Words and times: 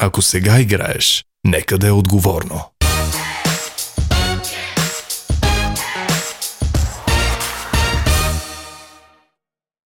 Ако 0.00 0.22
сега 0.22 0.60
играеш, 0.60 1.24
нека 1.44 1.78
да 1.78 1.88
е 1.88 1.92
отговорно. 1.92 2.64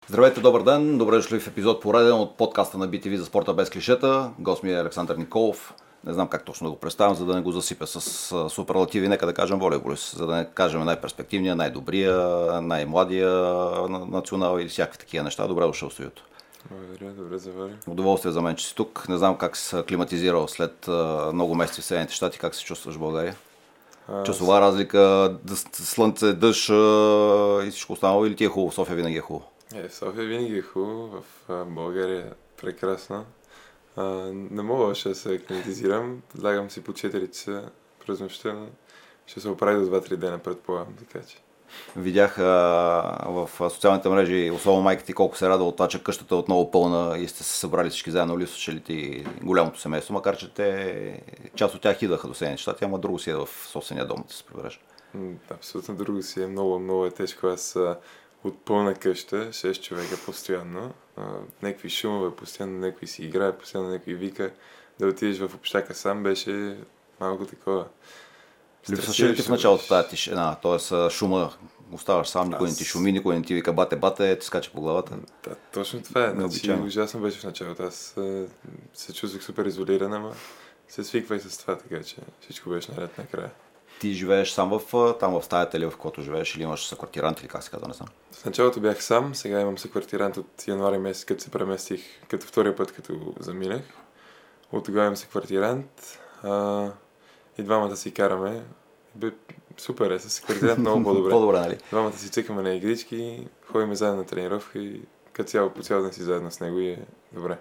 Здравейте, 0.07 0.41
добър 0.41 0.63
ден! 0.63 0.97
Добре 0.97 1.15
дошли 1.15 1.39
в 1.39 1.47
епизод 1.47 1.81
пореден 1.81 2.13
от 2.13 2.37
подкаста 2.37 2.77
на 2.77 2.89
BTV 2.89 3.15
за 3.15 3.25
спорта 3.25 3.53
без 3.53 3.69
клишета. 3.69 4.31
Гост 4.39 4.63
ми 4.63 4.71
е 4.71 4.79
Александър 4.79 5.15
Николов. 5.15 5.73
Не 6.05 6.13
знам 6.13 6.27
как 6.27 6.45
точно 6.45 6.67
да 6.67 6.71
го 6.71 6.79
представям, 6.79 7.15
за 7.15 7.25
да 7.25 7.35
не 7.35 7.41
го 7.41 7.51
засипя 7.51 7.87
с 7.87 8.01
суперлативи. 8.49 9.07
Нека 9.07 9.25
да 9.25 9.33
кажем 9.33 9.59
волейболист, 9.59 10.17
за 10.17 10.27
да 10.27 10.35
не 10.35 10.45
кажем 10.53 10.85
най-перспективния, 10.85 11.55
най-добрия, 11.55 12.17
най-младия 12.61 13.29
на- 13.89 14.05
национал 14.11 14.59
и 14.59 14.67
всякакви 14.67 14.99
такива 14.99 15.23
неща. 15.23 15.47
Добре 15.47 15.65
дошъл 15.65 15.89
в. 15.89 16.21
Благодаря, 16.71 17.11
добре 17.11 17.37
завари. 17.37 17.73
Удоволствие 17.87 18.31
за 18.31 18.41
мен, 18.41 18.55
че 18.55 18.67
си 18.67 18.75
тук. 18.75 19.09
Не 19.09 19.17
знам 19.17 19.37
как 19.37 19.57
си 19.57 19.63
се 19.65 19.83
климатизирал 19.87 20.47
след 20.47 20.87
много 21.33 21.55
месеци 21.55 21.81
в 21.81 21.85
Съединените 21.85 22.13
щати, 22.13 22.39
как 22.39 22.55
се 22.55 22.63
чувстваш 22.63 22.95
в 22.95 22.99
България? 22.99 23.35
А, 24.07 24.23
Часова 24.23 24.61
разлика, 24.61 24.97
дъ- 25.45 25.75
слънце, 25.75 26.33
дъжд 26.33 26.69
и 27.67 27.69
всичко 27.71 27.93
останало 27.93 28.25
или 28.25 28.35
ти 28.35 28.43
е 28.45 28.47
хубаво? 28.47 28.71
София 28.71 28.95
винаги 28.95 29.17
е 29.17 29.21
хубаво. 29.21 29.45
Е, 29.75 29.89
София 29.89 30.25
винаги 30.25 30.57
е 30.57 30.61
хубаво, 30.61 31.23
в 31.47 31.65
България 31.65 32.19
е 32.21 32.61
прекрасно. 32.61 33.25
А, 33.95 34.03
не 34.33 34.61
мога 34.61 34.83
още 34.83 35.09
да 35.09 35.15
се 35.15 35.33
акливатизирам. 35.33 36.21
Лягам 36.43 36.69
си 36.69 36.83
по 36.83 36.91
4 36.93 37.31
часа 37.31 37.69
през 38.07 38.19
нощта, 38.19 38.53
но 38.53 38.67
ще 39.27 39.39
се 39.39 39.49
оправи 39.49 39.85
до 39.85 39.91
2-3 39.91 40.15
дена, 40.15 40.39
предполагам, 40.39 40.93
така 40.99 41.25
че. 41.27 41.37
Видях 41.95 42.39
а, 42.39 42.43
в 43.27 43.49
социалните 43.69 44.09
мрежи, 44.09 44.51
особено 44.51 44.83
майка 44.83 45.03
ти, 45.03 45.13
колко 45.13 45.37
се 45.37 45.49
радва 45.49 45.67
от 45.67 45.75
това, 45.75 45.87
че 45.87 46.03
къщата 46.03 46.35
е 46.35 46.37
отново 46.37 46.71
пълна 46.71 47.17
и 47.17 47.27
сте 47.27 47.43
се 47.43 47.57
събрали 47.59 47.89
всички 47.89 48.11
заедно, 48.11 48.39
ли 48.39 48.47
слушали 48.47 48.79
ти 48.79 49.25
голямото 49.41 49.79
семейство, 49.79 50.13
макар 50.13 50.37
че 50.37 50.53
те, 50.53 51.21
част 51.55 51.75
от 51.75 51.81
тях 51.81 52.01
идваха 52.01 52.27
до 52.27 52.33
Съединените 52.33 52.61
щати, 52.61 52.85
ама 52.85 52.99
друго 52.99 53.19
си 53.19 53.29
е 53.29 53.35
в 53.35 53.47
собствения 53.67 54.05
дом 54.05 54.23
да 54.27 54.33
се 54.33 54.43
прибереш. 54.43 54.81
Абсолютно 55.51 55.95
друго 55.95 56.21
си 56.21 56.43
е 56.43 56.47
много, 56.47 56.79
много 56.79 57.05
е 57.05 57.11
тежко. 57.11 57.47
Аз 57.47 57.77
от 58.43 58.65
пълна 58.65 58.93
къща, 58.93 59.49
6 59.49 59.81
човека 59.81 60.15
постоянно, 60.25 60.93
а, 61.17 61.23
някакви 61.61 61.89
шумове, 61.89 62.35
постоянно 62.35 62.79
някой 62.79 63.07
си 63.07 63.25
играе, 63.25 63.57
постоянно 63.57 63.89
някой 63.89 64.13
вика. 64.13 64.51
Да 64.99 65.07
отидеш 65.07 65.39
в 65.39 65.55
общака 65.55 65.95
сам 65.95 66.23
беше 66.23 66.77
малко 67.19 67.45
такова. 67.45 67.85
Липсваше 68.89 69.29
ли 69.29 69.35
ти 69.35 69.41
в 69.41 69.49
началото 69.49 69.87
тази 69.87 70.09
тишина, 70.09 70.55
т.е. 70.55 71.09
шума, 71.09 71.53
оставаш 71.91 72.27
сам, 72.27 72.49
никой 72.49 72.67
не 72.67 72.75
ти 72.75 72.83
Аз- 72.83 72.87
шуми, 72.87 73.11
никой 73.11 73.35
не 73.35 73.41
ти 73.41 73.53
вика 73.53 73.73
бате, 73.73 73.95
бате, 73.95 74.39
ти 74.39 74.45
скача 74.45 74.71
по 74.71 74.81
главата. 74.81 75.17
Да, 75.43 75.55
точно 75.73 76.01
това 76.01 76.25
е. 76.25 76.31
Значи, 76.31 76.71
ужасно 76.71 77.19
беше 77.19 77.39
в 77.39 77.43
началото. 77.43 77.83
Аз 77.83 78.15
се 78.93 79.13
чувствах 79.13 79.43
супер 79.43 79.65
изолиран, 79.65 80.13
ама 80.13 80.33
се 80.87 81.03
свиквай 81.03 81.39
с 81.39 81.57
това, 81.57 81.77
така 81.77 82.03
че 82.03 82.15
всичко 82.41 82.69
беше 82.69 82.91
наред 82.91 83.17
накрая. 83.17 83.51
Ти 83.99 84.13
живееш 84.13 84.51
сам 84.51 84.69
в, 84.69 85.15
там 85.19 85.33
в 85.33 85.43
стаята 85.43 85.77
или 85.77 85.85
в 85.85 85.97
която 85.97 86.21
живееш, 86.21 86.55
или 86.55 86.63
имаш 86.63 86.87
съквартирант 86.87 87.39
или 87.39 87.47
как 87.47 87.63
се 87.63 87.69
казва, 87.71 87.87
не 87.87 87.93
знам. 87.93 88.07
В 88.31 88.45
началото 88.45 88.79
бях 88.79 89.03
сам, 89.03 89.35
сега 89.35 89.61
имам 89.61 89.77
съквартирант 89.77 90.37
от 90.37 90.67
януари 90.67 90.97
месец, 90.97 91.25
като 91.25 91.43
се 91.43 91.51
преместих, 91.51 92.01
като 92.27 92.45
втория 92.47 92.75
път, 92.75 92.91
като 92.91 93.33
заминах. 93.39 93.81
От 94.71 94.85
тогава 94.85 95.05
имам 95.05 95.17
съквартирант. 95.17 96.19
А, 96.43 96.87
и 97.59 97.63
двамата 97.63 97.95
си 97.95 98.13
караме. 98.13 98.63
Бе, 99.15 99.31
супер 99.77 100.11
е, 100.11 100.19
с 100.19 100.29
съквартирант 100.29 100.79
много 100.79 101.03
по-добре. 101.03 101.29
По-добре, 101.31 101.59
нали? 101.59 101.77
Двамата 101.89 102.13
си 102.13 102.29
цъкаме 102.29 102.61
на 102.61 102.73
игрички, 102.73 103.47
ходим 103.71 103.95
заедно 103.95 104.17
на 104.17 104.25
тренировка 104.25 104.79
и 104.79 105.01
като 105.33 105.49
цяло 105.49 105.69
по 105.69 105.81
цял 105.81 106.01
ден 106.01 106.13
си 106.13 106.21
заедно 106.21 106.51
с 106.51 106.59
него 106.59 106.79
и 106.79 106.89
е 106.89 107.05
добре. 107.31 107.57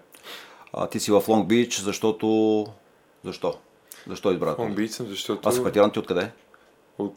А, 0.72 0.86
ти 0.86 1.00
си 1.00 1.10
в 1.12 1.22
Лонг 1.28 1.48
Бич, 1.48 1.80
защото... 1.80 2.66
Защо? 3.24 3.58
Защо 4.06 4.32
избра? 4.32 4.54
Лонг? 4.58 4.76
Бич 4.76 4.90
съм, 4.90 5.06
защото... 5.06 5.48
А 5.48 5.52
съквартирант 5.52 5.92
ти 5.92 5.98
откъде? 5.98 6.30
от 6.98 7.16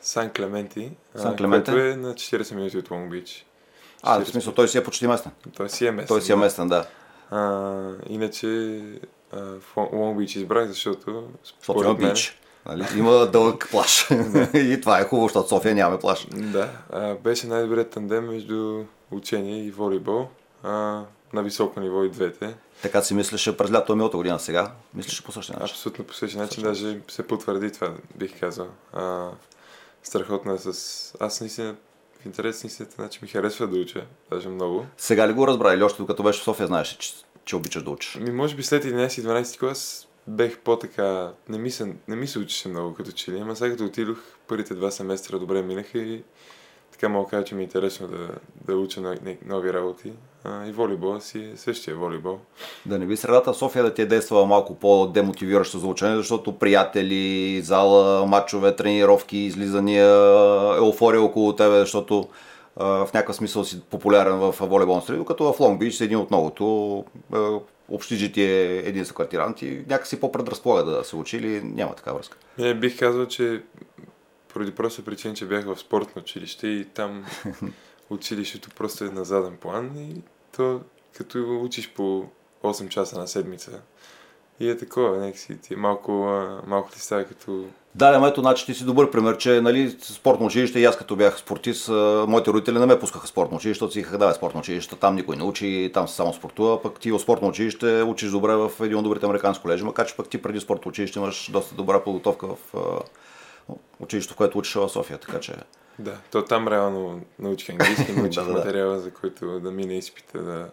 Сан 0.00 0.30
Клементи, 0.30 0.92
Сан 1.16 1.32
а, 1.32 1.36
Клементе? 1.36 1.70
което 1.70 1.86
е 1.86 1.96
на 1.96 2.14
40 2.14 2.54
минути 2.54 2.78
от 2.78 2.90
Лонг 2.90 3.10
Бич. 3.10 3.46
А, 4.02 4.20
в 4.20 4.22
40 4.22 4.30
смисъл, 4.30 4.52
той 4.52 4.68
си 4.68 4.78
е 4.78 4.84
почти 4.84 5.06
местен. 5.06 5.32
Той 5.56 5.68
си 5.68 5.86
е 5.86 5.90
местен. 5.90 6.08
Той 6.08 6.22
си 6.22 6.32
е 6.32 6.34
да. 6.34 6.40
местен, 6.40 6.68
да. 6.68 6.86
А, 7.30 7.94
иначе 8.08 8.46
а, 8.46 8.80
Лон- 8.80 9.06
Лонг 9.92 10.18
Бич 10.18 10.36
избрах, 10.36 10.68
защото 10.68 11.28
София 11.62 11.94
мен... 11.94 12.10
Бич. 12.10 12.38
Нали? 12.66 12.84
Има 12.96 13.26
дълъг 13.26 13.68
плаш. 13.70 14.08
и 14.54 14.78
това 14.80 15.00
е 15.00 15.04
хубаво, 15.04 15.28
защото 15.28 15.48
София 15.48 15.74
нямаме 15.74 15.98
плаш. 15.98 16.26
Да, 16.30 16.70
а, 16.90 17.14
беше 17.14 17.46
най-добрият 17.46 17.90
тандем 17.90 18.26
между 18.26 18.84
учение 19.10 19.64
и 19.64 19.70
волейбол. 19.70 20.28
А, 20.62 21.02
на 21.32 21.42
високо 21.42 21.80
ниво 21.80 22.04
и 22.04 22.10
двете. 22.10 22.54
Така 22.82 23.02
си 23.02 23.14
мислеше 23.14 23.56
през 23.56 23.72
лято 23.72 23.94
миналата 23.94 24.16
година 24.16 24.38
сега. 24.38 24.72
Мислеше 24.94 25.24
по 25.24 25.32
същия 25.32 25.58
начин. 25.58 25.74
Абсолютно 25.74 26.04
по 26.04 26.14
същия 26.14 26.42
начин, 26.42 26.62
даже 26.62 27.00
се 27.08 27.26
потвърди 27.26 27.72
това, 27.72 27.94
бих 28.14 28.40
казал. 28.40 28.68
А, 28.92 29.28
страхотно 30.02 30.54
е 30.54 30.58
с... 30.58 31.14
Аз 31.20 31.40
наистина, 31.40 31.74
в 32.22 32.26
интерес 32.26 32.64
на 32.64 32.66
истината, 32.66 32.94
значи 32.94 33.18
ми 33.22 33.28
харесва 33.28 33.66
да 33.66 33.78
уча, 33.78 34.06
даже 34.30 34.48
много. 34.48 34.86
Сега 34.96 35.28
ли 35.28 35.32
го 35.32 35.46
разбра 35.46 35.74
или 35.74 35.82
още 35.82 36.02
докато 36.02 36.22
беше 36.22 36.40
в 36.40 36.44
София 36.44 36.66
знаеш, 36.66 36.88
че, 36.88 37.12
че 37.44 37.56
обичаш 37.56 37.82
да 37.82 37.90
учиш? 37.90 38.14
Ми, 38.20 38.30
може 38.30 38.56
би 38.56 38.62
след 38.62 38.84
11-12 38.84 39.58
клас 39.58 40.08
бех 40.26 40.58
по-така... 40.58 41.32
Не 41.48 41.58
ми, 41.58 41.70
се, 41.70 41.94
не 42.08 42.16
ми 42.16 42.26
се 42.26 42.38
учеше 42.38 42.68
много 42.68 42.94
като 42.94 43.12
че 43.12 43.32
ли, 43.32 43.38
ама 43.38 43.56
сега 43.56 43.70
като 43.70 43.84
отидох, 43.84 44.18
първите 44.48 44.74
два 44.74 44.90
семестра 44.90 45.38
добре 45.38 45.62
минаха 45.62 45.98
и 45.98 46.22
така 46.92 47.08
мога 47.08 47.30
кажа, 47.30 47.44
че 47.44 47.54
ми 47.54 47.62
е 47.62 47.64
интересно 47.64 48.08
да, 48.08 48.28
да 48.66 48.76
уча 48.76 49.00
нови, 49.00 49.38
нови 49.46 49.72
работи. 49.72 50.12
А, 50.44 50.66
и 50.66 50.72
волейбола 50.72 51.20
си 51.20 51.50
е 51.54 51.56
същия 51.56 51.96
волейбол. 51.96 52.38
Да 52.86 52.98
не 52.98 53.06
би 53.06 53.16
средата 53.16 53.52
в 53.52 53.56
София 53.56 53.84
да 53.84 53.94
ти 53.94 54.02
е 54.02 54.06
действала 54.06 54.46
малко 54.46 54.74
по-демотивиращо 54.74 55.78
за 55.78 55.86
учене, 55.86 56.16
защото 56.16 56.58
приятели, 56.58 57.60
зала, 57.62 58.26
матчове, 58.26 58.76
тренировки, 58.76 59.36
излизания, 59.36 60.06
еуфория 60.76 61.22
около 61.22 61.56
тебе, 61.56 61.78
защото 61.78 62.28
в 62.76 63.10
някакъв 63.14 63.36
смисъл 63.36 63.64
си 63.64 63.80
популярен 63.90 64.36
в 64.36 64.54
волейболна 64.60 65.02
среда, 65.02 65.18
докато 65.18 65.52
в 65.52 65.60
Лонг 65.60 65.78
Бич 65.80 65.94
си 65.94 66.04
един 66.04 66.18
от 66.18 66.30
многото. 66.30 67.04
Общежитие 67.88 68.76
е 68.76 68.78
един 68.78 69.04
съквартирант 69.04 69.62
и 69.62 69.84
някакси 69.88 70.20
по-предразполага 70.20 70.90
да 70.90 71.04
се 71.04 71.16
учи 71.16 71.36
или 71.36 71.62
няма 71.62 71.94
такава 71.94 72.18
връзка. 72.18 72.38
Не, 72.58 72.74
бих 72.74 72.98
казал, 72.98 73.26
че 73.26 73.62
поради 74.48 74.74
проста 74.74 75.04
причина, 75.04 75.34
че 75.34 75.46
бях 75.46 75.64
в 75.64 75.78
спортно 75.78 76.22
училище 76.22 76.66
и 76.66 76.84
там 76.84 77.26
училището 78.10 78.70
просто 78.76 79.04
е 79.04 79.08
на 79.08 79.24
заден 79.24 79.56
план 79.56 79.90
и 79.96 80.22
то 80.56 80.80
като 81.16 81.60
учиш 81.64 81.92
по 81.92 82.26
8 82.62 82.88
часа 82.88 83.18
на 83.18 83.28
седмица 83.28 83.80
и 84.60 84.70
е 84.70 84.76
такова, 84.76 85.16
някакси 85.16 85.58
ти 85.58 85.74
е 85.74 85.76
малко, 85.76 86.12
малко 86.66 86.90
ти 86.90 87.00
става 87.00 87.24
като... 87.24 87.66
Да, 87.94 88.12
ама 88.14 88.28
ето, 88.28 88.40
значи 88.40 88.66
ти 88.66 88.74
си 88.74 88.84
добър 88.84 89.10
пример, 89.10 89.36
че 89.36 89.60
нали, 89.60 89.96
спортно 90.00 90.46
училище 90.46 90.80
и 90.80 90.84
аз 90.84 90.96
като 90.96 91.16
бях 91.16 91.38
спортист, 91.38 91.88
моите 92.28 92.50
родители 92.50 92.78
не 92.78 92.86
ме 92.86 92.98
пускаха 92.98 93.26
спортно 93.26 93.56
училище, 93.56 93.74
защото 93.74 93.92
си 93.92 94.02
казаха, 94.02 94.18
да, 94.18 94.34
спортно 94.34 94.60
училище, 94.60 94.96
там 94.96 95.14
никой 95.14 95.36
не 95.36 95.42
учи, 95.42 95.90
там 95.94 96.08
се 96.08 96.14
само 96.14 96.32
спортува, 96.32 96.82
пък 96.82 97.00
ти 97.00 97.12
в 97.12 97.18
спортно 97.18 97.48
училище 97.48 98.02
учиш 98.02 98.30
добре 98.30 98.56
в 98.56 98.70
един 98.80 98.96
от 98.96 99.04
добрите 99.04 99.26
американски 99.26 99.62
колежи, 99.62 99.84
макар 99.84 100.06
че 100.06 100.16
пък 100.16 100.28
ти 100.28 100.42
преди 100.42 100.60
спортно 100.60 100.88
училище 100.88 101.18
имаш 101.18 101.50
доста 101.52 101.74
добра 101.74 102.00
подготовка 102.00 102.46
в 102.46 102.56
училището, 104.00 104.34
в 104.34 104.36
което 104.36 104.58
учиш 104.58 104.74
в 104.74 104.88
София, 104.88 105.18
така 105.18 105.40
че 105.40 105.54
Да, 105.98 106.16
то 106.30 106.44
там 106.44 106.68
реално 106.68 107.20
научих 107.38 107.70
английски, 107.70 108.12
научих 108.16 108.42
Да, 108.42 108.48
да, 108.48 108.52
да. 108.52 108.58
материала, 108.58 108.98
за 108.98 109.10
който 109.10 109.60
да 109.60 109.70
мине 109.70 109.98
изпита, 109.98 110.42
да... 110.42 110.68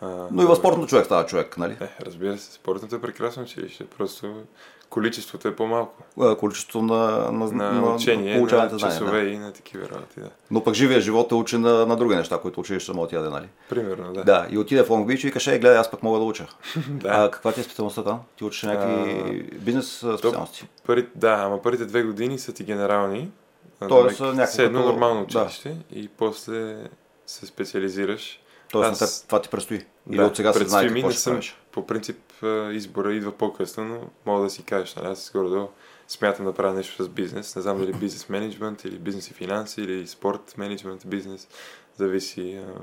А, 0.00 0.28
Но 0.30 0.42
и 0.42 0.46
в 0.46 0.56
спортно 0.56 0.86
човек 0.86 1.04
става 1.04 1.26
човек, 1.26 1.58
нали? 1.58 1.72
Е, 1.72 1.88
разбира 2.06 2.38
се, 2.38 2.52
спортното 2.52 2.96
е 2.96 3.00
прекрасно 3.00 3.42
училище, 3.42 3.84
просто 3.84 4.42
количеството 4.94 5.48
е 5.48 5.56
по-малко. 5.56 6.02
А, 6.20 6.36
Количеството 6.36 6.82
на, 6.84 7.32
на, 7.32 7.72
На, 7.72 7.94
учение, 7.94 8.36
получаваните 8.36 8.72
на 8.72 8.78
знания. 8.78 8.98
часове 8.98 9.22
Да. 9.22 9.28
и 9.28 9.38
на 9.38 9.52
такива 9.52 9.88
работи, 9.88 10.20
да. 10.20 10.30
Но 10.50 10.64
пък 10.64 10.74
живия 10.74 11.00
живот 11.00 11.28
те 11.28 11.34
учи 11.34 11.58
на, 11.58 11.86
на 11.86 11.96
други 11.96 12.16
неща, 12.16 12.38
които 12.38 12.60
училище 12.60 12.92
може 12.92 13.02
да 13.02 13.08
ти 13.08 13.14
яде, 13.14 13.28
нали? 13.28 13.46
Примерно, 13.68 14.12
да. 14.12 14.24
Да, 14.24 14.46
и 14.50 14.58
отиде 14.58 14.82
в 14.82 14.90
Лонг 14.90 15.06
Бич 15.06 15.24
и 15.24 15.30
каже, 15.30 15.54
е, 15.54 15.58
гледай, 15.58 15.78
аз 15.78 15.90
пък 15.90 16.02
мога 16.02 16.18
да 16.18 16.24
уча. 16.24 16.46
да. 16.88 17.08
А 17.08 17.30
каква 17.30 17.52
ти 17.52 17.60
е 17.60 17.64
специалността 17.64 18.04
там? 18.04 18.20
Ти 18.36 18.44
учиш 18.44 18.62
някакви 18.62 19.42
бизнес 19.54 20.02
а, 20.02 20.18
специалности? 20.18 20.68
Първи, 20.86 21.08
да, 21.14 21.32
ама 21.32 21.62
първите 21.62 21.84
две 21.84 22.02
години 22.02 22.38
са 22.38 22.52
ти 22.52 22.64
генерални. 22.64 23.30
Тоест, 23.88 24.18
добре, 24.18 24.30
някакво 24.30 24.46
все 24.46 24.64
едно 24.64 24.78
като- 24.78 24.88
нормално 24.88 25.16
да. 25.16 25.24
училище 25.40 25.76
и 25.92 26.08
после 26.08 26.76
се 27.26 27.46
специализираш. 27.46 28.40
Тоест 28.70 28.92
Аз- 28.92 29.22
на 29.22 29.26
това 29.26 29.40
ти 29.40 29.48
предстои. 29.48 29.76
Или 30.10 30.16
Да, 30.16 30.24
от 30.24 30.36
сега 30.36 30.52
се 30.52 30.64
знае 30.64 30.88
какво 30.88 31.10
ще 31.10 31.20
съм- 31.20 31.32
правиш. 31.32 31.56
По 31.74 31.86
принцип 31.86 32.32
избора 32.72 33.14
идва 33.14 33.32
по-късно, 33.32 33.84
но 33.84 34.00
мога 34.26 34.42
да 34.42 34.50
си 34.50 34.62
кажеш, 34.62 34.94
нали? 34.94 35.06
Аз 35.06 35.30
горе 35.34 35.66
смятам 36.08 36.44
да 36.46 36.54
правя 36.54 36.74
нещо 36.74 37.04
с 37.04 37.08
бизнес. 37.08 37.56
Не 37.56 37.62
знам 37.62 37.78
дали 37.78 37.92
бизнес 38.00 38.28
менеджмент 38.28 38.84
или 38.84 38.98
бизнес 38.98 39.30
и 39.30 39.34
финанси 39.34 39.80
или 39.80 40.06
спорт 40.06 40.54
менеджмент, 40.58 41.02
бизнес. 41.06 41.48
Зависи. 41.96 42.54
А, 42.56 42.70
А 42.70 42.80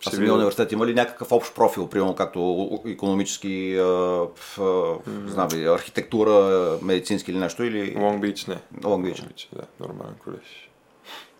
ще 0.00 0.16
самия 0.16 0.34
университет 0.34 0.72
има 0.72 0.86
ли 0.86 0.94
някакъв 0.94 1.32
общ 1.32 1.54
профил, 1.54 1.88
примерно 1.88 2.14
както 2.14 2.82
економически, 2.86 3.76
а, 3.78 4.26
а, 4.58 4.94
знам 5.26 5.48
ли, 5.52 5.66
архитектура, 5.66 6.78
медицински 6.82 7.30
или 7.30 7.38
нещо, 7.38 7.64
или 7.64 7.96
Long 7.96 8.20
Beach 8.20 8.48
не. 8.48 8.80
Long 8.80 9.12
Beach. 9.12 9.28
Beach, 9.28 9.48
да, 9.56 9.62
нормален 9.80 10.14
колеж. 10.24 10.70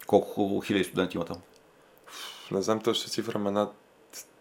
колко 0.07 0.61
хиляди 0.61 0.85
студенти 0.85 1.17
има 1.17 1.25
там? 1.25 1.37
Не 2.51 2.63
знам 2.63 2.81
точно 2.81 3.11
цифра, 3.11 3.33
ама 3.35 3.51
над 3.51 3.75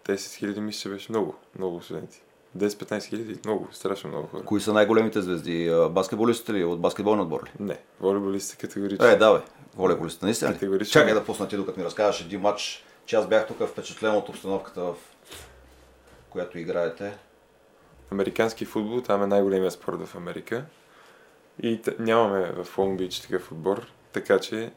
10 0.06 0.16
000 0.16 0.60
мисля, 0.60 0.82
че 0.82 0.90
беше 0.90 1.12
много, 1.12 1.36
много 1.58 1.82
студенти. 1.82 2.22
10-15 2.58 3.04
хиляди, 3.04 3.40
много, 3.46 3.68
страшно 3.72 4.10
много 4.10 4.28
хора. 4.28 4.44
Кои 4.44 4.62
са 4.62 4.74
най-големите 4.74 5.22
звезди? 5.22 5.72
Баскетболистите 5.90 6.54
ли? 6.54 6.64
От 6.64 6.80
баскетболния 6.80 7.24
отбор 7.24 7.44
ли? 7.44 7.50
Не, 7.60 7.78
волейболистите 8.00 8.68
категорично. 8.68 9.06
Е, 9.06 9.16
давай. 9.16 9.42
Волейболистите, 9.76 10.26
наистина 10.26 10.52
ли? 10.52 10.86
Чакай 10.86 11.14
да 11.14 11.24
пусна 11.24 11.48
ти, 11.48 11.56
докато 11.56 11.80
ми 11.80 11.86
разказваш 11.86 12.22
един 12.22 12.42
матч, 12.42 12.86
че 13.06 13.16
аз 13.16 13.28
бях 13.28 13.48
тук 13.48 13.68
впечатлен 13.68 14.16
от 14.16 14.30
обстановката, 14.30 14.82
в 14.82 14.96
която 16.30 16.60
играете. 16.60 17.18
Американски 18.12 18.66
футбол, 18.66 19.02
там 19.02 19.24
е 19.24 19.28
най-големия 19.28 19.72
спорт 19.72 20.02
в 20.02 20.16
Америка. 20.16 20.66
И 21.64 21.82
т- 21.82 21.94
нямаме 22.00 22.52
в 22.54 22.78
Лонг 22.78 22.98
Бич 22.98 23.20
такъв 23.20 23.52
отбор, 23.52 23.86
така 24.12 24.40
че 24.40 24.72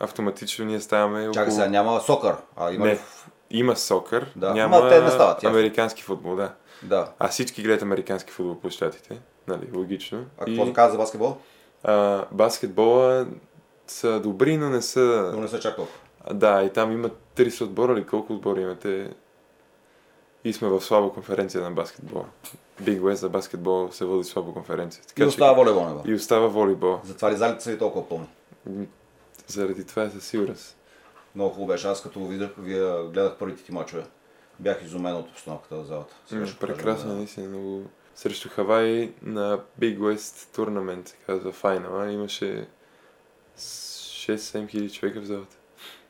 автоматично 0.00 0.64
ние 0.64 0.80
ставаме 0.80 1.30
Чакай 1.32 1.52
сега, 1.52 1.66
няма 1.68 2.00
сокър, 2.00 2.34
а 2.56 2.72
има 2.72 2.86
Не, 2.86 2.92
ли... 2.92 2.98
има 3.50 3.76
сокър, 3.76 4.32
Да, 4.36 4.54
няма 4.54 4.88
те 4.88 5.00
не 5.00 5.10
стават, 5.10 5.42
ясно. 5.42 5.58
американски 5.58 6.02
футбол, 6.02 6.36
да. 6.36 6.52
Да. 6.84 7.12
А 7.18 7.28
всички 7.28 7.62
гледат 7.62 7.82
американски 7.82 8.32
футбол 8.32 8.60
по 8.60 8.70
щатите, 8.70 9.20
нали, 9.48 9.68
логично. 9.74 10.24
А 10.38 10.44
какво 10.44 10.64
да 10.64 10.72
кажа 10.72 10.92
за 10.92 10.98
баскетбол? 10.98 11.36
а, 11.82 12.24
баскетбола 12.32 13.26
са 13.86 14.20
добри, 14.20 14.56
но 14.56 14.70
не 14.70 14.82
са... 14.82 15.30
Но 15.34 15.40
не 15.40 15.48
са 15.48 15.60
чак 15.60 15.76
толкова. 15.76 15.98
Да, 16.34 16.62
и 16.62 16.70
там 16.72 16.92
има 16.92 17.10
30 17.36 17.62
отбора 17.64 17.92
или 17.92 18.06
колко 18.06 18.32
отбора 18.32 18.60
имате. 18.60 19.10
И 20.44 20.52
сме 20.52 20.68
в 20.68 20.80
слаба 20.80 21.12
конференция 21.12 21.62
на 21.62 21.70
баскетбол. 21.70 22.24
Big 22.82 23.00
West 23.00 23.12
за 23.14 23.28
баскетбол 23.28 23.88
се 23.92 24.04
води 24.04 24.24
слаба 24.24 24.52
конференция. 24.52 25.02
И 25.04 25.06
Така, 25.06 25.26
остава 25.26 25.52
волейбол, 25.52 25.88
не 25.88 25.94
бе. 26.02 26.10
и 26.10 26.14
остава 26.14 26.46
волейбол. 26.46 26.98
Затова 27.04 27.32
ли 27.32 27.36
залите 27.36 27.64
са 27.64 27.70
ви 27.70 27.78
толкова 27.78 28.08
пълни? 28.08 28.26
Заради 29.46 29.84
това 29.86 30.02
е 30.02 30.10
със 30.10 30.24
сигурност. 30.26 30.76
Много 31.34 31.50
хубаво 31.50 31.66
беше. 31.66 31.88
Аз 31.88 32.02
като 32.02 32.20
го 32.20 32.26
видях, 32.28 32.50
вие 32.58 33.02
гледах 33.12 33.36
първите 33.38 33.62
ти 33.64 33.72
мачове. 33.72 34.04
Бях 34.60 34.82
изумен 34.82 35.16
от 35.16 35.30
обстановката 35.30 35.76
в 35.76 35.84
залата. 35.84 36.14
Сега 36.26 36.46
ще 36.46 36.58
Прекрасно, 36.58 37.10
да. 37.10 37.16
наистина. 37.16 37.48
Много... 37.48 37.86
Срещу 38.14 38.48
Хавай 38.48 39.12
на 39.22 39.60
Big 39.80 39.98
West 39.98 40.54
турнамент, 40.54 41.08
се 41.08 41.16
казва 41.26 41.52
файнала, 41.52 42.12
имаше 42.12 42.68
6-7 43.58 44.68
хиляди 44.68 44.90
човека 44.90 45.20
в 45.20 45.24
залата. 45.24 45.56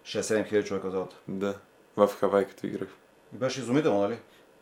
6-7 0.04 0.48
хиляди 0.48 0.68
човека 0.68 0.88
в 0.88 0.92
залата. 0.92 1.16
Да, 1.28 1.54
в 1.96 2.08
Хавай 2.20 2.44
като 2.44 2.66
играх. 2.66 2.88
Беше 3.32 3.60
изумително, 3.60 4.00
нали? 4.00 4.18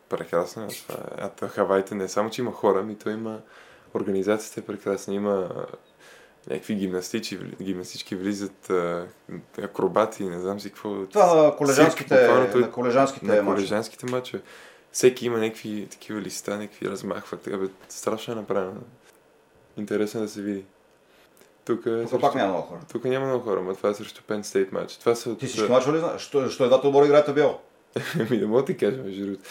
Прекрасно. 0.09 0.67
А 1.17 1.47
Хавайте 1.47 1.95
не 1.95 2.07
само, 2.07 2.29
че 2.29 2.41
има 2.41 2.51
хора, 2.51 2.83
ми 2.83 2.97
то 2.97 3.09
има 3.09 3.41
организацията 3.93 4.59
е 4.59 4.75
прекрасна. 4.75 5.13
Има 5.13 5.49
някакви 6.49 6.75
гимнастичи, 6.75 7.39
вли- 7.39 7.63
гимнастички 7.63 8.15
влизат, 8.15 8.69
а, 8.69 9.07
акробати, 9.61 10.23
не 10.23 10.39
знам 10.39 10.59
си 10.59 10.69
какво. 10.69 11.05
Това 11.05 11.43
на 11.43 11.55
колежанските, 11.55 12.27
той- 12.51 12.61
на 12.61 12.71
колежанските 12.71 13.25
на 13.25 13.45
колежанските 13.45 14.05
мачове. 14.05 14.43
Всеки 14.91 15.25
има 15.25 15.37
някакви 15.37 15.87
такива 15.91 16.21
листа, 16.21 16.57
някакви 16.57 16.89
размахват. 16.89 17.41
Така, 17.41 17.57
бе, 17.57 17.67
страшно 17.89 18.33
е 18.33 18.37
направено. 18.37 18.81
Интересно 19.77 20.19
е 20.19 20.23
да 20.23 20.29
се 20.29 20.41
види. 20.41 20.65
Тук, 21.65 21.85
е 21.85 22.05
Тук 22.05 22.21
пак 22.21 22.35
няма 22.35 22.51
много 22.53 22.67
хора. 22.67 22.79
Тук 22.91 23.03
няма 23.03 23.25
много 23.25 23.43
хора, 23.43 23.61
но 23.61 23.75
това 23.75 23.89
е 23.89 23.93
срещу 23.93 24.21
Penn 24.21 24.41
State 24.41 24.71
матч. 24.73 24.97
Това 24.97 25.15
са. 25.15 25.37
Ти 25.37 25.45
всички 25.47 25.71
мачове 25.71 25.97
ли 25.97 25.99
знаеш? 25.99 26.21
Що, 26.21 26.49
що 26.49 26.63
едвата 26.63 26.87
отбора 26.87 27.05
играете 27.05 27.33
бяло? 27.33 27.59
Ми 28.29 28.37
не 28.37 28.45
мога 28.45 28.61
да 28.61 28.65
ти 28.65 28.77
кажа, 28.77 28.97
между 28.97 29.25
другото. 29.25 29.43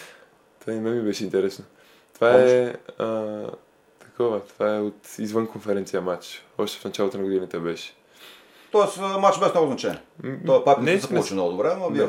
Това 0.60 0.72
и 0.72 0.76
ми 0.76 1.02
беше 1.02 1.24
интересно. 1.24 1.64
Това 2.14 2.30
е 2.30 2.74
а, 2.98 3.06
такова, 4.22 4.40
това 4.40 4.76
е 4.76 4.80
от 4.80 5.18
извън 5.18 5.46
конференция 5.46 6.02
матч. 6.02 6.44
Още 6.58 6.78
в 6.80 6.84
началото 6.84 7.18
на 7.18 7.24
годината 7.24 7.60
беше. 7.60 7.94
Тоест 8.72 8.98
матч 8.98 9.38
без 9.38 9.54
много 9.54 9.66
значение. 9.66 10.02
Той 10.46 10.64
пак 10.64 10.78
не 10.78 10.94
не 10.94 11.00
се 11.00 11.08
получи 11.08 11.34
много 11.34 11.50
добре, 11.50 11.74
но 11.78 11.88
вие. 11.88 12.08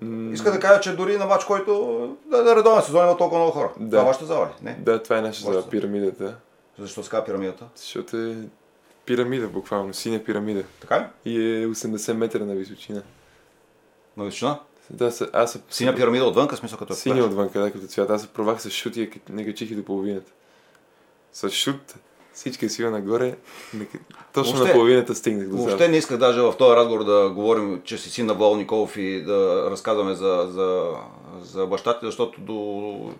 Да. 0.00 0.32
Иска 0.32 0.52
да 0.52 0.60
кажа, 0.60 0.80
че 0.80 0.96
дори 0.96 1.16
на 1.16 1.26
матч, 1.26 1.44
който 1.44 2.16
да, 2.26 2.42
да 2.42 2.56
редовен 2.56 2.82
сезон 2.82 3.04
има 3.04 3.16
толкова 3.16 3.40
много 3.40 3.52
хора. 3.52 3.72
Да. 3.76 3.90
Това 3.90 4.02
е 4.02 4.06
вашата 4.06 4.26
зала 4.26 4.46
ли? 4.46 4.64
Не. 4.64 4.78
Да, 4.80 5.02
това 5.02 5.18
е 5.18 5.20
нашата 5.20 5.50
Още. 5.50 5.60
за 5.60 5.68
пирамидата. 5.68 6.36
Защо 6.78 7.02
казва 7.02 7.24
пирамидата? 7.24 7.64
Защото 7.74 8.16
е 8.16 8.36
пирамида, 9.06 9.48
буквално, 9.48 9.94
синя 9.94 10.24
пирамида. 10.24 10.62
Така 10.80 11.00
ли? 11.00 11.30
И 11.32 11.62
е 11.62 11.66
80 11.66 12.12
метра 12.12 12.44
на 12.44 12.54
височина. 12.54 13.02
На 14.16 14.24
височина? 14.24 14.58
Да, 14.90 15.12
аз. 15.32 15.58
Синя 15.70 15.94
пирамида 15.94 16.24
отвън, 16.24 16.48
смисъл 16.56 16.78
като 16.78 16.92
е 16.92 16.96
Синя 16.96 17.24
отвън, 17.24 17.48
къде 17.48 17.70
като 17.70 17.86
цвят. 17.86 18.10
Аз 18.10 18.22
се 18.22 18.28
провах 18.28 18.62
с 18.62 18.70
шут 18.70 18.96
и 18.96 19.10
не 19.28 19.44
качих 19.44 19.70
и 19.70 19.74
до 19.74 19.84
половината. 19.84 20.32
С 21.36 21.50
шут, 21.50 21.94
всичка 22.32 22.68
сила 22.68 22.90
нагоре, 22.90 23.36
точно 24.32 24.52
Въобще- 24.52 24.68
на 24.68 24.72
половината 24.72 25.14
стигнах 25.14 25.48
до 25.48 25.56
Въобще 25.56 25.88
не 25.88 25.96
исках 25.96 26.16
даже 26.18 26.40
в 26.40 26.54
този 26.58 26.76
разговор 26.76 27.04
да 27.04 27.30
говорим, 27.30 27.80
че 27.84 27.98
си 27.98 28.10
син 28.10 28.26
на 28.26 28.34
Вол 28.34 28.56
Николов 28.56 28.96
и 28.96 29.22
да 29.22 29.68
разказваме 29.70 30.14
за, 30.14 30.48
за, 30.50 30.90
за 31.42 31.66
баща 31.66 31.98
ти, 31.98 32.06
защото 32.06 32.40
до, 32.40 32.54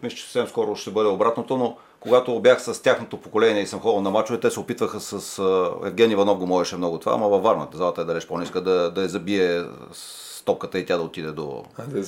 мисля, 0.03 0.17
че 0.17 0.23
съвсем 0.23 0.49
скоро 0.49 0.77
ще 0.77 0.91
бъде 0.91 1.09
обратното, 1.09 1.57
но 1.57 1.77
когато 2.01 2.41
бях 2.41 2.63
с 2.63 2.83
тяхното 2.83 3.21
поколение 3.21 3.63
и 3.63 3.67
съм 3.67 3.81
ходил 3.81 4.01
на 4.01 4.11
мачове, 4.11 4.41
те 4.41 4.51
се 4.51 4.61
опитваха 4.61 5.01
с 5.01 5.43
Евгений 5.85 6.13
Иванов 6.13 6.39
го 6.39 6.47
можеше 6.47 6.77
много 6.77 6.99
това, 6.99 7.13
ама 7.13 7.29
във 7.29 7.43
Варна, 7.43 7.69
залата 7.75 8.01
е 8.01 8.05
далеч 8.05 8.27
по-ниска, 8.27 8.61
да, 8.61 8.91
да 8.91 9.03
я 9.03 9.09
забие 9.09 9.65
с 9.93 10.36
топката 10.47 10.79
и 10.79 10.87
тя 10.87 10.97
да 10.97 11.03
отиде 11.03 11.33
до, 11.33 11.65
А, 11.79 11.83
да 11.83 12.01
аз 12.01 12.07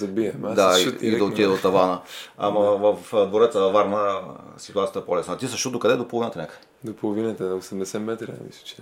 да, 0.55 0.76
и, 0.81 1.06
и 1.06 1.19
да 1.19 1.25
отиде 1.25 1.49
до 1.49 1.56
тавана. 1.56 2.00
Ама 2.38 2.61
в, 2.61 2.99
в 3.12 3.26
двореца 3.26 3.61
във 3.61 3.73
Варна 3.73 4.20
ситуацията 4.56 4.99
е 4.99 5.05
по-лесна. 5.05 5.38
Ти 5.38 5.49
също 5.49 5.70
докъде? 5.70 5.96
До 5.96 6.08
половината 6.08 6.38
някъде. 6.38 6.61
До 6.85 6.94
половината, 6.96 7.44
на 7.44 7.61
80 7.62 7.99
метра, 7.99 8.32
мисля, 8.46 8.64
че. 8.64 8.76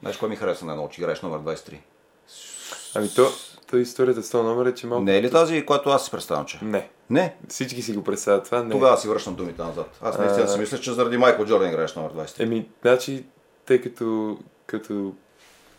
Знаеш, 0.00 0.16
кой 0.16 0.28
ми 0.28 0.36
хареса 0.36 0.66
на 0.66 0.72
едно, 0.72 0.88
че 0.88 1.00
играеш 1.00 1.22
номер 1.22 1.38
23? 1.38 1.78
Ами 2.94 3.08
то, 3.16 3.28
то 3.70 3.76
историята 3.76 4.22
с 4.22 4.30
този 4.30 4.44
номер 4.44 4.66
е, 4.66 4.74
че 4.74 4.86
малко... 4.86 5.04
Не 5.04 5.16
е 5.16 5.22
ли 5.22 5.30
тази, 5.30 5.66
която 5.66 5.90
аз 5.90 6.04
си 6.04 6.10
представям, 6.10 6.44
че? 6.44 6.58
Не. 6.62 6.88
Не, 7.10 7.36
Всички 7.48 7.82
си 7.82 7.92
го 7.92 8.04
представят 8.04 8.44
това. 8.44 8.62
Не. 8.62 8.70
Тогава 8.70 8.98
си 8.98 9.08
връщам 9.08 9.34
думите 9.34 9.62
назад. 9.62 9.98
Аз 10.02 10.18
наистина 10.18 10.44
А. 10.44 10.48
си 10.48 10.58
мисля, 10.58 10.80
че 10.80 10.92
заради 10.92 11.16
Майкъл 11.16 11.46
Джордан 11.46 11.68
играеш 11.68 11.94
номер 11.94 12.12
20. 12.12 12.40
Еми, 12.40 12.68
значи, 12.82 13.24
тъй 13.66 13.80
като, 13.80 14.38
като 14.66 15.12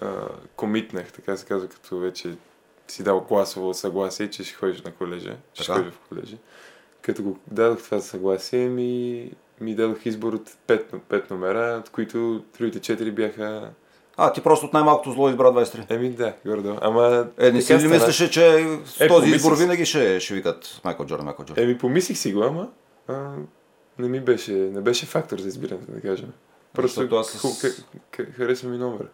а, 0.01 0.11
комитнах, 0.55 1.11
така 1.11 1.37
се 1.37 1.45
казва, 1.45 1.67
като 1.67 1.97
вече 1.97 2.35
си 2.87 3.03
дал 3.03 3.21
класово 3.21 3.73
съгласие, 3.73 4.29
че 4.29 4.43
ще 4.43 4.53
ходиш 4.55 4.81
на 4.81 4.91
колежа, 4.91 5.35
ще 5.53 5.65
Така. 5.65 5.79
ходиш 5.79 5.93
в 5.93 5.99
колежа. 6.09 6.37
Като 7.01 7.23
го 7.23 7.37
дадох 7.47 7.83
това 7.83 7.99
съгласие, 7.99 8.69
ми, 8.69 9.31
ми 9.61 9.75
дадох 9.75 10.05
избор 10.05 10.33
от 10.33 10.49
5, 10.67 10.83
5 11.01 11.31
номера, 11.31 11.77
от 11.79 11.89
които 11.89 12.43
другите 12.57 12.97
4 12.97 13.11
бяха... 13.11 13.69
А, 14.17 14.33
ти 14.33 14.41
просто 14.41 14.65
от 14.65 14.73
най-малкото 14.73 15.11
зло 15.11 15.29
избра 15.29 15.43
23. 15.45 15.91
Еми 15.91 16.09
да, 16.09 16.33
гордо. 16.45 16.77
Ама... 16.81 17.27
Е, 17.37 17.51
не 17.51 17.61
си 17.61 17.77
ли 17.79 17.87
мислеше, 17.87 18.31
че 18.31 18.41
с 18.85 19.01
Е, 19.01 19.07
този 19.07 19.19
помислих 19.19 19.35
избор 19.35 19.57
винаги 19.57 19.85
ще, 19.85 20.19
ще 20.19 20.33
викат 20.33 20.81
Майкъл 20.83 21.05
Джордан, 21.05 21.25
Майкъл 21.25 21.45
Джордан? 21.45 21.63
Еми, 21.63 21.77
помислих 21.77 22.17
си 22.17 22.33
го, 22.33 22.43
ама 22.43 22.69
а, 23.07 23.31
не 23.99 24.07
ми 24.07 24.19
беше, 24.19 24.51
не 24.51 24.81
беше 24.81 25.05
фактор 25.05 25.39
за 25.39 25.47
избирането, 25.47 25.91
да 25.91 26.01
кажем. 26.01 26.29
Просто 26.73 27.07
аз 27.11 27.27
с- 27.27 27.41
ху- 27.41 27.83
к- 28.13 28.33
харесва 28.33 28.69
ми 28.69 28.77
номера. 28.77 29.07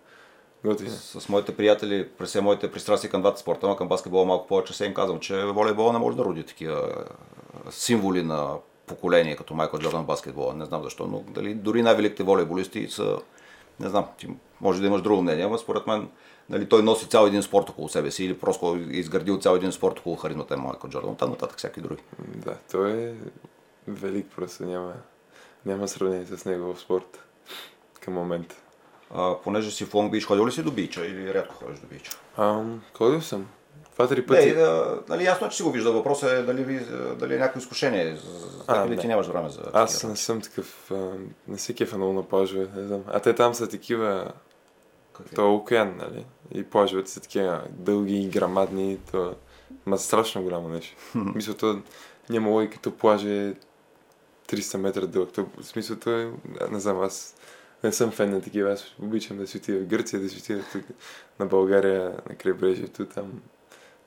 Готина. 0.66 0.90
С 0.90 1.30
моите 1.30 1.56
приятели, 1.56 2.10
през 2.10 2.30
все 2.30 2.42
моите 2.42 2.72
пристрастия 2.72 3.12
към 3.12 3.22
двата 3.22 3.40
спорта, 3.40 3.68
но 3.68 3.76
към 3.76 3.88
баскетбола 3.88 4.26
малко 4.26 4.48
повече, 4.48 4.74
се 4.74 4.86
им 4.86 4.94
казвам, 4.94 5.20
че 5.20 5.46
волейбола 5.46 5.94
не 5.94 6.00
може 6.00 6.18
да 6.18 6.26
роди 6.26 6.44
такива 6.44 7.06
е, 7.68 7.72
символи 7.72 8.24
на 8.24 8.56
поколение, 8.86 9.36
като 9.36 9.54
Майкъл 9.54 9.80
Джордан 9.80 10.06
баскетбола. 10.06 10.54
Не 10.54 10.66
знам 10.66 10.84
защо, 10.84 11.08
но 11.08 11.20
дали, 11.20 11.54
дори 11.54 11.82
най-великите 11.82 12.24
волейболисти 12.24 12.88
са, 12.88 13.20
не 13.80 13.90
знам, 13.90 14.06
ти 14.18 14.28
може 14.62 14.82
да 14.82 14.88
имаш 14.88 15.02
друго 15.02 15.22
мнение, 15.22 15.48
но 15.48 15.58
според 15.58 15.88
мен 15.88 16.10
нали, 16.50 16.70
той 16.70 16.84
носи 16.84 17.10
цял 17.10 17.26
един 17.26 17.44
спорт 17.44 17.70
около 17.70 17.90
себе 17.90 18.12
си 18.12 18.26
или 18.26 18.38
просто 18.38 18.76
е 18.76 18.80
изградил 18.80 19.38
цял 19.38 19.56
един 19.56 19.72
спорт 19.72 20.00
около 20.00 20.16
харизмата 20.16 20.58
на 20.58 20.64
Майкъл 20.64 20.90
Джордан. 20.90 21.16
Там 21.16 21.30
нататък 21.30 21.58
всяки 21.58 21.82
други. 21.82 22.04
Да, 22.20 22.58
той 22.72 22.92
е 22.92 23.14
велик 23.88 24.28
просто, 24.36 24.64
няма, 24.64 24.94
няма 25.66 25.88
сравнение 25.88 26.26
с 26.26 26.46
него 26.46 26.74
в 26.74 26.80
спорт 26.80 27.24
към 28.00 28.14
момента. 28.14 28.56
А, 29.16 29.36
понеже 29.44 29.72
си 29.72 29.86
в 29.86 29.94
Лонг 29.94 30.12
Бич, 30.12 30.26
ходил 30.26 30.48
ли 30.48 30.52
си 30.52 30.64
до 30.64 30.72
бича 30.72 31.06
или 31.06 31.34
рядко 31.34 31.56
ходиш 31.56 31.80
до 31.80 31.88
бича? 31.88 32.12
Ам, 32.38 32.82
ходил 32.98 33.22
съм. 33.22 33.48
Два-три 33.96 34.26
пъти. 34.26 34.54
Не, 34.56 34.62
а, 34.62 35.00
нали, 35.10 35.24
ясно 35.24 35.50
че 35.50 35.58
си 35.58 35.64
го 35.64 35.72
вижда. 35.72 35.92
Въпросът 35.92 36.32
е 36.32 36.42
дали, 36.42 36.64
ви, 36.64 36.86
дали 37.20 37.36
е 37.36 37.38
някакво 37.38 37.60
изкушение. 37.60 38.18
А, 38.68 38.88
или 38.88 38.98
ти 38.98 39.08
нямаш 39.08 39.28
време 39.28 39.50
за 39.50 39.62
Аз 39.74 40.04
не 40.04 40.16
съм 40.16 40.42
такъв, 40.42 40.92
а, 40.92 41.12
не 41.48 41.58
се 41.58 41.74
кефа 41.74 41.98
много 41.98 42.14
на 42.14 42.24
плажове, 42.24 42.68
не 42.76 42.88
знам. 42.88 43.02
А 43.08 43.20
те 43.20 43.36
там 43.36 43.54
са 43.54 43.68
такива, 43.68 44.32
Какви? 45.14 45.36
то 45.36 45.42
е 45.42 45.46
океан, 45.46 45.98
нали? 45.98 46.26
И 46.54 46.64
плажовете 46.64 47.12
са 47.12 47.20
такива 47.20 47.62
дълги 47.70 48.16
и 48.16 48.30
грамадни, 48.30 48.98
то 49.12 49.36
ма 49.86 49.98
страшно 49.98 50.44
голямо 50.44 50.70
нещо. 50.70 50.96
Мисля, 51.16 51.54
то 51.54 51.82
няма 52.30 52.50
логика, 52.50 52.80
то 52.82 52.92
плаж 52.92 53.24
е 53.24 53.56
300 54.50 54.78
метра 54.78 55.08
дълъг. 55.08 55.34
То, 55.34 55.46
в 55.58 55.64
смисъл, 55.66 55.96
то 55.96 56.12
е, 56.12 56.32
не 56.72 56.80
знам, 56.80 57.02
аз 57.02 57.36
не 57.84 57.92
съм 57.92 58.12
фен 58.12 58.32
на 58.32 58.42
такива. 58.42 58.72
Аз 58.72 58.96
обичам 59.02 59.38
да 59.38 59.48
си 59.48 59.58
отида 59.58 59.80
в 59.80 59.86
Гърция, 59.86 60.20
да 60.20 60.30
си 60.30 60.38
отида 60.38 60.64
тук 60.72 60.84
на 61.40 61.46
България, 61.46 62.18
на 62.30 62.36
крайбрежието, 62.36 63.06
там 63.06 63.42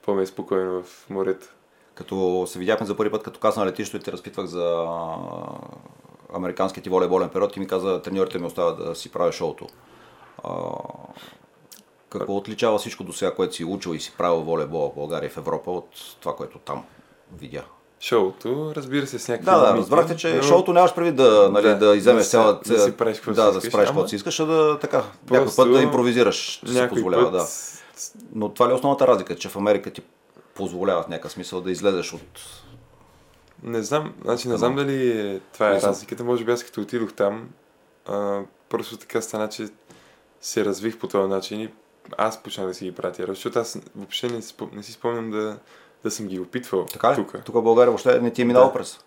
по-ме 0.03 0.23
е 0.23 0.27
спокойно 0.27 0.83
в 0.83 1.11
морето. 1.11 1.47
Като 1.95 2.45
се 2.49 2.59
видяхме 2.59 2.87
за 2.87 2.97
първи 2.97 3.11
път, 3.11 3.23
като 3.23 3.41
каза 3.41 3.61
на 3.61 3.67
летището 3.67 3.97
и 3.97 4.01
те 4.01 4.13
разпитвах 4.13 4.47
за 4.47 4.87
американския 6.35 6.83
ти 6.83 6.91
волейболен 6.91 7.29
период, 7.29 7.53
ти 7.53 7.61
ми 7.61 7.67
каза, 7.67 8.03
треньорите 8.03 8.39
ми 8.39 8.47
оставят 8.47 8.79
да 8.79 8.95
си 8.95 9.13
правя 9.13 9.33
шоуто. 9.33 9.67
А, 10.45 10.53
какво 12.11 12.37
отличава 12.37 12.79
всичко 12.79 13.05
до 13.05 13.13
сега, 13.13 13.35
което 13.35 13.55
си 13.55 13.65
учил 13.65 13.95
и 13.95 14.01
си 14.01 14.15
правил 14.19 14.41
волейбол 14.41 14.91
в 14.91 14.95
България 14.95 15.31
в 15.31 15.37
Европа 15.37 15.71
от 15.71 15.89
това, 16.21 16.37
което 16.37 16.59
там 16.59 16.85
видя? 17.33 17.65
Шоуто, 18.05 18.73
разбира 18.77 19.07
се, 19.07 19.19
с 19.19 19.29
някакви 19.29 19.51
Да, 19.51 19.59
да, 19.59 19.77
разбрахте, 19.77 20.17
че 20.17 20.35
но 20.35 20.43
шоуто 20.43 20.73
нямаш 20.73 20.95
преди 20.95 21.13
да, 21.13 21.51
нали, 21.53 21.69
да, 21.69 21.79
Да, 21.79 21.97
иземеш 21.97 22.21
да 22.21 22.25
си- 22.25 22.31
цяла... 22.31 22.61
да 22.67 22.79
си 22.79 22.93
правиш 22.97 23.19
да, 23.19 23.25
си 23.25 23.35
да 23.35 23.49
искаш, 23.49 23.63
си 23.63 23.71
правиш 23.71 23.89
каквото 23.89 24.09
си 24.09 24.17
искаш, 24.17 24.41
а 24.41 24.47
да 24.47 24.79
така, 24.79 25.05
Просто 25.27 25.57
път 25.57 25.73
да 25.73 25.83
импровизираш, 25.83 26.61
се 26.67 26.73
някой 26.73 26.89
позволява, 26.89 27.25
път, 27.25 27.33
да. 27.33 27.47
Но 28.35 28.49
това 28.49 28.69
ли 28.69 28.73
е 28.73 28.75
основната 28.75 29.07
разлика, 29.07 29.37
че 29.37 29.49
в 29.49 29.57
Америка 29.57 29.91
ти 29.91 30.03
позволява 30.55 31.03
в 31.03 31.09
някакъв 31.09 31.33
смисъл 31.33 31.61
да 31.61 31.71
излезеш 31.71 32.13
от... 32.13 32.41
Не 33.63 33.83
знам, 33.83 34.15
значи 34.25 34.49
не 34.49 34.57
знам 34.57 34.77
дали 34.77 35.41
това 35.53 35.77
е 35.77 35.81
разликата. 35.81 36.25
Може 36.25 36.45
би 36.45 36.53
аз 36.53 36.65
като 36.65 36.81
отидох 36.81 37.13
там, 37.13 37.49
а, 38.07 38.41
просто 38.69 38.97
така 38.97 39.21
стана, 39.21 39.49
че 39.49 39.69
се 40.41 40.65
развих 40.65 40.99
по 40.99 41.09
този 41.09 41.29
начин 41.29 41.61
и 41.61 41.69
аз 42.19 42.43
почнах 42.43 42.67
да 42.67 42.75
си 42.75 42.85
ги 42.85 42.93
пратя. 42.93 43.25
Защото 43.29 43.59
аз 43.59 43.79
въобще 43.97 44.29
не, 44.29 44.43
си 44.43 44.55
не 44.73 44.83
си 44.83 44.93
спомням 44.93 45.31
да, 45.31 45.59
да 46.05 46.11
съм 46.11 46.27
ги 46.27 46.41
опитвал 46.41 46.85
Така 46.85 47.11
ли? 47.11 47.15
тук. 47.17 47.35
Тук 47.45 47.55
в 47.55 47.63
България 47.63 47.91
въобще 47.91 48.21
не 48.21 48.31
ти 48.31 48.43
е 48.43 48.45
минало 48.45 48.67
Да. 48.67 48.73
през. 48.73 48.99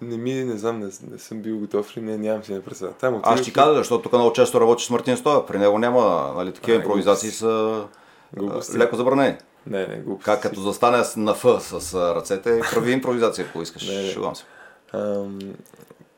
Не 0.00 0.16
ми, 0.16 0.34
не 0.34 0.56
знам, 0.56 0.78
не, 0.78 0.86
не 1.10 1.18
съм 1.18 1.38
бил 1.38 1.58
готов 1.58 1.96
ли, 1.96 2.00
не, 2.00 2.18
нямам 2.18 2.44
си 2.44 2.52
не 2.52 2.62
представа. 2.62 2.92
Там 2.92 3.14
Аз 3.14 3.20
отидох 3.20 3.36
ще 3.36 3.44
ти 3.44 3.50
и- 3.50 3.52
кажа, 3.54 3.74
защото 3.74 4.02
тук 4.02 4.12
много 4.12 4.32
често 4.32 4.60
работиш 4.60 4.86
с 4.86 4.90
Мартин 4.90 5.16
Стоя. 5.16 5.46
При 5.46 5.58
него 5.58 5.78
няма, 5.78 6.32
нали, 6.36 6.52
такива 6.52 6.76
А, 6.76 6.80
импровизации 6.80 7.28
глупости. 7.28 7.38
са 7.38 7.84
Глупости. 8.32 8.78
леко 8.78 8.96
забранени. 8.96 9.36
Не, 9.66 9.86
не, 9.86 9.96
глупости. 9.96 10.24
Как 10.24 10.42
като 10.42 10.60
застане 10.60 11.02
на 11.16 11.34
Ф 11.34 11.44
с 11.60 11.94
ръцете, 11.94 12.60
прави 12.72 12.92
импровизация, 12.92 13.46
ако 13.48 13.62
искаш. 13.62 13.88
Не, 13.88 13.94
не. 13.96 14.08
Шегувам 14.08 14.36
се. 14.36 14.44
Ам, 14.92 15.38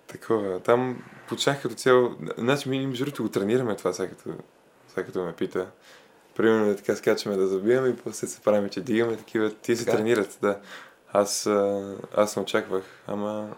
такова. 0.07 0.61
Там 0.61 0.97
почнах 1.29 1.63
като 1.63 1.75
цяло... 1.75 2.11
Значи, 2.39 2.69
ми, 2.69 2.87
между 2.87 3.05
другото, 3.05 3.23
го 3.23 3.29
тренираме 3.29 3.77
това, 3.77 3.93
сега 3.93 4.09
като, 4.09 4.31
сега 4.89 5.07
като 5.07 5.25
ме 5.25 5.33
пита. 5.33 5.67
Примерно 6.37 6.71
е 6.71 6.77
така 6.77 6.97
скачаме 6.97 7.37
да 7.37 7.47
забиваме 7.47 7.89
и 7.89 7.97
после 7.97 8.27
се 8.27 8.41
правим, 8.41 8.69
че 8.69 8.81
дигаме 8.81 9.17
такива. 9.17 9.51
Ти 9.51 9.77
се 9.77 9.85
Така? 9.85 9.97
тренират, 9.97 10.39
да. 10.43 10.57
Аз, 11.13 11.51
аз 12.17 12.37
не 12.37 12.43
очаквах, 12.43 12.83
ама... 13.07 13.49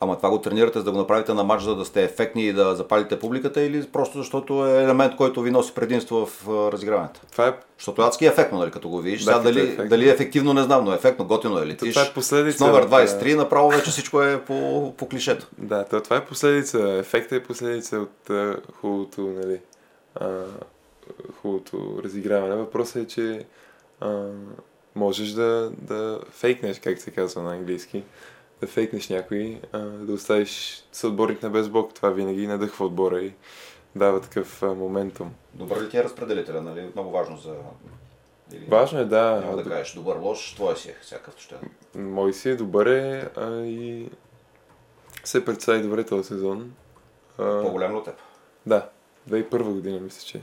Ама 0.00 0.16
това 0.16 0.30
го 0.30 0.40
тренирате 0.40 0.78
за 0.78 0.84
да 0.84 0.92
го 0.92 0.98
направите 0.98 1.34
на 1.34 1.44
матч, 1.44 1.62
за 1.62 1.76
да 1.76 1.84
сте 1.84 2.04
ефектни 2.04 2.46
и 2.46 2.52
да 2.52 2.74
запалите 2.76 3.18
публиката 3.18 3.62
или 3.62 3.86
просто 3.86 4.18
защото 4.18 4.66
е 4.66 4.82
елемент, 4.82 5.16
който 5.16 5.42
ви 5.42 5.50
носи 5.50 5.74
предимство 5.74 6.26
в 6.26 6.48
разиграването? 6.72 7.20
Това 7.32 7.48
е, 7.48 7.54
Защото 7.78 8.02
адски 8.02 8.24
е 8.24 8.28
ефектно, 8.28 8.58
нали, 8.58 8.70
като 8.70 8.88
го 8.88 9.00
видиш. 9.00 9.22
Да, 9.24 9.24
Сега 9.24 9.40
е 9.40 9.42
дали, 9.42 9.60
ефектно. 9.60 9.88
дали 9.88 10.08
е 10.08 10.12
ефективно 10.12 10.54
не 10.54 10.62
знам, 10.62 10.84
но 10.84 10.92
ефектно, 10.92 11.24
готино 11.24 11.58
е. 11.58 11.66
Летиш 11.66 11.94
това 11.94 12.06
е 12.06 12.12
последица. 12.14 12.58
с 12.58 12.60
номер 12.60 12.82
от, 12.82 12.90
23, 12.90 13.34
направо 13.36 13.68
вече 13.70 13.90
всичко 13.90 14.22
е 14.22 14.40
по, 14.40 14.94
по 14.96 15.08
клишето. 15.08 15.46
Да, 15.58 15.84
то, 15.84 16.00
това 16.00 16.16
е 16.16 16.24
последица. 16.24 16.96
Ефектът 17.00 17.32
е 17.32 17.42
последица 17.42 17.98
от 17.98 18.30
хубавото, 18.80 19.20
нали, 19.20 19.60
а, 20.14 20.26
хубавото 21.40 22.00
разиграване. 22.04 22.54
Въпросът 22.54 22.96
е, 22.96 23.06
че 23.06 23.46
а, 24.00 24.28
можеш 24.94 25.30
да, 25.30 25.72
да 25.78 26.20
фейкнеш, 26.30 26.80
как 26.80 26.98
се 26.98 27.10
казва 27.10 27.42
на 27.42 27.54
английски, 27.54 28.04
да 28.60 28.66
фейкнеш 28.66 29.08
някой, 29.08 29.60
а, 29.72 29.78
да 29.78 30.12
оставиш 30.12 30.84
съотборник 30.92 31.42
на 31.42 31.50
безбок. 31.50 31.94
Това 31.94 32.10
винаги 32.10 32.46
надъхва 32.46 32.86
отбора 32.86 33.20
и 33.20 33.32
дава 33.94 34.20
такъв 34.20 34.62
а, 34.62 34.74
моментум. 34.74 35.34
Добър 35.54 35.82
ли 35.82 35.88
ти 35.88 35.96
е 35.96 36.04
разпределителя, 36.04 36.62
нали? 36.62 36.90
Много 36.94 37.10
важно 37.10 37.36
за... 37.36 37.54
Или... 38.52 38.64
Важно 38.68 38.98
е, 38.98 39.04
да. 39.04 39.40
Няма 39.40 39.56
да 39.56 39.64
кажеш 39.64 39.94
добър, 39.94 40.16
лош, 40.16 40.54
твой 40.54 40.76
си 40.76 40.88
е, 40.88 40.96
всякакъв 41.02 41.34
ще. 41.38 41.54
Мой 41.94 42.32
си 42.32 42.50
е 42.50 42.56
добър 42.56 42.86
е 42.86 43.30
а, 43.36 43.60
и 43.60 44.08
се 45.24 45.44
представи 45.44 45.82
добре 45.82 46.04
този 46.04 46.28
сезон. 46.28 46.74
А, 47.38 47.62
По-голям 47.62 47.96
от 47.96 48.04
теб? 48.04 48.14
да, 48.66 48.88
2001 49.30 49.72
година 49.72 50.00
мисля, 50.00 50.26
че. 50.26 50.42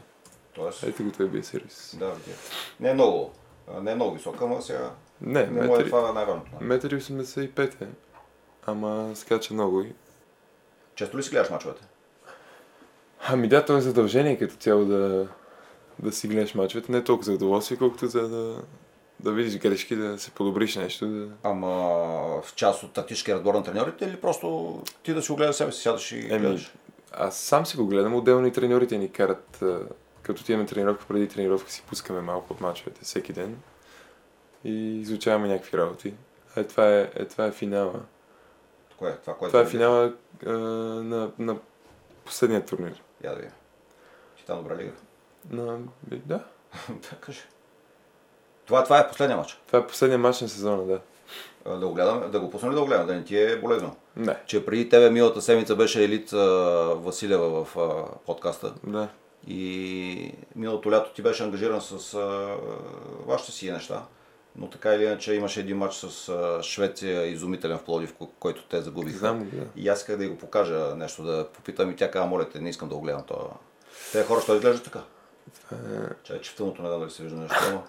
Тоест, 0.56 0.84
Ето 0.84 1.04
го 1.04 1.12
той 1.12 1.28
бие 1.28 1.44
сервис. 1.44 1.96
да, 2.00 2.06
видя. 2.06 2.38
Не 2.80 2.90
е 2.90 2.94
много, 2.94 3.32
не 3.82 3.92
е 3.92 3.96
много 3.96 4.14
висок, 4.14 4.42
ама 4.42 4.62
сега 4.62 4.92
Не, 5.22 5.48
не 5.48 5.60
е 5.60 5.68
метри, 5.68 5.86
това 5.86 6.12
най-важното. 6.14 6.52
нали? 6.54 6.66
метри 6.66 6.96
85 6.96 7.82
е. 7.82 7.88
Ама 8.66 9.12
скача 9.16 9.54
много 9.54 9.82
и... 9.82 9.94
Често 10.96 11.18
ли 11.18 11.24
си 11.24 11.30
гледаш 11.30 11.50
мачовете? 11.50 11.82
Ами 13.28 13.48
да, 13.48 13.66
то 13.66 13.78
е 13.78 13.82
задължение 13.82 14.38
като 14.38 14.56
цяло 14.56 14.86
да, 14.86 15.28
да 16.00 16.12
си 16.12 16.28
гледаш 16.28 16.56
мачовете. 16.56 16.92
Не 16.92 17.04
толкова 17.04 17.26
за 17.26 17.32
удоволствие, 17.34 17.78
колкото 17.78 18.08
за 18.08 18.30
да, 18.30 18.62
да 19.20 19.32
видиш 19.32 19.58
грешки, 19.60 19.96
да 19.96 20.20
се 20.20 20.32
подобриш 20.32 20.76
нещо. 20.76 21.08
Да... 21.08 21.28
Ама 21.44 21.70
в 22.44 22.56
част 22.56 22.84
от 22.84 22.94
тактическия 22.94 23.36
разбор 23.36 23.54
на 23.54 23.64
треньорите 23.64 24.06
или 24.06 24.22
просто 24.22 24.82
ти 25.04 25.14
да 25.14 25.22
си 25.22 25.32
го 25.32 25.38
гледаш 25.38 25.56
себе 25.56 25.72
си, 25.72 25.82
сядаш 25.82 26.12
и 26.12 26.20
Еми, 26.20 26.40
гледаш? 26.40 26.74
Аз 27.12 27.38
сам 27.38 27.66
си 27.66 27.78
го 27.78 27.88
гледам, 27.88 28.16
отделно 28.16 28.48
и 28.48 28.52
треньорите 28.52 28.98
ни 28.98 29.12
карат, 29.12 29.64
като 30.24 30.42
отиваме 30.42 30.66
тренировка, 30.66 31.06
преди 31.08 31.28
тренировка 31.28 31.72
си 31.72 31.84
пускаме 31.90 32.22
малко 32.22 32.54
от 32.54 32.62
мачовете 32.62 33.02
всеки 33.04 33.34
ден 33.34 33.58
и 34.64 35.00
изучаваме 35.02 35.48
някакви 35.48 35.78
работи. 35.78 36.14
Е, 36.56 36.64
това 36.64 36.90
е, 36.90 37.12
е, 37.16 37.26
това 37.26 37.46
е 37.46 37.52
финала. 37.52 38.00
Кое 38.98 39.10
е? 39.10 39.18
Това, 39.18 39.36
което 39.38 39.52
Това 39.52 39.64
е 39.64 39.70
финала 39.70 40.14
а, 40.46 40.52
на, 40.52 41.32
на 41.40 41.58
последния 42.26 42.66
турнир. 42.66 43.02
Я 43.24 43.30
да 43.30 43.36
видим. 43.36 43.52
Титан 44.38 44.58
добра 44.58 44.78
лига. 44.78 44.92
На, 45.50 45.80
е, 46.12 46.16
да, 46.16 46.44
Да, 46.90 47.18
кажи. 47.20 47.42
Това, 48.66 48.84
това 48.84 49.00
е 49.00 49.08
последния 49.08 49.38
матч. 49.38 49.62
това 49.68 49.80
е 49.80 49.88
последния 49.88 50.18
матч 50.20 50.42
на 50.42 50.50
сезона, 50.50 50.84
да. 50.84 51.00
Да 51.80 51.88
го 51.88 51.94
гледаме, 51.94 52.28
да 52.28 52.40
го 52.40 52.50
пуснем 52.50 52.72
ли 52.72 52.76
да 52.76 52.82
го 52.82 52.88
гледаме, 52.88 53.06
да 53.06 53.14
не 53.14 53.24
ти 53.24 53.38
е 53.38 53.60
болезнено. 53.60 53.96
Не, 54.16 54.38
Че 54.46 54.66
преди 54.66 54.90
тебе 54.90 55.10
миналата 55.10 55.42
седмица 55.42 55.76
беше 55.76 56.04
Елит 56.04 56.34
а, 56.34 56.38
Василева 56.98 57.66
в 57.66 57.78
а, 57.78 58.06
подкаста 58.26 58.74
да. 58.84 59.10
И 59.48 60.34
миналото 60.56 60.92
лято 60.92 61.14
ти 61.14 61.22
беше 61.22 61.44
ангажиран 61.44 61.82
с 61.82 62.14
а, 62.14 62.56
вашите 63.26 63.52
си 63.52 63.72
неща. 63.72 64.04
Но 64.56 64.70
така 64.70 64.94
или 64.96 65.04
иначе 65.04 65.34
имаше 65.34 65.60
един 65.60 65.78
матч 65.78 65.96
с 65.96 66.30
а, 66.30 66.64
Швеция, 66.64 67.26
изумителен 67.26 67.78
в 67.78 67.84
Плодив, 67.84 68.14
ко- 68.14 68.30
който 68.40 68.64
те 68.64 68.82
загубиха. 68.82 69.18
Знам 69.18 69.50
да. 69.54 69.66
И 69.76 69.90
аз 69.90 70.00
исках 70.00 70.18
да 70.18 70.24
й 70.26 70.28
го 70.28 70.38
покажа 70.38 70.96
нещо, 70.96 71.24
да 71.24 71.48
попитам 71.54 71.92
и 71.92 71.96
тя 71.96 72.12
каза, 72.12 72.26
моля 72.26 72.50
те, 72.50 72.60
не 72.62 72.70
искам 72.70 72.90
да 72.90 72.96
го 72.96 73.02
гледам 73.02 73.24
това. 73.28 73.44
Те 74.12 74.24
хора 74.24 74.42
ще 74.42 74.52
изглеждат 74.54 74.84
така. 74.84 75.02
Това 75.70 75.78
е... 75.78 76.10
Чай, 76.24 76.42
че 76.42 76.52
в 76.52 76.56
филмото 76.56 76.82
не 76.82 76.88
знам 76.88 77.00
дали 77.00 77.12
се 77.12 77.24
вижда 77.24 77.38
нещо. 77.38 77.56
но 77.72 77.84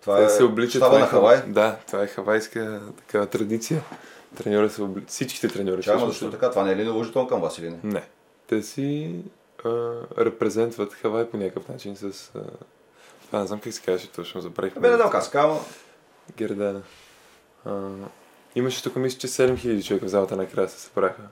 Това 0.00 0.16
Те 0.16 0.24
е 0.24 0.28
се 0.28 0.44
обличат. 0.44 0.70
щаба 0.82 0.86
това 0.86 0.98
е 0.98 1.00
на 1.00 1.06
Хавай. 1.06 1.42
Да, 1.46 1.76
това 1.86 2.02
е 2.02 2.06
хавайска 2.06 2.80
такава 2.96 3.26
традиция. 3.26 3.82
Треньора 4.36 4.70
се 4.70 4.82
обли... 4.82 5.04
Всичките 5.06 5.48
треньори 5.48 5.82
Чакай, 5.82 6.00
ама 6.00 6.10
всъщност, 6.10 6.32
защо 6.32 6.40
така? 6.40 6.50
Това 6.50 6.64
не 6.64 6.72
е 6.72 6.76
ли 6.76 6.84
наложително 6.84 7.28
към 7.28 7.40
вас 7.40 7.58
или 7.58 7.70
не? 7.70 7.78
Не. 7.84 8.02
Те 8.46 8.62
си 8.62 9.14
а, 9.64 10.00
репрезентват 10.18 10.92
Хавай 10.94 11.30
по 11.30 11.36
някакъв 11.36 11.68
начин 11.68 11.96
с... 11.96 12.30
А... 12.34 12.40
Това 13.26 13.40
не 13.40 13.46
знам 13.46 13.60
как 13.60 13.72
се 13.72 13.82
казваше 13.82 14.12
точно, 14.12 14.40
забравих. 14.40 14.76
Абе, 14.76 14.90
не 14.90 14.96
се 15.22 15.30
казва. 15.30 15.58
Гердана. 16.36 16.82
А, 17.64 17.88
имаше 18.54 18.82
тук, 18.82 18.96
мисля, 18.96 19.18
че 19.18 19.28
7000 19.28 19.86
човека 19.86 20.06
в 20.06 20.08
залата 20.08 20.36
накрая 20.36 20.68
се 20.68 20.80
събраха. 20.80 21.22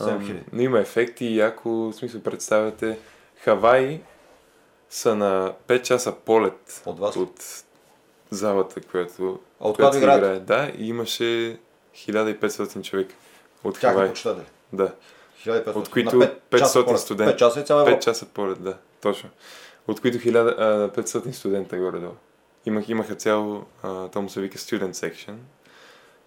Ам, 0.00 0.08
7000. 0.08 0.42
Но 0.52 0.62
има 0.62 0.78
ефекти 0.80 1.24
и 1.24 1.40
ако, 1.40 1.70
в 1.70 1.92
смисъл, 1.92 2.20
представяте, 2.20 2.98
Хавай 3.36 4.00
са 4.90 5.16
на 5.16 5.54
5 5.68 5.82
часа 5.82 6.12
полет 6.12 6.82
От 6.86 6.98
вас? 6.98 7.16
от 7.16 7.64
залата, 8.30 8.80
която, 8.80 9.40
А 9.60 9.68
от 9.68 9.76
която 9.76 9.96
се 9.96 10.02
играе. 10.02 10.38
Да, 10.38 10.72
и 10.78 10.88
имаше 10.88 11.58
1500 11.96 12.82
човека 12.82 13.14
от 13.64 13.80
Тяхни 13.80 13.94
Хавай. 13.94 14.08
почитатели. 14.08 14.46
Да, 14.72 14.94
1500. 15.42 15.76
От 15.76 15.88
които 15.88 16.16
На 16.16 16.26
пет 16.26 16.42
500 16.52 16.58
часа 16.58 16.84
полет. 16.84 17.00
студенти. 17.00 17.32
5 17.34 17.38
часа 17.38 17.60
и 17.60 17.64
цяла 17.64 17.80
5 17.80 17.86
Европа. 17.86 18.00
часа 18.00 18.26
полет, 18.26 18.62
да, 18.62 18.76
точно. 19.00 19.28
От 19.88 20.00
които 20.00 20.18
1000, 20.18 20.54
а, 20.58 20.88
500 20.92 21.32
студента 21.32 21.76
горе-долу. 21.78 22.14
Имах, 22.66 22.88
имаха 22.88 23.14
цяло, 23.14 23.64
а, 23.82 24.08
то 24.08 24.22
му 24.22 24.28
се 24.28 24.40
вика 24.40 24.58
Student 24.58 24.92
Section, 24.92 25.34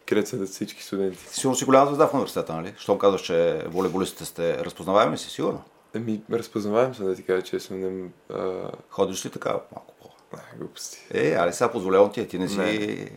където 0.06 0.30
седят 0.30 0.50
всички 0.50 0.84
студенти. 0.84 1.18
Сигурно 1.28 1.56
си 1.56 1.66
голяма 1.66 1.86
звезда 1.86 2.08
в 2.08 2.14
университета, 2.14 2.54
нали? 2.54 2.74
Щом 2.78 3.00
казваш, 3.00 3.22
че 3.22 3.64
волейболистите 3.68 4.26
сте 4.26 4.58
разпознаваеми 4.58 5.18
си, 5.18 5.30
сигурно. 5.30 5.64
Еми, 5.94 6.22
разпознаваем 6.32 6.96
се, 6.96 7.04
да 7.04 7.16
ти 7.16 7.24
кажа 7.24 7.42
честно. 7.42 7.78
Не, 7.78 8.10
а, 8.32 8.54
Ходиш 8.90 9.26
ли 9.26 9.30
така 9.30 9.50
малко 9.50 9.94
по? 10.02 10.10
а, 10.34 10.58
глупости. 10.58 11.08
Е, 11.12 11.34
али 11.34 11.54
сега 11.54 11.72
позволявам 11.72 12.12
ти, 12.12 12.28
ти 12.28 12.40
не 12.40 12.48
си... 12.50 12.58
Не. 12.58 13.10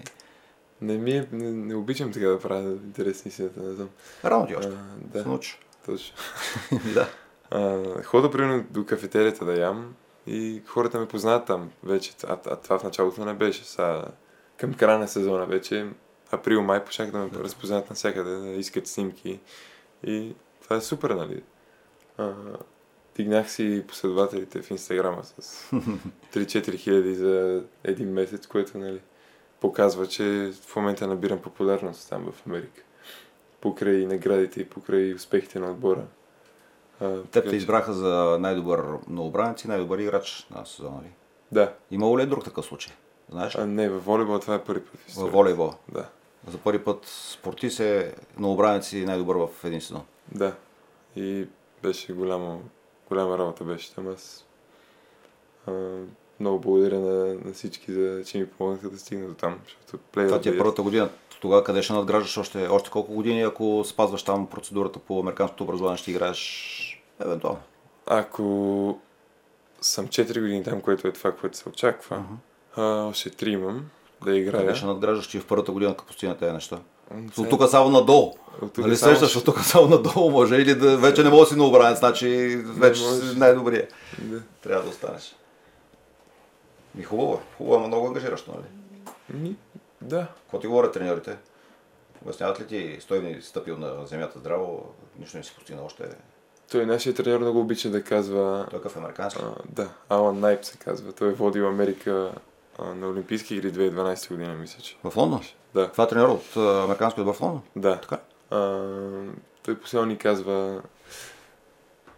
Не 0.81 0.99
ми 0.99 1.11
е, 1.11 1.29
не, 1.33 1.51
не 1.51 1.75
обичам 1.75 2.13
така 2.13 2.27
да 2.27 2.39
правя 2.39 2.61
интересни 2.71 3.29
истината, 3.29 3.61
не 3.61 3.75
знам. 3.75 3.89
Рано 4.25 4.47
ти 4.47 4.53
А, 4.53 4.59
още. 4.59 4.71
да, 4.97 5.23
Се 5.23 5.29
научиш. 5.29 5.59
Точно. 5.89 6.17
да. 6.95 7.09
А, 7.51 8.03
хода 8.03 8.31
примерно 8.31 8.65
до 8.71 8.87
кафетерията 8.87 9.45
да 9.45 9.61
ям 9.61 9.95
и 10.27 10.63
хората 10.67 11.01
ме 11.01 11.09
познават 11.09 11.47
там 11.47 11.71
вече, 11.83 12.13
а, 12.27 12.39
а 12.47 12.57
това 12.57 12.79
в 12.79 12.85
началото 12.85 13.25
не 13.25 13.35
беше. 13.35 13.65
Сега, 13.65 14.05
към 14.57 14.75
края 14.75 14.99
на 14.99 15.09
сезона 15.09 15.47
вече, 15.47 15.87
април-май, 16.31 16.85
почнах 16.85 17.11
да 17.11 17.19
ме 17.19 17.31
разпознават 17.35 17.91
навсякъде, 17.91 18.31
да 18.31 18.49
искат 18.49 18.87
снимки 18.87 19.41
и 20.05 20.35
това 20.63 20.77
е 20.77 20.81
супер, 20.81 21.11
нали? 21.11 21.43
А, 22.19 22.33
дигнах 23.17 23.51
си 23.51 23.85
последователите 23.89 24.63
в 24.63 24.71
Инстаграма 24.71 25.25
с 25.25 25.71
3-4 26.35 26.77
хиляди 26.77 27.15
за 27.15 27.65
един 27.85 28.13
месец, 28.13 28.47
което, 28.47 28.79
нали, 28.79 29.01
показва, 29.61 30.07
че 30.07 30.53
в 30.67 30.77
момента 30.77 31.07
набирам 31.07 31.43
популярност 31.43 32.09
там 32.09 32.33
в 32.33 32.47
Америка. 32.47 32.83
Покрай 33.61 34.07
наградите 34.07 34.61
и 34.61 34.69
покрай 34.69 35.15
успехите 35.15 35.59
на 35.59 35.71
отбора. 35.71 36.03
А, 37.01 37.23
Теб 37.23 37.45
те 37.45 37.51
че- 37.51 37.57
избраха 37.57 37.93
за 37.93 38.37
най-добър 38.41 38.85
новобранец 39.09 39.65
и 39.65 39.69
най-добър 39.69 39.99
играч 39.99 40.47
на 40.51 40.67
сезона, 40.67 40.97
нали? 40.97 41.11
Да. 41.53 41.75
Имало 41.91 42.19
ли 42.19 42.23
е 42.23 42.27
друг 42.27 42.45
такъв 42.45 42.65
случай? 42.65 42.93
Знаеш 43.31 43.57
ли? 43.57 43.61
А, 43.61 43.67
не, 43.67 43.89
във 43.89 44.05
волейбол 44.05 44.39
това 44.39 44.55
е 44.55 44.65
първи 44.65 44.81
път 44.81 44.95
в 44.95 45.05
В 45.05 45.09
историята. 45.09 45.37
волейбол. 45.37 45.73
Да. 45.89 46.09
За 46.47 46.59
първи 46.59 46.85
път 46.85 46.99
спортист 47.05 47.81
е 47.81 48.15
новобранец 48.39 48.93
и 48.93 49.05
най-добър 49.05 49.37
в 49.37 49.65
един 49.65 49.81
сезон. 49.81 50.03
Да. 50.33 50.55
И 51.17 51.47
беше 51.83 52.13
голямо, 52.13 52.63
голяма 53.09 53.39
работа 53.39 53.65
беше 53.65 53.95
там. 53.95 54.09
Аз 54.09 54.47
а, 55.67 55.73
много 56.41 56.59
благодаря 56.61 56.99
на, 57.01 57.35
на 57.35 57.53
всички, 57.53 57.93
за, 57.93 58.23
че 58.25 58.39
ми 58.39 58.47
помогнаха 58.47 58.91
да 58.91 58.99
стигна 58.99 59.29
до 59.29 59.35
там. 59.35 59.59
Защото 59.83 60.05
Това 60.13 60.41
ти 60.41 60.49
е 60.49 60.59
първата 60.59 60.83
година. 60.83 61.11
Тогава 61.41 61.65
къде 61.65 61.83
ще 61.83 61.93
надграждаш 61.93 62.39
още, 62.39 62.69
още 62.69 62.91
колко 62.91 63.13
години, 63.13 63.43
ако 63.43 63.85
спазваш 63.87 64.23
там 64.23 64.47
процедурата 64.47 64.99
по 64.99 65.21
американското 65.21 65.65
образование, 65.65 65.97
ще 65.97 66.11
играеш 66.11 67.03
евентуално? 67.25 67.61
Ако 68.07 68.99
съм 69.81 70.09
4 70.09 70.41
години 70.41 70.65
там, 70.65 70.81
което 70.81 71.09
е 71.09 71.13
това, 71.13 71.33
което 71.33 71.57
се 71.57 71.69
очаква, 71.69 72.17
uh-huh. 72.17 73.05
а, 73.05 73.09
още 73.09 73.31
3 73.31 73.49
имам 73.49 73.91
да 74.25 74.37
играя. 74.37 74.67
Къде 74.67 74.75
ще 74.75 74.87
надграждаш, 74.87 75.27
че 75.27 75.41
в 75.41 75.47
първата 75.47 75.73
година, 75.73 75.95
като 75.97 76.07
постигна 76.07 76.37
тези 76.37 76.53
неща? 76.53 76.79
От 77.39 77.51
тук 77.51 77.69
само 77.69 77.91
надолу. 77.91 78.35
От 78.63 78.79
Нали 78.79 78.97
само 78.97 79.17
сещаш, 79.17 79.37
от 79.37 79.45
тук 79.45 79.61
само 79.61 79.89
надолу 79.89 80.31
може 80.31 80.57
или 80.57 80.75
да 80.75 80.97
вече 80.97 81.23
не 81.23 81.31
може 81.31 81.41
да 81.41 81.47
си 81.47 81.57
новобранец, 81.57 81.99
значи 81.99 82.57
вече 82.65 83.03
си 83.03 83.39
най-добрия. 83.39 83.89
Да. 84.19 84.41
Трябва 84.63 84.83
да 84.83 84.91
останеш. 84.91 85.37
И 86.99 87.03
хубаво 87.03 87.35
е. 87.35 87.57
Хубаво, 87.57 87.77
ама 87.77 87.87
много 87.87 88.07
ангажиращо, 88.07 88.51
нали? 88.51 89.55
Да. 90.03 90.27
Какво 90.43 90.59
ти 90.61 90.67
говорят 90.67 90.93
треньорите? 90.93 91.37
Обясняват 92.23 92.61
ли 92.61 92.67
ти, 92.67 92.99
стой 93.01 93.21
ни 93.21 93.43
стъпил 93.43 93.77
на 93.77 94.07
земята 94.07 94.39
здраво, 94.39 94.95
нищо 95.19 95.37
не 95.37 95.43
си 95.43 95.55
постигнал 95.55 95.85
още. 95.85 96.09
Той 96.71 96.87
нашия 96.87 97.15
треньор 97.15 97.41
много 97.41 97.61
обича 97.61 97.91
да 97.91 98.03
казва... 98.03 98.67
Той 98.71 98.79
е 98.79 98.83
какъв 98.83 98.97
американски. 98.97 99.43
А, 99.45 99.55
да, 99.69 99.89
Алан 100.09 100.41
Найп 100.41 100.65
се 100.65 100.79
казва. 100.79 101.13
Той 101.13 101.29
е 101.29 101.33
водил 101.33 101.69
Америка 101.69 102.33
а, 102.79 102.95
на 102.95 103.09
Олимпийски 103.09 103.55
игри 103.55 103.73
2012 103.73 104.29
година, 104.29 104.55
мисля, 104.55 104.83
че. 104.83 104.97
В 105.05 105.17
Лондон? 105.17 105.41
Да, 105.75 105.91
Това 105.91 106.05
е 106.05 106.09
треньор 106.09 106.29
от 106.29 106.57
а, 106.57 106.85
американски 106.85 107.21
отбор 107.21 107.35
в 107.35 107.41
Лондон? 107.41 107.63
да. 107.77 108.01
Така. 108.01 108.19
А, 108.51 108.83
той 109.63 109.81
постоянно 109.81 110.09
ни 110.09 110.19
казва 110.19 110.83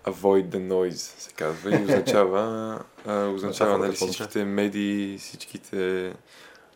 avoid 0.04 0.48
the 0.48 0.68
noise, 0.68 1.18
се 1.18 1.32
казва 1.32 1.70
и 1.70 1.84
означава, 1.84 2.78
а, 3.06 3.26
означава 3.26 3.78
нали, 3.78 3.92
всичките 3.92 4.44
медии, 4.44 5.18
всичките 5.18 6.12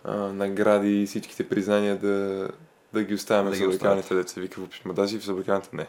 а, 0.04 0.16
награди, 0.16 1.06
всичките 1.06 1.49
признания 1.49 1.96
да, 1.96 2.49
да 2.92 3.02
ги 3.02 3.14
оставяме 3.14 3.50
Да 3.50 3.56
в 3.56 3.58
ги 3.58 3.64
съблекалните 3.64 4.14
деца. 4.14 4.40
Вика 4.40 4.61
в 4.61 4.64
общ... 4.64 4.84
Ма 4.84 4.94
даже 4.94 5.16
и 5.16 5.18
в 5.18 5.25
съблекалните 5.25 5.68
не. 5.73 5.87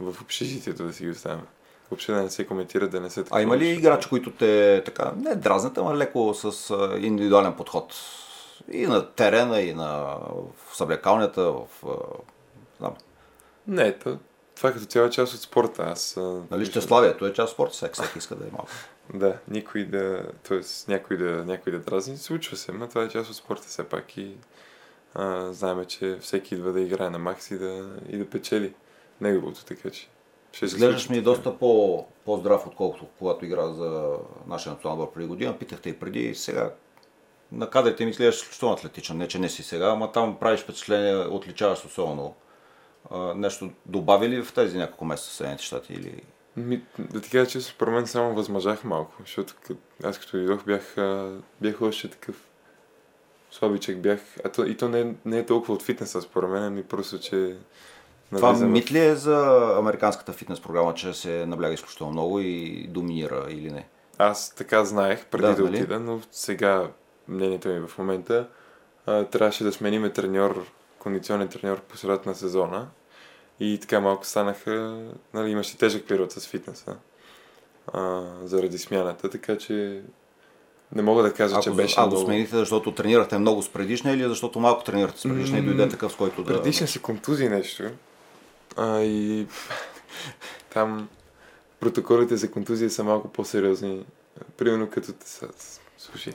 В 0.00 0.22
общежитието 0.22 0.82
да 0.82 0.92
си 0.92 1.04
ги 1.04 1.10
оставяме. 1.10 1.42
Въобще 1.90 2.12
да 2.12 2.22
не 2.22 2.30
се 2.30 2.46
коментира, 2.46 2.88
да 2.88 3.00
не 3.00 3.10
се... 3.10 3.24
А 3.30 3.42
има 3.42 3.58
ли 3.58 3.68
играчи, 3.68 4.08
които 4.08 4.30
те 4.30 4.82
така, 4.84 5.12
не 5.16 5.34
дразнят, 5.34 5.78
ама 5.78 5.96
леко 5.96 6.34
с 6.34 6.74
индивидуален 7.00 7.52
подход? 7.52 7.94
И 8.72 8.86
на 8.86 9.06
терена, 9.06 9.60
и 9.60 9.74
на 9.74 10.16
в 10.66 10.76
съблекалнята, 10.76 11.42
в... 11.42 11.66
Знам, 12.78 12.94
Не, 13.66 13.98
то, 13.98 14.18
това 14.56 14.72
като 14.72 14.84
цяло 14.84 15.06
е 15.06 15.10
част 15.10 15.34
от 15.34 15.40
спорта. 15.40 15.82
Аз, 15.82 16.18
нали, 16.50 16.66
щеславието 16.66 17.26
е 17.26 17.32
част 17.32 17.50
от 17.50 17.54
спорта, 17.54 17.72
всеки 17.72 18.18
иска 18.18 18.34
да 18.34 18.44
е 18.44 18.50
малко. 18.52 18.68
Да, 19.14 19.38
никой 19.48 19.84
да, 19.84 20.22
т.е. 20.48 20.60
някой 20.88 21.16
да, 21.16 21.44
някой 21.44 21.72
да 21.72 21.78
дразни, 21.78 22.16
случва 22.16 22.56
се, 22.56 22.72
но 22.72 22.88
това 22.88 23.02
е 23.02 23.08
част 23.08 23.30
от 23.30 23.36
спорта 23.36 23.62
все 23.62 23.88
пак 23.88 24.16
и 24.16 24.36
а, 25.14 25.52
знаем, 25.52 25.84
че 25.84 26.18
всеки 26.20 26.54
идва 26.54 26.72
да 26.72 26.80
играе 26.80 27.10
на 27.10 27.18
макс 27.18 27.50
и 27.50 27.58
да, 27.58 27.96
и 28.08 28.18
да 28.18 28.30
печели 28.30 28.74
неговото, 29.20 29.64
така 29.64 29.90
че 29.90 30.08
ще 30.52 30.64
Изглеждаш 30.64 31.08
ми 31.08 31.16
така. 31.16 31.24
доста 31.24 31.58
по, 31.58 32.06
по-здрав, 32.24 32.66
отколкото 32.66 33.06
когато 33.18 33.44
игра 33.44 33.68
за 33.68 34.16
нашия 34.46 34.72
национален 34.72 35.02
отбор 35.02 35.14
преди 35.14 35.28
година. 35.28 35.58
Питахте 35.58 35.88
и 35.88 35.98
преди, 35.98 36.34
сега 36.34 36.72
на 37.52 37.70
кадрите 37.70 38.04
ми 38.04 38.10
изглеждаш 38.10 38.36
изключително 38.36 38.74
атлетичен. 38.74 39.16
Не, 39.16 39.28
че 39.28 39.38
не 39.38 39.48
си 39.48 39.62
сега, 39.62 39.86
ама 39.86 40.12
там 40.12 40.38
правиш 40.38 40.60
впечатление, 40.60 41.16
отличаваш 41.16 41.84
особено. 41.84 42.34
А, 43.10 43.34
нещо 43.34 43.70
добави 43.86 44.28
ли 44.28 44.42
в 44.42 44.52
тези 44.52 44.78
няколко 44.78 45.04
месеца 45.04 45.30
в 45.30 45.34
Съединените 45.34 45.64
щати 45.64 45.92
или... 45.92 46.22
Ми, 46.56 46.82
да 46.98 47.20
ти 47.20 47.30
кажа, 47.30 47.50
че 47.50 47.60
според 47.60 47.94
мен 47.94 48.06
само 48.06 48.34
възмъжах 48.34 48.84
малко, 48.84 49.12
защото 49.20 49.54
кът, 49.66 49.78
аз 50.04 50.18
като 50.18 50.36
дойдох 50.36 50.64
бях, 50.64 50.96
бях 51.60 51.82
още 51.82 52.10
такъв 52.10 52.36
слабичък 53.50 54.00
бях, 54.00 54.20
а 54.44 54.48
то, 54.48 54.64
и 54.64 54.76
то 54.76 54.88
не, 54.88 55.00
е- 55.00 55.14
не 55.24 55.38
е 55.38 55.46
толкова 55.46 55.74
от 55.74 55.82
фитнеса 55.82 56.22
според 56.22 56.50
мен, 56.50 56.62
ами 56.62 56.82
просто, 56.82 57.18
че 57.18 57.56
Това 58.34 58.48
навлизам 58.48 58.72
мит 58.72 58.92
ли 58.92 58.98
е 58.98 59.14
за 59.14 59.70
американската 59.78 60.32
фитнес 60.32 60.60
програма, 60.60 60.94
че 60.94 61.14
се 61.14 61.46
набляга 61.46 61.74
изключително 61.74 62.12
много 62.12 62.40
и 62.40 62.86
доминира 62.88 63.46
или 63.48 63.70
не? 63.70 63.88
Аз 64.18 64.54
така 64.54 64.84
знаех 64.84 65.26
преди 65.26 65.42
Да, 65.46 65.54
да, 65.54 65.62
нали? 65.62 65.76
отида, 65.76 66.00
но 66.00 66.20
сега 66.32 66.90
мнението 67.28 67.68
ми 67.68 67.86
в 67.86 67.98
момента 67.98 68.48
а, 69.06 69.24
трябваше 69.24 69.64
да 69.64 69.72
смениме 69.72 70.12
треньор, 70.12 70.66
кондиционен 70.98 71.48
треньор 71.48 71.80
по 71.80 71.96
средата 71.96 72.28
на 72.28 72.34
сезона. 72.34 72.88
И 73.60 73.78
така 73.80 74.00
малко 74.00 74.26
станаха, 74.26 75.02
нали, 75.34 75.50
имаше 75.50 75.78
тежък 75.78 76.08
период 76.08 76.32
с 76.32 76.46
фитнеса 76.46 76.96
а, 77.92 78.22
заради 78.44 78.78
смяната, 78.78 79.30
така 79.30 79.58
че 79.58 80.02
не 80.92 81.02
мога 81.02 81.22
да 81.22 81.32
кажа, 81.32 81.60
че 81.60 81.68
Ако, 81.68 81.76
беше 81.76 81.94
а, 81.98 82.08
го 82.08 82.16
смените, 82.16 82.56
защото 82.56 82.92
тренирахте 82.92 83.38
много 83.38 83.62
с 83.62 83.68
предишна 83.68 84.12
или 84.12 84.28
защото 84.28 84.60
малко 84.60 84.84
тренирахте 84.84 85.20
с 85.20 85.22
предишна 85.22 85.58
и 85.58 85.62
дойде 85.62 85.88
такъв, 85.88 86.12
с 86.12 86.16
който 86.16 86.42
да... 86.42 86.62
Предишна 86.62 86.86
си 86.86 87.02
контузии 87.02 87.48
нещо. 87.48 87.84
А, 88.76 89.00
и 89.00 89.46
там 90.72 91.08
протоколите 91.80 92.36
за 92.36 92.50
контузия 92.50 92.90
са 92.90 93.04
малко 93.04 93.28
по-сериозни. 93.28 94.06
Примерно 94.56 94.90
като... 94.90 95.12
те 95.12 95.28
са- 95.28 95.48
Слушай, 95.98 96.32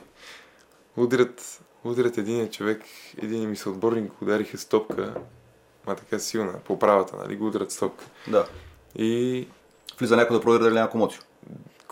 удрят, 0.98 1.62
удрят 1.84 2.18
един 2.18 2.50
човек, 2.50 2.82
един 3.22 3.50
ми 3.50 3.56
съотборник 3.56 4.22
удариха 4.22 4.58
с 4.58 4.66
топка, 4.66 5.14
ма 5.88 5.96
така 5.96 6.20
силна, 6.20 6.54
по 6.66 6.80
правата, 6.80 7.18
нали, 7.18 7.36
го 7.36 7.48
удрят 7.48 7.72
с 7.72 7.78
топка. 7.78 8.06
Да. 8.28 8.46
И 8.96 9.48
Влиза 10.00 10.16
някой 10.16 10.38
да 10.38 10.42
проверя 10.42 10.64
дали 10.64 10.74
няма 10.74 10.90
комоцио. 10.90 11.22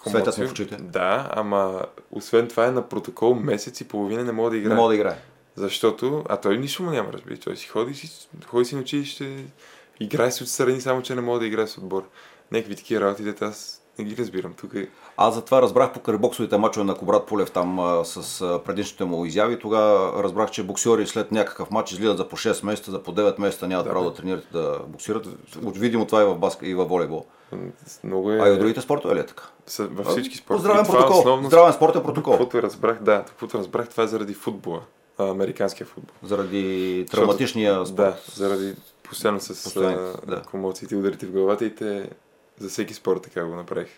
Светят 0.07 0.37
му 0.37 0.47
в 0.47 0.51
очите. 0.51 0.75
Да, 0.75 1.29
ама 1.31 1.85
освен 2.11 2.47
това 2.47 2.67
е 2.67 2.71
на 2.71 2.89
протокол 2.89 3.35
месец 3.35 3.81
и 3.81 3.87
половина 3.87 4.23
не 4.23 4.31
мога 4.31 4.49
да 4.49 4.57
играе. 4.57 4.69
Не 4.69 4.75
мога 4.75 4.89
да 4.89 4.95
играе. 4.95 5.17
Защото, 5.55 6.23
а 6.29 6.37
той 6.37 6.57
нищо 6.57 6.83
му 6.83 6.89
няма, 6.89 7.13
разбери. 7.13 7.39
Той 7.39 7.57
си 7.57 7.67
ходи, 7.67 7.93
си, 7.93 8.27
ходи 8.45 8.65
си 8.65 8.75
на 8.75 8.81
училище, 8.81 9.45
играе 9.99 10.31
си 10.31 10.43
отстрани, 10.43 10.81
само 10.81 11.01
че 11.01 11.15
не 11.15 11.21
мога 11.21 11.39
да 11.39 11.45
играе 11.45 11.67
с 11.67 11.77
отбор. 11.77 12.09
Някакви 12.51 12.75
такива 12.75 13.01
работи, 13.01 13.23
дете 13.23 13.45
аз 13.45 13.81
не 13.99 14.05
ги 14.05 14.17
разбирам. 14.17 14.53
Тук 14.53 14.73
е... 14.73 14.87
Аз 15.21 15.35
затова 15.35 15.61
разбрах 15.61 15.93
покрай 15.93 16.17
боксовите 16.17 16.57
мачове 16.57 16.83
на 16.83 16.95
Кобрат 16.95 17.25
Полев 17.25 17.51
там 17.51 17.79
а, 17.79 18.05
с 18.05 18.41
а, 18.41 18.59
предишните 18.63 19.05
му 19.05 19.25
изяви. 19.25 19.59
Тогава 19.59 20.23
разбрах, 20.23 20.51
че 20.51 20.63
боксьори 20.63 21.07
след 21.07 21.31
някакъв 21.31 21.71
матч 21.71 21.91
излизат 21.91 22.17
за 22.17 22.27
по 22.27 22.37
6 22.37 22.65
месеца, 22.65 22.91
за 22.91 23.03
по 23.03 23.11
9 23.11 23.39
месеца 23.39 23.67
нямат 23.67 23.85
Да, 23.85 23.91
право 23.91 24.03
да. 24.03 24.09
да 24.09 24.15
тренират 24.15 24.47
да 24.53 24.79
боксират. 24.87 25.27
Видимо 25.75 26.05
това 26.05 26.21
и 26.21 26.25
в 26.25 26.35
баск 26.35 26.59
и 26.61 26.73
в 26.73 26.85
волейбол. 26.85 27.25
Много 28.03 28.31
е... 28.31 28.37
А 28.37 28.49
и 28.49 28.51
от 28.51 28.59
другите 28.59 28.81
спортове 28.81 29.15
ли 29.15 29.19
е 29.19 29.25
така? 29.25 29.43
Във 29.79 30.07
всички 30.07 30.37
спорти. 30.37 30.61
Здравен 30.61 30.85
това 30.85 30.97
протокол. 30.97 31.19
Основно, 31.19 31.47
Здравен 31.47 31.73
спортен 31.73 32.03
протокол. 32.03 32.33
Каквото 32.33 32.61
разбрах, 32.61 33.01
да, 33.01 33.23
каквото 33.27 33.57
разбрах, 33.57 33.89
това 33.89 34.03
е 34.03 34.07
заради 34.07 34.33
футбола. 34.33 34.81
Американския 35.17 35.87
футбол. 35.87 36.15
Заради 36.23 37.05
травматичния 37.11 37.85
спорт. 37.85 37.95
Да, 37.95 38.17
заради 38.35 38.75
постоянно 39.03 39.39
с 39.39 39.47
Постоянните, 39.47 40.19
а, 40.27 40.35
да. 40.35 40.41
комоциите, 40.41 40.95
ударите 40.95 41.25
в 41.25 41.31
главата 41.31 41.65
и 41.65 41.75
те 41.75 42.09
за 42.59 42.69
всеки 42.69 42.93
спорт 42.93 43.21
така 43.21 43.45
го 43.45 43.55
направих. 43.55 43.89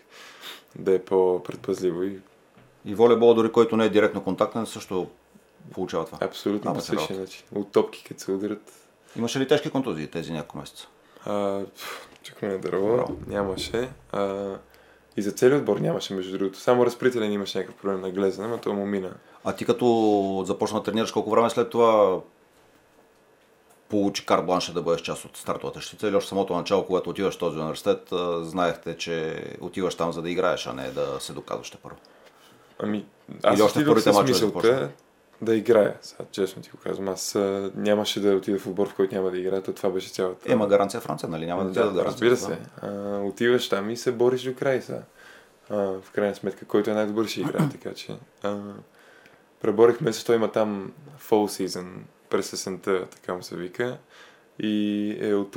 Да 0.76 0.94
е 0.94 0.98
по-предпазливо 0.98 2.02
и 2.02 2.18
И 2.84 2.94
волейбол, 2.94 3.34
дори 3.34 3.52
който 3.52 3.76
не 3.76 3.84
е 3.84 3.88
директно 3.88 4.24
контактен, 4.24 4.66
също 4.66 5.06
получава 5.72 6.04
това. 6.04 6.18
абсолютно 6.20 6.74
по 6.74 6.80
същия 6.80 7.20
начин. 7.20 7.44
От 7.54 7.72
топки, 7.72 8.04
като 8.04 8.20
се 8.20 8.32
ударят, 8.32 8.72
Имаше 9.16 9.40
ли 9.40 9.48
тежки 9.48 9.70
контузии 9.70 10.06
тези 10.06 10.32
няколко 10.32 10.58
месеца? 10.58 10.88
А, 11.26 11.60
чакаме 12.22 12.52
на 12.52 12.58
дърво. 12.58 12.96
Браво. 12.96 13.16
Нямаше. 13.26 13.88
А, 14.12 14.46
и 15.16 15.22
за 15.22 15.32
целият 15.32 15.60
отбор 15.60 15.78
нямаше, 15.78 16.14
между 16.14 16.38
другото. 16.38 16.58
Само 16.60 16.86
разпределен 16.86 17.32
имаше 17.32 17.58
някакъв 17.58 17.80
проблем 17.80 18.00
на 18.00 18.10
глезане, 18.10 18.48
но 18.48 18.58
то 18.58 18.72
му 18.72 18.86
мина. 18.86 19.12
А 19.44 19.52
ти 19.52 19.64
като 19.64 20.44
започна 20.46 20.78
да 20.78 20.84
тренираш, 20.84 21.12
колко 21.12 21.30
време 21.30 21.50
след 21.50 21.70
това 21.70 22.20
получи 23.92 24.26
кар 24.26 24.42
бланша 24.42 24.72
да 24.72 24.82
бъдеш 24.82 25.00
част 25.00 25.24
от 25.24 25.36
стартовата 25.36 25.80
щица 25.80 26.08
или 26.08 26.16
още 26.16 26.28
самото 26.28 26.56
начало, 26.56 26.86
когато 26.86 27.10
отиваш 27.10 27.34
в 27.34 27.38
този 27.38 27.58
университет, 27.58 28.08
знаехте, 28.40 28.96
че 28.96 29.44
отиваш 29.60 29.94
там 29.94 30.12
за 30.12 30.22
да 30.22 30.30
играеш, 30.30 30.66
а 30.66 30.72
не 30.72 30.90
да 30.90 31.16
се 31.20 31.32
доказваш 31.32 31.70
те 31.70 31.76
първо. 31.82 31.96
Ами, 32.78 33.06
аз 33.42 33.58
Или 33.58 33.62
още 33.62 33.84
в 33.84 33.86
първите 33.86 34.12
мачове 34.12 34.28
мисълта 34.28 34.90
да 35.42 35.56
играя. 35.56 35.96
Сега, 36.00 36.24
честно 36.30 36.62
ти 36.62 36.70
го 36.70 36.78
казвам. 36.78 37.08
Аз 37.08 37.34
а, 37.34 37.70
нямаше 37.76 38.20
да 38.20 38.36
отида 38.36 38.58
в 38.58 38.66
отбор, 38.66 38.88
в 38.88 38.94
който 38.94 39.14
няма 39.14 39.30
да 39.30 39.38
играя. 39.38 39.62
То 39.62 39.72
това 39.72 39.90
беше 39.90 40.08
цялата. 40.08 40.52
Ема 40.52 40.66
гаранция 40.66 41.00
Франция, 41.00 41.28
нали? 41.28 41.46
Няма 41.46 41.64
да, 41.64 41.70
да, 41.70 41.80
да, 41.80 41.86
да, 41.86 41.92
да 41.92 42.04
разбира 42.04 42.36
се. 42.36 42.58
А, 42.82 42.88
отиваш 43.18 43.68
там 43.68 43.90
и 43.90 43.96
се 43.96 44.12
бориш 44.12 44.42
до 44.42 44.54
край 44.54 44.82
сега. 44.82 45.02
А, 45.70 45.76
в 45.76 46.10
крайна 46.12 46.34
сметка, 46.34 46.64
който 46.64 46.90
е 46.90 46.94
най-добър 46.94 47.26
ще 47.26 47.40
играе, 47.40 47.68
така 47.72 47.94
че. 47.94 48.16
А, 48.42 48.58
преборихме 49.60 50.12
се, 50.12 50.24
той 50.24 50.36
има 50.36 50.52
там 50.52 50.92
fall 51.28 51.66
season 51.66 51.86
през 52.32 52.52
есента, 52.52 53.06
така 53.06 53.34
му 53.34 53.42
се 53.42 53.56
вика. 53.56 53.98
И 54.58 55.16
е 55.20 55.34
от, 55.34 55.56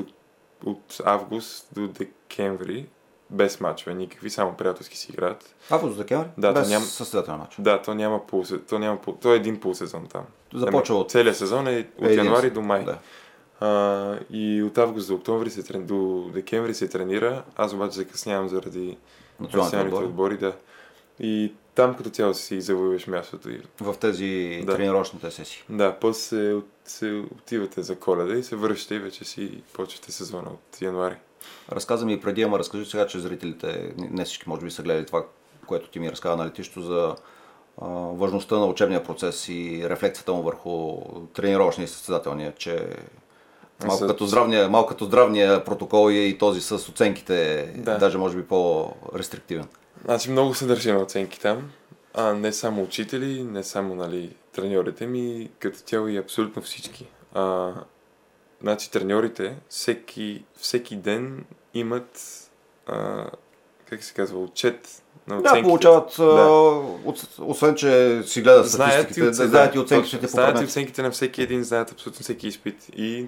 от, 0.66 1.02
август 1.06 1.68
до 1.74 1.88
декември. 1.88 2.88
без 3.30 3.60
мачове, 3.60 3.96
никакви, 3.96 4.30
само 4.30 4.54
приятелски 4.54 4.98
си 4.98 5.12
играят. 5.12 5.56
Август, 5.70 5.98
декември? 5.98 6.28
Да, 6.38 6.54
без 6.54 6.68
то 6.68 6.74
ням- 6.74 6.80
състезателен 6.80 7.38
матч. 7.38 7.56
Да, 7.60 7.82
то 7.82 7.94
няма 7.94 8.28
пол, 8.28 8.44
то 8.70 8.80
няма 8.80 9.02
пол, 9.02 9.18
то 9.22 9.34
е 9.34 9.36
един 9.36 9.60
полусезон 9.60 10.08
там. 10.08 10.24
Започва 10.54 10.96
от... 10.96 11.12
Целият 11.12 11.38
сезон 11.38 11.68
е 11.68 11.88
от 11.98 12.06
един 12.06 12.26
януари 12.26 12.52
до 12.52 12.62
май. 12.62 12.86
Да. 12.86 12.98
А, 13.60 14.20
и 14.30 14.64
от 14.64 14.78
август 14.78 15.08
до 15.08 15.16
октомври 15.16 15.50
се 15.50 15.64
трени, 15.64 15.86
до 15.86 16.30
декември 16.34 16.74
се 16.74 16.88
тренира. 16.88 17.44
Аз 17.56 17.74
обаче 17.74 17.96
закъснявам 17.96 18.50
заради 18.50 18.98
националните 19.40 19.86
отбори. 19.86 20.06
отбори, 20.06 20.38
да. 20.38 20.54
И 21.20 21.54
там 21.76 21.96
като 21.96 22.10
цяло 22.10 22.34
си 22.34 22.62
завоюваш 22.62 23.08
мястото. 23.08 23.50
И, 23.50 23.62
В 23.82 23.96
тези 23.96 24.62
Да. 24.66 24.76
тренировъчните 24.76 25.32
сесии. 25.32 25.64
да, 25.70 25.96
после 25.96 26.20
се, 26.20 26.56
се 26.86 27.06
отивате 27.34 27.82
за 27.82 27.96
коледа 27.96 28.34
и 28.34 28.44
се 28.44 28.56
връщате 28.56 28.96
и 28.96 29.00
вече 29.00 29.26
си 29.26 29.62
почвате 29.74 30.12
сезона 30.12 30.50
от 30.50 30.82
януари. 30.82 31.16
Разказа 31.72 32.06
ми 32.06 32.14
и 32.14 32.22
преди, 32.22 32.42
ама 32.42 32.60
разкажи 32.60 32.86
сега, 32.86 33.08
че 33.08 33.20
зрителите, 33.20 33.94
не 33.98 34.26
всички 34.26 34.50
може 34.50 34.62
би 34.62 34.72
са 34.72 34.84
гледали 34.84 35.06
това, 35.06 35.26
което 35.68 35.90
ти 35.90 36.00
ми 36.00 36.12
разказа 36.12 36.38
на 36.38 36.46
летището 36.46 36.82
за 36.82 37.16
а, 37.78 37.86
важността 37.90 38.56
на 38.56 38.66
учебния 38.66 39.04
процес 39.04 39.50
и 39.50 39.82
рефлексията 39.86 40.34
му 40.34 40.44
върху 40.44 40.98
тренировъчния 41.34 41.86
и 41.86 41.90
състезателния, 41.90 42.54
че 42.58 42.88
малко 43.82 43.98
За- 43.98 44.08
като, 44.08 44.26
здравния, 44.26 44.70
малко 44.70 44.90
като 44.90 45.06
здравния 45.06 45.64
протокол 45.66 46.10
е 46.10 46.16
и 46.16 46.38
този 46.38 46.62
с 46.62 46.72
оценките, 46.72 47.64
Да. 47.78 47.98
даже 47.98 48.18
може 48.18 48.38
би 48.38 48.44
по-рестриктивен. 48.44 49.68
Значи 50.04 50.32
много 50.32 50.54
се 50.56 50.66
държи 50.66 50.92
на 50.92 51.02
оценки 51.02 51.40
там. 51.40 51.72
А 52.14 52.34
не 52.34 52.54
само 52.54 52.84
учители, 52.84 53.44
не 53.44 53.64
само 53.64 53.96
нали, 53.96 54.36
треньорите 54.54 55.08
ми, 55.08 55.50
като 55.60 55.78
цяло 55.78 56.08
и 56.08 56.18
абсолютно 56.18 56.62
всички. 56.62 57.08
А, 57.34 57.72
значи 58.62 58.92
треньорите 58.92 59.56
всеки, 59.70 60.44
всеки 60.58 60.96
ден 60.96 61.46
имат, 61.74 62.20
а, 62.88 63.26
как 63.90 64.04
се 64.04 64.14
казва, 64.14 64.40
отчет 64.40 65.04
на 65.28 65.36
Да, 65.36 65.42
оценките. 65.42 65.64
получават, 65.64 66.20
а, 66.20 66.24
Да. 66.24 66.82
освен 67.40 67.76
че 67.76 68.22
си 68.26 68.42
гледат 68.42 68.68
Знаят 68.68 68.92
и, 68.94 69.14
статистиките, 69.14 69.22
да 69.26 69.30
оцен... 69.32 69.48
знаят 69.48 69.76
и 69.76 69.80
оценките 69.80 70.16
точно, 70.18 70.30
знаят 70.30 70.62
и 70.62 70.66
оценките 70.66 71.02
на 71.02 71.12
всеки 71.12 71.42
един, 71.42 71.64
знаят 71.64 71.92
абсолютно 71.92 72.24
всеки 72.24 72.48
изпит. 72.48 72.86
И 72.96 73.28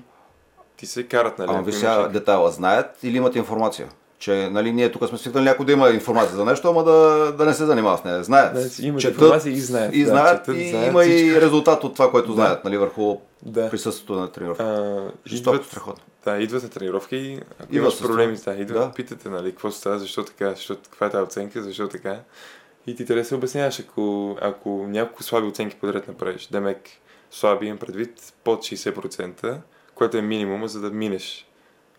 ти 0.78 0.86
се 0.86 1.08
карат, 1.08 1.38
нали? 1.40 1.50
Ама 1.50 1.60
ако 1.60 1.66
ви 1.66 1.72
имаш 1.72 1.80
сега 1.80 2.08
детайла 2.08 2.52
знаят 2.52 3.04
или 3.04 3.18
имат 3.18 3.36
информация? 3.36 3.90
Че 4.20 4.50
нали, 4.52 4.72
ние 4.74 4.92
тук 4.92 5.08
сме 5.08 5.18
свикнали 5.18 5.46
някой 5.46 5.66
да 5.66 5.72
има 5.72 5.90
информация 5.90 6.36
за 6.36 6.46
нещо, 6.46 6.68
ама 6.68 6.84
да, 6.84 6.92
да 7.38 7.46
не 7.46 7.54
се 7.54 7.66
занимава 7.66 7.98
с 7.98 8.04
нея. 8.04 8.24
Знаят. 8.24 8.58
Значи, 8.58 8.88
имат 8.88 9.02
четат 9.02 9.16
информация 9.16 9.52
и 9.54 9.60
знаят. 9.60 9.96
И 9.96 10.04
да, 10.04 10.10
знаят, 10.10 10.40
четат, 10.46 10.58
и 10.58 10.70
знаят 10.70 10.88
има 10.88 11.06
и 11.06 11.18
всичко. 11.18 11.42
резултат 11.42 11.84
от 11.84 11.94
това, 11.94 12.12
което 12.12 12.28
Да. 12.28 12.34
знаят 12.34 12.64
нали, 12.64 12.78
върху 12.78 13.18
Да. 13.44 13.70
присъствието 13.70 14.14
на 14.14 14.32
тренировка. 14.32 15.12
Жестоко, 15.28 15.56
идват, 15.56 15.68
страхотно. 15.68 16.04
да, 16.26 16.38
идват 16.38 16.64
на 16.64 16.70
тренировки 16.70 17.16
и 17.16 17.34
ако 17.60 17.76
Идват 17.76 17.94
имаш 17.94 18.02
проблеми, 18.02 18.38
да, 18.46 18.54
идват, 18.54 18.80
Да. 18.80 18.94
питате, 18.94 19.30
нали, 19.30 19.52
какво 19.52 19.72
става, 19.72 20.00
защо 20.00 20.24
така, 20.24 20.50
защо, 20.50 20.76
каква 20.84 21.08
е 21.08 21.10
тази 21.10 21.24
оценка, 21.24 21.64
защо 21.64 21.88
така. 21.88 22.20
И 22.88 22.96
ти 22.96 23.06
трябва 23.06 23.22
да 23.22 23.28
се 23.28 23.36
обясняваш, 23.36 23.80
ако, 23.80 24.38
ако 24.42 24.70
няколко 24.88 25.24
слаби 25.24 25.48
оценки 25.48 25.76
подред 25.76 26.08
направиш. 26.08 26.48
Демек, 26.48 26.82
слаби 27.32 27.66
имам 27.66 27.78
предвид 27.78 28.34
под 28.44 28.60
60%, 28.60 29.58
което 29.96 30.18
е 30.18 30.22
минимума, 30.22 30.68
за 30.68 30.80
да 30.82 30.90
минеш 30.90 31.48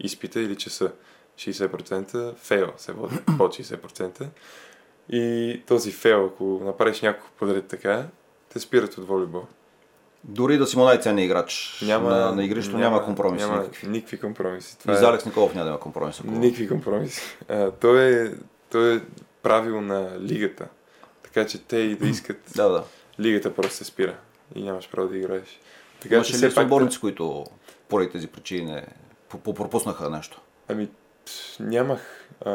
изпита 0.00 0.40
или 0.40 0.57
часа. 0.57 0.90
60% 1.38 2.35
фейл 2.37 2.72
се 2.77 2.92
води, 2.92 3.16
под 3.38 3.55
60%. 3.55 4.27
И 5.11 5.62
този 5.66 5.92
фейл, 5.92 6.27
ако 6.27 6.44
направиш 6.64 7.01
няколко 7.01 7.31
подред 7.38 7.66
така, 7.66 8.07
те 8.53 8.61
спират 8.61 8.98
от 8.98 9.09
волейбол. 9.09 9.42
Дори 10.24 10.59
да 10.59 10.66
си 10.66 10.79
му 10.79 10.85
най-ценният 10.85 11.27
играч 11.27 11.83
Няма, 11.87 12.11
на, 12.11 12.33
на 12.33 12.44
игрището, 12.44 12.79
няма, 12.79 13.05
компромиси. 13.05 13.44
Няма 13.44 13.61
никакви. 13.61 13.88
никакви 13.88 14.20
компромиси. 14.20 14.77
И 14.88 14.94
за 14.94 15.09
Алекс 15.09 15.24
Николов 15.27 15.55
няма 15.55 15.64
да 15.64 15.70
има 15.70 15.81
компромис. 15.81 16.20
Ако... 16.20 16.31
Никакви 16.31 16.68
компромиси. 16.68 17.22
А, 17.48 17.70
той, 17.70 18.24
е, 18.27 18.31
той 18.70 18.96
е 18.96 19.01
правил 19.42 19.81
на 19.81 20.20
лигата. 20.20 20.68
Така 21.22 21.46
че 21.46 21.62
те 21.62 21.77
и 21.77 21.94
да 21.96 22.07
искат, 22.09 22.37
Да, 22.57 22.68
да. 22.68 22.85
лигата 23.20 23.55
просто 23.55 23.74
се 23.74 23.85
спира. 23.85 24.16
И 24.55 24.62
нямаш 24.62 24.90
право 24.90 25.09
да 25.09 25.16
играеш. 25.16 25.61
Така 26.01 26.14
Имаше 26.14 26.33
ли 26.33 26.37
все 26.37 26.55
пак... 26.55 27.01
които 27.01 27.44
поради 27.88 28.11
тези 28.11 28.27
причини 28.27 28.64
не 28.64 28.87
пропуснаха 29.55 30.11
нещо? 30.11 30.40
Ами, 30.68 30.88
нямах... 31.60 32.00
А, 32.44 32.50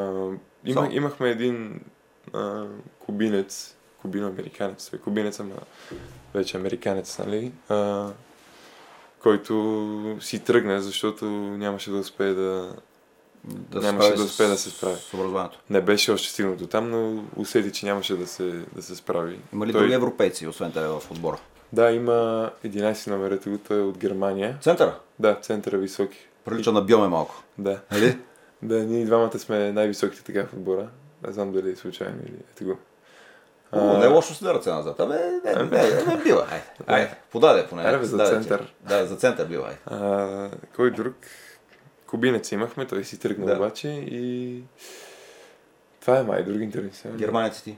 има, 0.65 0.81
Само. 0.81 0.91
имахме 0.91 1.29
един 1.29 1.81
а, 2.33 2.65
кубинец, 2.99 3.75
кубино-американец, 4.01 4.91
кубинец, 5.03 5.39
ама 5.39 5.55
вече 6.33 6.57
американец, 6.57 7.17
нали? 7.17 7.51
А, 7.69 8.07
който 9.19 10.17
си 10.21 10.39
тръгна, 10.39 10.81
защото 10.81 11.25
нямаше 11.25 11.91
да 11.91 11.97
успее 11.97 12.33
да... 12.33 12.75
Да 13.45 13.81
Нямаше 13.81 14.13
да 14.13 14.23
успее 14.23 14.47
да 14.47 14.57
се 14.57 14.69
справи. 14.69 14.95
С 14.95 15.13
образованието. 15.13 15.59
Не 15.69 15.81
беше 15.81 16.11
още 16.11 16.29
стигнал 16.29 16.55
до 16.55 16.67
там, 16.67 16.89
но 16.89 17.23
усети, 17.35 17.71
че 17.71 17.85
нямаше 17.85 18.15
да 18.15 18.27
се, 18.27 18.63
да 18.75 18.81
се 18.81 18.95
справи. 18.95 19.39
Има 19.53 19.67
ли 19.67 19.71
Той- 19.71 19.81
други 19.81 19.93
европейци, 19.93 20.47
освен 20.47 20.71
тебе 20.71 20.87
в 20.87 21.01
отбора? 21.11 21.37
Да, 21.73 21.91
има 21.91 22.51
11 22.65 23.07
номера, 23.07 23.39
той 23.67 23.79
е 23.79 23.81
от 23.81 23.97
Германия. 23.97 24.57
Центъра? 24.61 24.99
Да, 25.19 25.35
центъра 25.41 25.77
високи. 25.77 26.17
Прилича 26.45 26.71
на 26.71 26.81
Бьоме 26.81 27.07
малко. 27.07 27.43
Да. 27.57 27.79
Нали? 27.91 28.17
Да, 28.63 28.83
ние 28.83 29.05
двамата 29.05 29.39
сме 29.39 29.71
най-високите 29.71 30.23
така 30.23 30.45
в 30.45 30.53
отбора. 30.53 30.89
Не 31.27 31.33
знам 31.33 31.51
дали 31.51 31.71
е 31.71 31.75
случайно 31.75 32.19
или 32.25 32.37
ето 32.51 32.65
го. 32.65 32.77
О, 33.71 33.97
не 33.97 34.05
е 34.05 34.07
лошо 34.07 34.33
си 34.33 34.43
да 34.43 34.53
ръце 34.53 34.69
назад. 34.69 34.99
Абе, 34.99 35.13
не, 35.45 35.53
не, 35.53 35.63
не, 35.63 36.05
не 36.05 36.23
бива. 36.23 36.47
Айде, 36.51 36.65
айде. 36.87 37.15
Подаде 37.31 37.67
поне. 37.69 37.97
Бе, 37.97 38.05
за 38.05 38.25
център. 38.25 38.73
Да, 38.81 39.05
за 39.05 39.15
център 39.15 39.47
бива. 39.47 39.67
Айде. 39.67 39.79
А, 39.85 40.49
кой 40.75 40.91
друг? 40.91 41.15
Кубинец 42.07 42.51
имахме, 42.51 42.87
той 42.87 43.03
си 43.03 43.19
тръгна 43.19 43.45
Да. 43.45 43.55
обаче 43.55 43.87
и... 43.89 44.63
Това 46.01 46.17
е 46.19 46.23
май, 46.23 46.43
други 46.43 46.63
интересни. 46.63 47.11
Германеци 47.11 47.63
ти. 47.63 47.77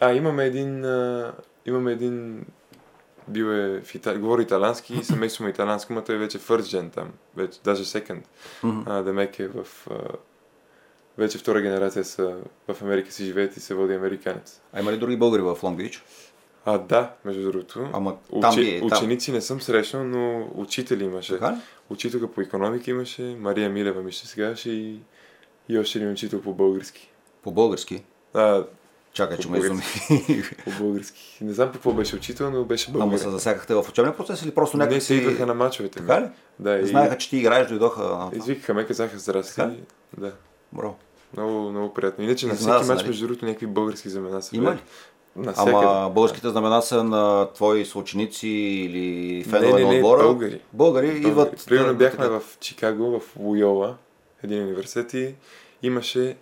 А, 0.00 0.12
имаме 0.12 0.44
един... 0.44 0.84
А, 0.84 1.32
имаме 1.66 1.92
един... 1.92 2.44
Бил 3.30 3.44
е 3.44 3.80
в 3.80 3.94
Италия, 3.94 4.20
говори 4.20 4.42
италянски 4.42 4.94
и 5.00 5.04
семейство 5.04 5.44
му 5.44 5.48
е 5.48 5.50
италянско, 5.50 5.92
но 5.92 6.04
той 6.04 6.16
вече 6.16 6.38
first 6.38 6.60
gen 6.60 6.92
там, 6.92 7.08
вече, 7.36 7.58
даже 7.64 7.84
second. 7.84 8.22
Мгм. 8.62 8.82
А, 8.86 9.02
Демек 9.02 9.38
е 9.38 9.48
в... 9.48 9.66
А, 9.90 9.94
вече 11.18 11.38
втора 11.38 11.60
генерация 11.60 12.04
са 12.04 12.36
в 12.68 12.82
Америка 12.82 13.12
си 13.12 13.24
живеят 13.24 13.56
и 13.56 13.60
се 13.60 13.74
води 13.74 13.94
американец. 13.94 14.60
А 14.72 14.80
има 14.80 14.92
ли 14.92 14.96
други 14.96 15.16
българи 15.16 15.42
в 15.42 15.58
Лонг 15.62 15.76
Бич? 15.76 16.02
А, 16.64 16.78
да, 16.78 17.10
между 17.24 17.42
другото. 17.42 17.88
Ама 17.92 18.16
там 18.40 18.50
Учи, 18.52 18.68
е, 18.68 18.78
там. 18.78 18.86
ученици 18.86 19.32
не 19.32 19.40
съм 19.40 19.60
срещнал, 19.60 20.04
но 20.04 20.48
учители 20.54 21.04
имаше. 21.04 21.32
Така? 21.32 21.60
Учителка 21.90 22.32
по 22.32 22.40
економика 22.40 22.90
имаше, 22.90 23.22
Мария 23.22 23.70
Милева 23.70 24.02
ми 24.02 24.12
ще 24.12 24.26
се 24.26 24.36
казваше 24.36 24.70
и, 24.70 25.00
и 25.68 25.78
още 25.78 25.98
един 25.98 26.12
учител 26.12 26.42
по 26.42 26.54
български. 26.54 27.10
По 27.42 27.52
български. 27.52 28.04
А, 28.34 28.64
Чакай, 29.12 29.38
че 29.38 29.48
ме 29.48 29.58
изуми. 29.58 29.82
по 30.64 30.70
български. 30.78 31.38
Не 31.40 31.52
знам 31.52 31.72
какво 31.72 31.92
беше 31.92 32.16
учител, 32.16 32.50
но 32.50 32.64
беше 32.64 32.90
Ама 32.90 32.98
българин. 32.98 33.18
се 33.18 33.30
засякахте 33.30 33.74
в 33.74 33.84
учебния 33.88 34.16
процес 34.16 34.42
или 34.42 34.50
просто 34.50 34.76
Не 34.76 34.84
някакви 34.84 35.00
се 35.00 35.14
идваха 35.14 35.46
на 35.46 35.54
мачовете. 35.54 35.98
Така 35.98 36.20
ли? 36.20 36.28
Да, 36.58 36.78
и 36.78 36.86
Знаеха, 36.86 37.18
че 37.18 37.30
ти 37.30 37.36
играеш, 37.36 37.68
дойдоха 37.68 38.30
извикаха 38.32 38.74
ме, 38.74 38.86
казаха 38.86 39.18
здрасти. 39.18 39.62
Да, 40.18 40.32
Бро. 40.72 40.94
много, 41.36 41.70
много 41.70 41.94
приятно. 41.94 42.24
Иначе 42.24 42.46
на 42.46 42.54
всеки 42.54 42.70
се, 42.70 42.78
мач, 42.78 42.86
нали? 42.88 43.06
между 43.06 43.26
другото, 43.26 43.44
някакви 43.44 43.66
български 43.66 44.08
знамена 44.08 44.42
са. 44.42 44.56
Има 44.56 44.74
ли? 44.74 44.78
Навсякъде. 45.36 45.76
Ама 45.76 46.10
българските 46.10 46.48
знамена 46.48 46.82
са 46.82 47.04
на 47.04 47.52
твои 47.52 47.84
съученици 47.86 48.48
или 48.48 49.36
не, 49.36 49.44
фенове 49.44 49.72
не, 49.72 49.84
на 49.84 49.92
не, 49.92 49.96
отбора? 49.96 50.22
българи. 50.22 50.60
Българи 50.72 51.06
Българи. 51.06 51.28
идват... 51.28 51.66
Примерно 51.66 51.94
бяхме 51.94 52.28
в 52.28 52.42
Чикаго, 52.60 53.20
в 53.20 53.36
Лойола, 53.36 53.96
един 54.44 54.62
университет 54.62 55.14
и 55.14 55.34
имаше 55.82 56.36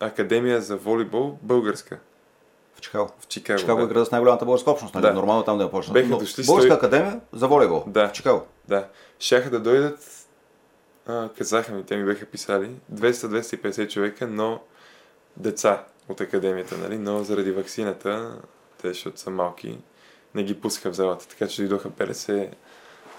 академия 0.00 0.60
за 0.60 0.76
волейбол 0.76 1.38
българска 1.42 1.98
В 2.74 2.80
Чикаго. 2.80 3.10
в 3.20 3.28
Чикаго. 3.28 3.58
Чикаго 3.58 3.80
е 3.80 3.82
да. 3.82 3.88
града 3.88 4.06
с 4.06 4.10
най-голямата 4.10 4.44
българска 4.44 4.70
общност, 4.70 4.94
нали? 4.94 5.02
Да. 5.02 5.12
Нормално 5.12 5.42
там 5.42 5.58
да 5.58 5.64
я 5.64 5.70
почнат. 5.70 5.94
Беха 5.94 6.08
Но 6.08 6.18
дошли 6.18 6.44
Българска 6.46 6.70
сто- 6.70 6.76
академия 6.76 7.20
за 7.32 7.48
волейбол. 7.48 7.84
Да. 7.86 8.08
В 8.08 8.12
Чикаго. 8.12 8.42
Да. 8.68 8.88
Щяха 9.18 9.50
да 9.50 9.60
дойдат, 9.60 10.26
а, 11.06 11.28
казаха 11.28 11.72
ми, 11.72 11.84
те 11.84 11.96
ми 11.96 12.04
бяха 12.04 12.26
писали, 12.26 12.70
200-250 12.88 13.88
човека, 13.88 14.26
но 14.26 14.60
деца 15.36 15.84
от 16.08 16.20
академията, 16.20 16.78
нали? 16.78 16.98
Но 16.98 17.22
заради 17.24 17.50
вакцината, 17.50 18.38
те, 18.82 18.88
защото 18.88 19.20
са 19.20 19.30
малки, 19.30 19.78
не 20.34 20.42
ги 20.42 20.60
пускаха 20.60 20.90
в 20.90 20.96
залата, 20.96 21.28
така 21.28 21.48
че 21.48 21.62
дойдоха 21.62 21.90
50, 21.90 22.48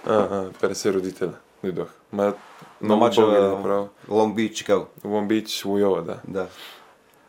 а, 0.06 0.14
а, 0.14 0.50
50 0.52 0.94
родителя. 0.94 1.34
Дойдоха. 1.64 1.94
Ма, 2.12 2.34
На 2.82 2.96
мача 2.96 3.22
българи 3.22 3.42
направо. 3.42 3.90
Лонг 4.10 4.36
Бич, 4.36 4.58
Чикаго. 4.58 4.88
Лон 5.06 5.28
Бич, 5.28 5.66
Лойола, 5.66 6.02
да. 6.02 6.20
Да. 6.28 6.48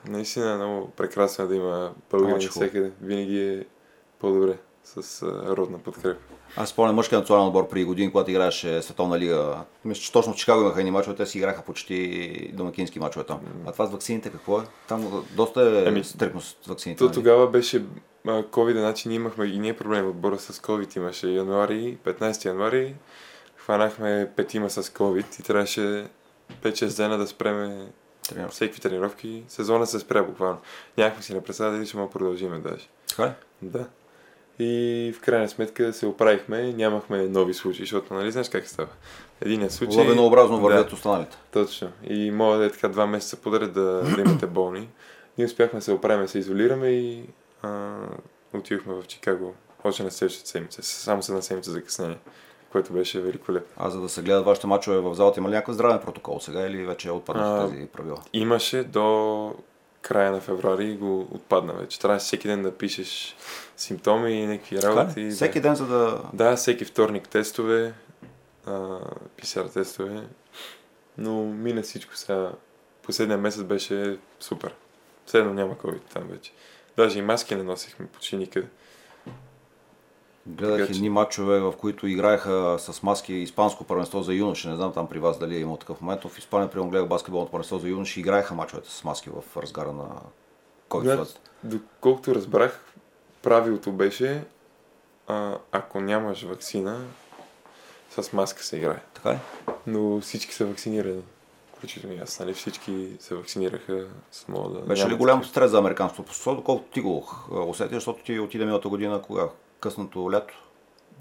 Наистина 0.09 0.51
е 0.51 0.57
много 0.57 0.90
прекрасно 0.90 1.49
да 1.49 1.57
има 1.57 1.93
българи 2.11 2.31
хубаво. 2.33 2.51
всекъде. 2.51 2.93
Винаги 3.03 3.40
е 3.40 3.64
по-добре 4.19 4.57
с 4.85 5.23
а, 5.23 5.57
родна 5.57 5.79
подкрепа. 5.79 6.21
Аз 6.57 6.69
спомням 6.69 6.97
мъжкия 6.97 7.19
национален 7.19 7.49
отбор 7.49 7.69
преди 7.69 7.85
години, 7.85 8.11
когато 8.12 8.31
играеше 8.31 8.83
Световна 8.83 9.19
лига. 9.19 9.57
Мисля, 9.85 10.03
че 10.03 10.12
точно 10.12 10.33
в 10.33 10.37
Чикаго 10.37 10.61
имаха 10.61 10.81
едни 10.81 10.90
мачове, 10.90 11.16
те 11.16 11.27
си 11.27 11.38
играха 11.38 11.62
почти 11.62 12.51
домакински 12.55 12.99
мачове 12.99 13.25
там. 13.25 13.40
А 13.66 13.73
това 13.73 13.87
с 13.87 13.90
ваксините 13.90 14.31
какво 14.31 14.59
е? 14.61 14.62
Там 14.88 15.25
доста 15.33 15.62
е 15.62 15.88
Ами, 15.88 16.05
стрикно 16.05 16.40
с 16.40 16.57
ваксините. 16.69 16.99
То 16.99 17.05
нали? 17.05 17.14
тогава 17.14 17.51
беше 17.51 17.85
COVID, 18.27 18.79
значи 18.79 19.09
ние 19.09 19.16
имахме 19.16 19.45
и 19.45 19.59
ние 19.59 19.77
проблем 19.77 20.09
отбора 20.09 20.38
с 20.38 20.59
COVID 20.59 20.97
имаше 20.97 21.29
януари, 21.29 21.99
15 22.05 22.45
януари, 22.45 22.95
хванахме 23.64 24.31
петима 24.37 24.70
с 24.70 24.83
COVID 24.83 25.40
и 25.40 25.42
трябваше 25.42 26.07
5-6 26.62 26.96
дена 26.96 27.18
да 27.18 27.27
спреме 27.27 27.87
Тренировки. 28.29 28.55
всеки 28.55 28.81
тренировки. 28.81 29.42
Сезона 29.49 29.87
се 29.87 29.99
спря 29.99 30.23
буквално. 30.23 30.59
Нямахме 30.99 31.23
си 31.23 31.35
не 31.35 31.42
представя 31.42 31.73
дали 31.73 31.87
ще 31.87 31.96
му 31.96 32.11
продължиме 32.11 32.59
даже. 32.59 32.88
Така? 33.09 33.35
Да. 33.62 33.87
И 34.59 35.12
в 35.16 35.20
крайна 35.20 35.49
сметка 35.49 35.92
се 35.92 36.07
оправихме, 36.07 36.73
нямахме 36.73 37.29
нови 37.29 37.55
случаи, 37.55 37.85
защото 37.85 38.14
нали 38.14 38.33
знаеш 38.33 38.49
как 38.49 38.66
става. 38.68 38.88
Единият 39.40 39.73
случай... 39.73 39.96
Лавинообразно 40.03 40.61
вървят 40.61 40.88
Да, 40.88 40.94
останалите. 40.94 41.37
точно. 41.53 41.92
И 42.05 42.31
може 42.31 42.59
да 42.59 42.66
е 42.66 42.70
така 42.70 42.88
два 42.88 43.07
месеца 43.07 43.37
подред 43.37 43.73
да, 43.73 44.03
да 44.03 44.20
имате 44.20 44.46
болни. 44.46 44.88
Ние 45.38 45.46
успяхме 45.46 45.79
да 45.79 45.85
се 45.85 45.92
оправим, 45.92 46.23
да 46.23 46.29
се 46.29 46.38
изолираме 46.38 46.88
и 46.88 47.25
а, 47.62 47.96
отидохме 48.55 48.94
в 48.94 49.07
Чикаго 49.07 49.55
още 49.85 50.03
на 50.03 50.11
следващата 50.11 50.49
седмица. 50.49 50.83
Само 50.83 51.23
с 51.23 51.29
една 51.29 51.42
седмица 51.42 51.70
закъснение, 51.70 52.18
което 52.72 52.92
беше 52.92 53.20
великолепно. 53.20 53.72
А 53.76 53.90
за 53.90 54.00
да 54.00 54.09
се 54.09 54.22
гледат 54.22 54.44
вашите 54.44 54.66
мачове 54.66 55.00
в 55.00 55.14
залата, 55.14 55.40
има 55.40 55.48
ли 55.48 55.54
някакъв 55.54 55.74
здравен 55.74 56.00
протокол 56.00 56.40
сега 56.40 56.66
или 56.66 56.87
вече 56.87 57.09
е 57.09 57.12
отпаднат 57.12 57.61
А, 57.61 57.70
тези 57.70 57.87
правила? 57.87 58.22
Имаше 58.33 58.85
до 58.85 59.54
края 60.02 60.33
на 60.33 60.40
февруари 60.40 60.96
го 60.96 61.20
отпадна 61.20 61.72
вече. 61.72 62.00
Трябваше 62.00 62.24
всеки 62.24 62.48
ден 62.48 62.62
да 62.62 62.74
пишеш 62.74 63.37
симптоми 63.76 64.33
и 64.33 64.46
някакви 64.46 64.83
работи. 64.83 65.24
да. 65.24 65.35
Всеки 65.35 65.61
ден, 65.61 65.74
за 65.74 65.87
да... 65.87 66.22
Да, 66.33 66.56
всеки 66.56 66.85
вторник 66.85 67.28
тестове, 67.28 67.94
PCR 69.38 69.72
тестове, 69.72 70.22
но 71.18 71.44
мина 71.44 71.83
всичко 71.83 72.16
сега. 72.16 72.52
Последния 73.02 73.38
месец 73.38 73.62
беше 73.62 74.18
супер. 74.40 74.74
Следно 75.26 75.54
няма 75.54 75.74
COVID 75.74 76.00
там 76.12 76.22
вече. 76.30 76.52
Даже 76.96 77.18
и 77.18 77.22
маски 77.22 77.54
не 77.54 77.62
носихме 77.62 78.06
почти 78.06 78.37
никъде. 78.37 78.66
Гледах 80.46 80.79
Така 80.79 80.92
че- 80.92 80.96
едни 80.96 81.09
матчове, 81.11 81.61
в 81.61 81.74
които 81.79 82.07
играеха 82.07 82.76
с 82.79 83.03
маски 83.03 83.33
Испанско 83.35 83.85
първенство 83.85 84.22
за 84.22 84.35
юноши. 84.35 84.68
Не 84.68 84.76
знам 84.76 84.92
там 84.92 85.09
при 85.09 85.18
вас 85.18 85.38
дали 85.38 85.57
е 85.57 85.61
имал 85.61 85.76
такъв 85.76 86.00
момент. 86.00 86.22
В 86.24 86.38
Испания, 86.38 86.70
примерно, 86.70 86.90
гледах 86.90 87.09
баскетболното 87.09 87.53
първенство 87.53 87.79
за 87.79 87.88
юноши. 87.88 88.20
Играеха 88.20 88.55
мачовете 88.55 88.90
с 88.90 89.05
маски 89.05 89.31
в 89.31 89.57
разгара 89.57 89.92
на 89.92 90.07
който 90.88 91.26
след. 91.26 91.40
Доколкото 91.64 92.35
разбрах, 92.35 92.85
правилото 93.42 93.92
беше, 93.92 94.44
а, 95.26 95.55
ако 95.72 96.00
нямаш 96.00 96.42
вакцина, 96.42 97.05
с 98.20 98.33
маска 98.33 98.64
се 98.64 98.76
играе. 98.76 99.00
Така 99.14 99.33
ли? 99.33 99.38
Но 99.87 100.20
всички 100.20 100.55
са 100.55 100.66
вакцинирани. 100.66 101.22
Включително 101.76 102.16
и 102.16 102.18
аз, 102.18 102.40
нали? 102.40 102.55
Всички 102.55 103.09
се 103.20 103.35
вакцинираха 103.35 104.07
с 104.33 104.48
мода. 104.48 104.81
да 104.81 104.87
Беше 104.87 105.09
ли 105.09 105.14
голям 105.14 105.44
стрес 105.44 105.70
за 105.70 105.79
американското 105.79 106.22
посолство, 106.22 106.55
доколкото 106.55 106.90
ти 106.90 107.00
го 107.00 107.29
а, 107.53 107.61
усети, 107.61 107.94
защото 107.94 108.22
ти 108.22 108.38
отиде 108.38 108.64
миналата 108.64 108.88
година, 108.88 109.22
кога? 109.22 109.48
Късното 109.81 110.33
лято. 110.33 110.55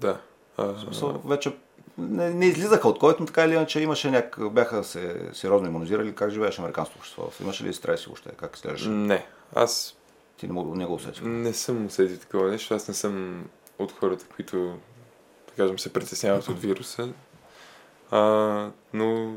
Да. 0.00 0.20
А, 0.56 0.64
В 0.64 0.80
смисъл, 0.80 1.22
вече 1.24 1.56
не, 1.98 2.30
не 2.30 2.46
излизаха 2.46 2.88
от 2.88 2.98
който, 2.98 3.20
но 3.20 3.26
така 3.26 3.44
или 3.44 3.54
иначе 3.54 3.80
имаше 3.80 4.10
някак, 4.10 4.52
бяха 4.52 4.84
се 4.84 5.30
сериозно 5.32 5.66
иммунизирали. 5.66 6.14
Как 6.14 6.30
живееше 6.30 6.60
американското 6.60 6.98
общество? 6.98 7.30
Имаше 7.40 7.64
ли 7.64 7.74
стрес 7.74 8.04
въобще? 8.04 8.30
Как 8.30 8.58
следваше? 8.58 8.88
Не. 8.88 9.26
Аз 9.54 9.96
Ти 10.36 10.46
не, 10.46 10.52
мога, 10.52 10.76
не 10.76 10.86
го 10.86 10.94
усетиш. 10.94 11.20
Не 11.24 11.52
съм 11.52 11.86
усетил 11.86 12.18
такова 12.18 12.50
нещо. 12.50 12.74
Аз 12.74 12.88
не 12.88 12.94
съм 12.94 13.44
от 13.78 13.92
хората, 13.92 14.24
които, 14.36 14.78
да 15.48 15.54
кажем, 15.56 15.78
се 15.78 15.92
притесняват 15.92 16.48
от 16.48 16.60
вируса. 16.60 17.08
А, 18.10 18.20
но 18.92 19.34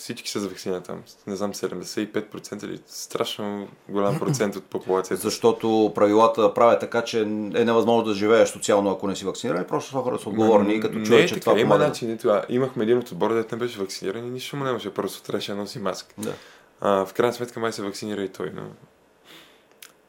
всички 0.00 0.30
са 0.30 0.40
за 0.40 0.48
вакцина 0.48 0.80
там. 0.80 1.02
Не 1.26 1.36
знам, 1.36 1.54
75% 1.54 2.64
или 2.64 2.80
страшно 2.86 3.68
голям 3.88 4.18
процент 4.18 4.56
от 4.56 4.64
популацията. 4.64 5.22
Защото 5.22 5.92
правилата 5.94 6.54
правят 6.54 6.80
така, 6.80 7.02
че 7.02 7.20
е 7.20 7.24
невъзможно 7.24 8.04
да 8.04 8.14
живееш 8.14 8.48
социално, 8.48 8.90
ако 8.90 9.08
не 9.08 9.16
си 9.16 9.24
вакциниран. 9.24 9.64
Просто 9.64 10.02
хората 10.02 10.22
са 10.22 10.28
отговорни 10.28 10.74
и 10.74 10.80
като 10.80 11.02
чуят, 11.02 11.28
че 11.28 11.34
така, 11.34 11.40
това 11.40 11.60
има 11.60 11.68
помага. 11.68 11.88
начин. 11.88 12.10
Ето, 12.10 12.28
а, 12.28 12.44
имахме 12.48 12.84
един 12.84 12.98
от 12.98 13.10
отбора, 13.10 13.34
дете 13.34 13.56
не 13.56 13.58
беше 13.58 13.78
вакциниран 13.78 14.26
и 14.26 14.30
нищо 14.30 14.56
му 14.56 14.64
нямаше. 14.64 14.94
Просто 14.94 15.22
трябваше 15.22 15.52
да 15.52 15.58
носи 15.58 15.78
маска. 15.78 16.14
Да. 16.18 16.32
А, 16.80 17.06
в 17.06 17.14
крайна 17.14 17.32
сметка 17.32 17.60
май 17.60 17.72
се 17.72 17.82
вакцинира 17.82 18.22
и 18.22 18.28
той, 18.28 18.52
но... 18.54 18.62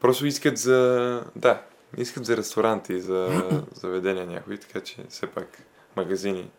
Просто 0.00 0.26
искат 0.26 0.58
за... 0.58 1.24
Да, 1.36 1.62
искат 1.96 2.24
за 2.24 2.36
ресторанти, 2.36 3.00
за 3.00 3.42
заведения 3.74 4.26
някои, 4.26 4.58
така 4.58 4.80
че 4.80 4.96
все 5.08 5.26
пак 5.26 5.62
магазини. 5.96 6.50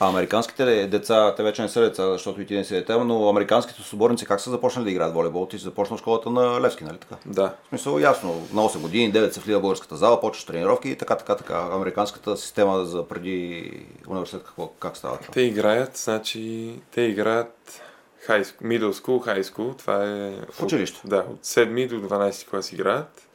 А 0.00 0.08
американските 0.08 0.86
деца, 0.86 1.34
те 1.36 1.42
вече 1.42 1.62
не 1.62 1.68
са 1.68 1.80
деца, 1.80 2.12
защото 2.12 2.40
и 2.40 2.46
ти 2.46 2.54
не 2.54 2.64
си 2.64 2.74
дете, 2.74 2.92
но 2.92 3.28
американските 3.28 3.82
съборници 3.82 4.26
как 4.26 4.40
са 4.40 4.50
започнали 4.50 4.84
да 4.84 4.90
играят 4.90 5.14
волейбол? 5.14 5.46
Ти 5.46 5.58
си 5.58 5.64
започнал 5.64 5.96
в 5.96 6.00
школата 6.00 6.30
на 6.30 6.60
Левски, 6.60 6.84
нали 6.84 6.98
така? 6.98 7.16
Да, 7.26 7.54
В 7.64 7.68
смисъл, 7.68 7.98
ясно, 7.98 8.48
на 8.52 8.62
8 8.62 8.78
години, 8.78 9.12
9 9.12 9.30
се 9.30 9.40
влиза 9.40 9.58
в 9.58 9.62
българската 9.62 9.96
зала, 9.96 10.20
почваш 10.20 10.44
тренировки 10.44 10.88
и 10.88 10.96
така, 10.96 11.16
така, 11.16 11.36
така. 11.36 11.68
Американската 11.72 12.36
система 12.36 12.84
за 12.84 13.08
преди 13.08 13.70
университет, 14.08 14.42
какво, 14.44 14.68
как 14.68 14.96
става 14.96 15.16
това? 15.16 15.32
те 15.32 15.40
играят, 15.40 15.96
значи, 15.96 16.72
те 16.90 17.00
играят 17.00 17.82
high 18.28 18.44
school, 18.44 18.62
middle 18.62 18.92
school, 18.92 19.26
high 19.26 19.42
school, 19.42 19.78
това 19.78 20.04
е... 20.04 20.32
В 20.52 20.62
училище. 20.62 21.00
От, 21.04 21.10
да, 21.10 21.16
от 21.16 21.44
7 21.44 21.88
до 21.88 22.08
12 22.08 22.48
клас 22.48 22.72
играят, 22.72 23.28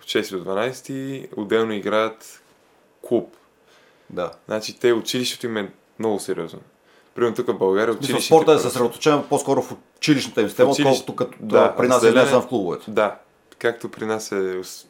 от 0.00 0.04
6 0.06 0.38
до 0.38 0.50
12 0.50 1.28
отделно 1.36 1.72
играят 1.72 2.42
клуб. 3.08 3.36
Да. 4.10 4.30
Значи 4.46 4.78
те 4.78 4.92
училището 4.92 5.46
им 5.46 5.56
е 5.56 5.72
много 6.00 6.20
сериозно. 6.20 6.58
Примерно 7.14 7.34
тук 7.36 7.46
в 7.46 7.54
България 7.54 7.88
Мисля, 7.88 7.98
училището... 8.04 8.26
спорта 8.26 8.52
е 8.52 8.58
съсредоточен 8.58 9.22
по-скоро 9.28 9.62
в 9.62 9.74
училищната 9.96 10.40
им 10.40 10.48
система, 10.48 10.70
училище- 10.70 10.82
отколкото 11.02 11.16
като 11.16 11.38
да, 11.40 11.60
да, 11.60 11.76
при 11.76 11.88
нас 11.88 11.96
е 11.96 12.06
разделен- 12.06 12.08
изнесен 12.16 12.40
в 12.40 12.48
клубовете. 12.48 12.90
Да, 12.90 13.18
както 13.58 13.88
при 13.88 14.06
нас 14.06 14.32
е 14.32 14.60
с 14.64 14.86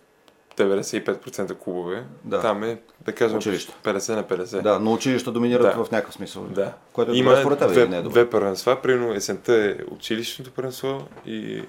95% 0.57 1.55
клубове, 1.55 2.05
Да. 2.25 2.41
там 2.41 2.65
е, 2.65 2.79
да 3.01 3.13
кажем, 3.13 3.37
Училище. 3.39 3.73
50 3.85 4.15
на 4.15 4.25
50. 4.25 4.63
Да, 4.63 4.79
но 4.79 4.93
училища 4.93 5.33
доминират 5.33 5.77
Да. 5.77 5.85
в 5.85 5.91
някакъв 5.91 6.15
смисъл. 6.15 6.43
Да. 6.45 6.73
Което 6.93 7.13
е 7.13 7.17
Има 7.17 7.37
според 7.37 7.59
теб 7.59 7.69
две, 7.69 7.87
не 7.87 7.97
е 7.97 8.03
добре? 8.03 8.11
две 8.13 8.31
първенства. 8.31 8.83
Примерно 8.83 9.15
есента 9.15 9.55
е 9.55 9.77
училищното 9.91 10.51
първенство 10.51 11.07
и 11.27 11.63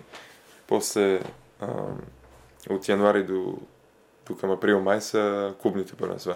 после 0.67 1.19
а, 1.61 1.67
от 2.69 2.89
януари 2.89 3.23
до, 3.23 3.57
до 4.27 4.35
към 4.35 4.51
април-май 4.51 5.01
са 5.01 5.53
клубните 5.61 5.93
първенства. 5.93 6.35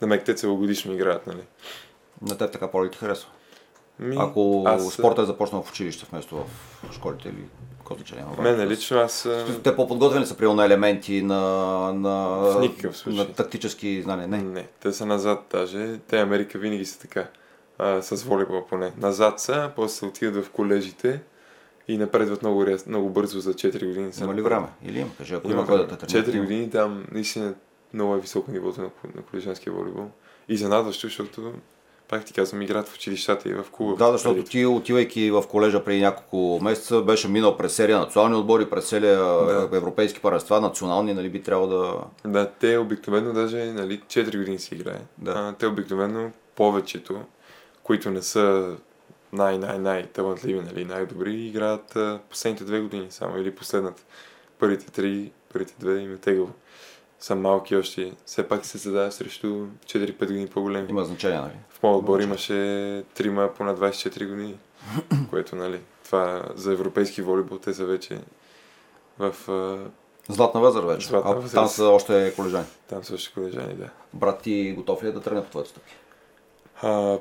На 0.00 0.06
мек 0.06 0.24
те 0.24 0.34
целогодишно 0.34 0.92
играят, 0.94 1.26
нали? 1.26 1.42
На 2.22 2.38
теб 2.38 2.52
така 2.52 2.68
по-ли 2.68 2.90
ти 2.90 2.98
харесва? 2.98 3.30
Ми, 3.98 4.16
Ако 4.18 4.64
аз, 4.66 4.92
спорта 4.92 5.22
е 5.22 5.26
започнал 5.26 5.62
в 5.62 5.70
училище 5.70 6.06
вместо 6.10 6.36
в 6.36 6.46
школите 6.92 7.28
или 7.28 7.44
няма. 8.16 8.42
Мене 8.42 8.66
лично 8.66 8.96
аз... 8.98 9.28
Те 9.64 9.76
по-подготвени 9.76 10.26
са 10.26 10.36
при 10.36 10.46
на 10.46 10.64
елементи 10.64 11.22
на, 11.22 11.40
на, 11.92 12.18
В 12.28 12.60
никакъв 12.60 12.96
случай. 12.96 13.18
на 13.18 13.32
тактически 13.32 14.02
знания. 14.02 14.28
Не. 14.28 14.38
Не, 14.38 14.66
те 14.80 14.92
са 14.92 15.06
назад 15.06 15.44
даже. 15.50 15.98
Те 15.98 16.20
Америка 16.20 16.58
винаги 16.58 16.84
са 16.84 16.98
така. 16.98 17.26
А, 17.78 18.02
с 18.02 18.22
волейбол 18.22 18.66
поне. 18.66 18.92
Назад 18.96 19.40
са, 19.40 19.70
после 19.76 20.06
отиват 20.06 20.44
в 20.44 20.50
колежите 20.50 21.20
и 21.88 21.98
напредват 21.98 22.42
много, 22.42 22.66
рез- 22.66 22.86
много 22.86 23.08
бързо 23.10 23.40
за 23.40 23.54
4 23.54 23.86
години. 23.86 24.12
са 24.12 24.24
Има 24.24 24.34
ли 24.34 24.42
време? 24.42 24.66
Или 24.84 24.98
има? 24.98 25.10
Кажи, 25.18 25.34
ако 25.34 25.46
има, 25.46 25.54
Има 25.54 25.66
кой 25.66 25.76
да 25.76 25.82
време. 25.84 25.98
те 25.98 26.06
тренира. 26.06 26.30
4 26.32 26.40
години 26.40 26.70
там 26.70 27.06
наистина 27.12 27.54
много 27.94 28.14
е 28.14 28.20
високо 28.20 28.50
нивото 28.50 28.80
на, 28.80 28.90
на 29.14 29.22
колежанския 29.22 29.72
волейбол. 29.72 30.06
И 30.48 30.56
занадващо, 30.56 31.06
защото 31.06 31.52
пак 32.08 32.24
ти 32.24 32.32
казвам, 32.32 32.62
играят 32.62 32.88
в 32.88 32.94
училищата 32.94 33.48
и 33.48 33.54
в 33.54 33.66
клуба. 33.72 33.96
Да, 33.96 34.12
защото 34.12 34.34
преди. 34.36 34.48
ти 34.48 34.66
отивайки 34.66 35.30
в 35.30 35.44
колежа 35.50 35.84
преди 35.84 36.00
няколко 36.00 36.64
месеца, 36.64 37.00
беше 37.00 37.28
минал 37.28 37.56
през 37.56 37.72
серия 37.74 37.98
национални 37.98 38.36
отбори, 38.36 38.70
през 38.70 38.84
серия 38.86 39.18
Да. 39.18 39.68
европейски 39.72 40.20
първенства, 40.20 40.60
национални, 40.60 41.14
нали 41.14 41.28
би 41.28 41.42
трябвало 41.42 41.68
да... 41.68 41.94
Да, 42.30 42.50
те 42.50 42.78
обикновено 42.78 43.32
даже 43.32 43.56
нали, 43.72 44.00
4 44.06 44.36
години 44.38 44.58
си 44.58 44.74
играе. 44.74 45.00
Да. 45.18 45.32
А, 45.36 45.54
те 45.58 45.66
обикновено 45.66 46.30
повечето, 46.56 47.20
които 47.82 48.10
не 48.10 48.22
са 48.22 48.74
най-най-най-талантливи, 49.32 50.60
нали, 50.60 50.84
най-добри, 50.84 51.34
играят 51.34 51.96
а, 51.96 52.18
последните 52.30 52.64
две 52.64 52.80
години 52.80 53.06
само 53.10 53.38
или 53.38 53.54
последната. 53.54 54.02
Първите 54.58 54.92
три, 54.92 55.30
първите 55.52 55.74
две 55.78 55.94
им 56.00 56.12
е 56.14 56.16
тегаво. 56.16 56.50
Са 57.20 57.34
малки 57.34 57.76
още. 57.76 58.12
Все 58.26 58.48
пак 58.48 58.66
се 58.66 58.78
задава 58.78 59.12
срещу 59.12 59.66
4-5 59.86 60.18
години 60.18 60.46
по-големи. 60.46 60.90
Има 60.90 61.04
значение, 61.04 61.40
нали? 61.40 61.56
В 61.68 61.82
моят 61.82 61.98
отбор 61.98 62.20
имаше 62.20 63.04
трима 63.14 63.50
по 63.56 63.64
на 63.64 63.76
24 63.76 64.28
години, 64.28 64.58
което, 65.30 65.56
нали, 65.56 65.80
това 66.04 66.42
за 66.54 66.72
европейски 66.72 67.22
волейбол, 67.22 67.58
те 67.58 67.74
са 67.74 67.84
вече 67.84 68.18
в... 69.18 69.34
Златна 70.28 70.60
възраст 70.60 70.86
вече. 70.86 71.06
Златна 71.06 71.30
а 71.30 71.34
възраст. 71.34 71.54
там 71.54 71.68
са 71.68 71.84
още 71.84 72.32
колежани. 72.36 72.66
там 72.88 73.04
са 73.04 73.14
още 73.14 73.34
колежани, 73.34 73.74
да. 73.74 73.90
Брат 74.14 74.40
ти 74.42 74.72
готов 74.76 75.02
ли 75.02 75.08
е 75.08 75.12
да 75.12 75.20
тръгне 75.20 75.44
по 75.44 75.50
твоите 75.50 75.70
стъпки? 75.70 75.94
А, 76.82 77.18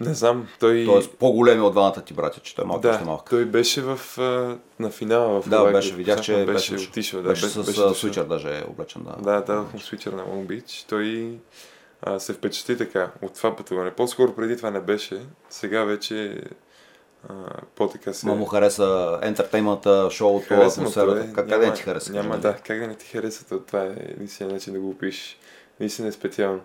не 0.00 0.14
знам, 0.14 0.48
той... 0.60 0.84
Тоест 0.86 1.10
по-големи 1.18 1.60
от 1.60 1.72
двамата 1.72 2.02
ти 2.06 2.14
братя, 2.14 2.40
че 2.40 2.54
той 2.54 2.64
е 2.64 2.66
малко 2.66 2.82
да, 2.82 3.00
малък. 3.04 3.30
той 3.30 3.44
беше 3.44 3.82
в, 3.82 4.00
на 4.78 4.90
финала 4.90 5.42
в 5.42 5.48
Да, 5.48 5.56
Хаwaii, 5.56 5.72
беше, 5.72 5.94
видях, 5.94 6.20
че 6.20 6.44
беше, 6.44 6.72
беше, 6.72 6.88
отишъл. 6.88 7.22
Да, 7.22 7.28
беше, 7.28 7.46
беше, 7.46 7.62
с 7.62 7.66
беше 7.66 7.94
свичър 7.94 8.24
даже 8.24 8.48
е 8.48 8.64
облечен. 8.68 9.02
Да, 9.02 9.32
Да, 9.32 9.40
дадох 9.40 9.72
му 9.72 9.80
свичър 9.80 10.12
на 10.12 10.22
Long 10.22 10.46
Beach. 10.46 10.88
Той 10.88 11.38
а, 12.02 12.18
се 12.18 12.32
впечатли 12.32 12.78
така 12.78 13.10
от 13.22 13.34
това 13.34 13.56
пътуване. 13.56 13.90
По-скоро 13.90 14.34
преди 14.34 14.56
това 14.56 14.70
не 14.70 14.80
беше. 14.80 15.20
Сега 15.50 15.84
вече 15.84 16.40
а, 17.28 17.34
по-така 17.76 18.12
се... 18.12 18.26
Ма 18.26 18.34
му 18.34 18.44
хареса 18.44 19.18
ентертеймента, 19.22 20.08
шоуто, 20.10 20.54
атмосферата. 20.54 21.20
Как, 21.20 21.34
как 21.34 21.48
да 21.48 21.58
не 21.58 21.74
ти 21.74 21.82
хареса? 21.82 22.12
Няма, 22.12 22.38
да, 22.38 22.54
как 22.54 22.78
да 22.78 22.86
не 22.86 22.94
ти 22.94 23.06
хареса, 23.06 23.48
то 23.48 23.60
това 23.60 23.82
е 23.82 23.94
наистина 24.18 24.52
начин 24.52 24.72
да 24.72 24.80
го 24.80 24.90
опишеш. 24.90 25.38
Наистина 25.80 26.08
е 26.08 26.12
специално. 26.12 26.60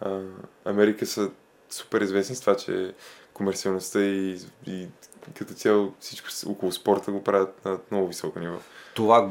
А, 0.00 0.20
Америка 0.64 1.06
са 1.06 1.30
супер 1.70 2.00
известни 2.00 2.36
с 2.36 2.40
това, 2.40 2.56
че 2.56 2.94
комерциалността 3.32 4.00
и, 4.00 4.38
и 4.66 4.88
като 5.38 5.54
цяло 5.54 5.92
всичко 6.00 6.28
около 6.46 6.72
спорта 6.72 7.12
го 7.12 7.24
правят 7.24 7.64
на 7.64 7.78
много 7.90 8.08
високо 8.08 8.38
ниво. 8.38 8.56
Това 8.94 9.30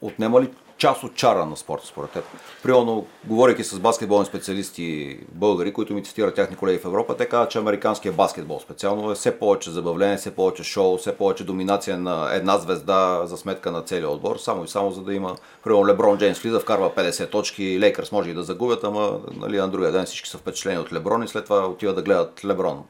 отнема 0.00 0.42
ли 0.42 0.50
част 0.76 1.02
от 1.02 1.14
чара 1.14 1.46
на 1.46 1.56
спорта, 1.56 1.86
според 1.86 2.10
теб? 2.10 2.24
Примерно, 2.62 3.06
говорейки 3.24 3.64
с 3.64 3.78
баскетболни 3.78 4.26
специалисти 4.26 5.18
българи, 5.32 5.72
които 5.72 5.94
ми 5.94 6.04
цитират 6.04 6.34
тяхни 6.34 6.56
колеги 6.56 6.78
в 6.78 6.84
Европа, 6.84 7.16
те 7.16 7.26
казват, 7.26 7.50
че 7.50 7.58
американският 7.58 8.16
баскетбол 8.16 8.60
специално 8.60 9.10
е 9.10 9.14
все 9.14 9.38
повече 9.38 9.70
забавление, 9.70 10.16
все 10.16 10.34
повече 10.34 10.64
шоу, 10.64 10.96
все 10.96 11.16
повече 11.16 11.44
доминация 11.44 11.98
на 11.98 12.28
една 12.32 12.58
звезда 12.58 13.26
за 13.26 13.36
сметка 13.36 13.70
на 13.70 13.82
целия 13.82 14.10
отбор, 14.10 14.36
само 14.36 14.64
и 14.64 14.68
само 14.68 14.90
за 14.90 15.02
да 15.02 15.14
има, 15.14 15.36
примерно, 15.64 15.86
Леброн 15.86 16.18
Джеймс 16.18 16.38
влиза, 16.38 16.60
вкарва 16.60 16.90
50 16.90 17.30
точки, 17.30 17.80
Лейкърс 17.80 18.12
може 18.12 18.30
и 18.30 18.34
да 18.34 18.42
загубят, 18.42 18.84
ама 18.84 19.20
нали, 19.36 19.56
на 19.56 19.68
другия 19.68 19.92
ден 19.92 20.04
всички 20.04 20.28
са 20.28 20.38
впечатлени 20.38 20.78
от 20.78 20.92
Леброн 20.92 21.22
и 21.22 21.28
след 21.28 21.44
това 21.44 21.66
отиват 21.66 21.96
да 21.96 22.02
гледат 22.02 22.44
Леброн. 22.44 22.84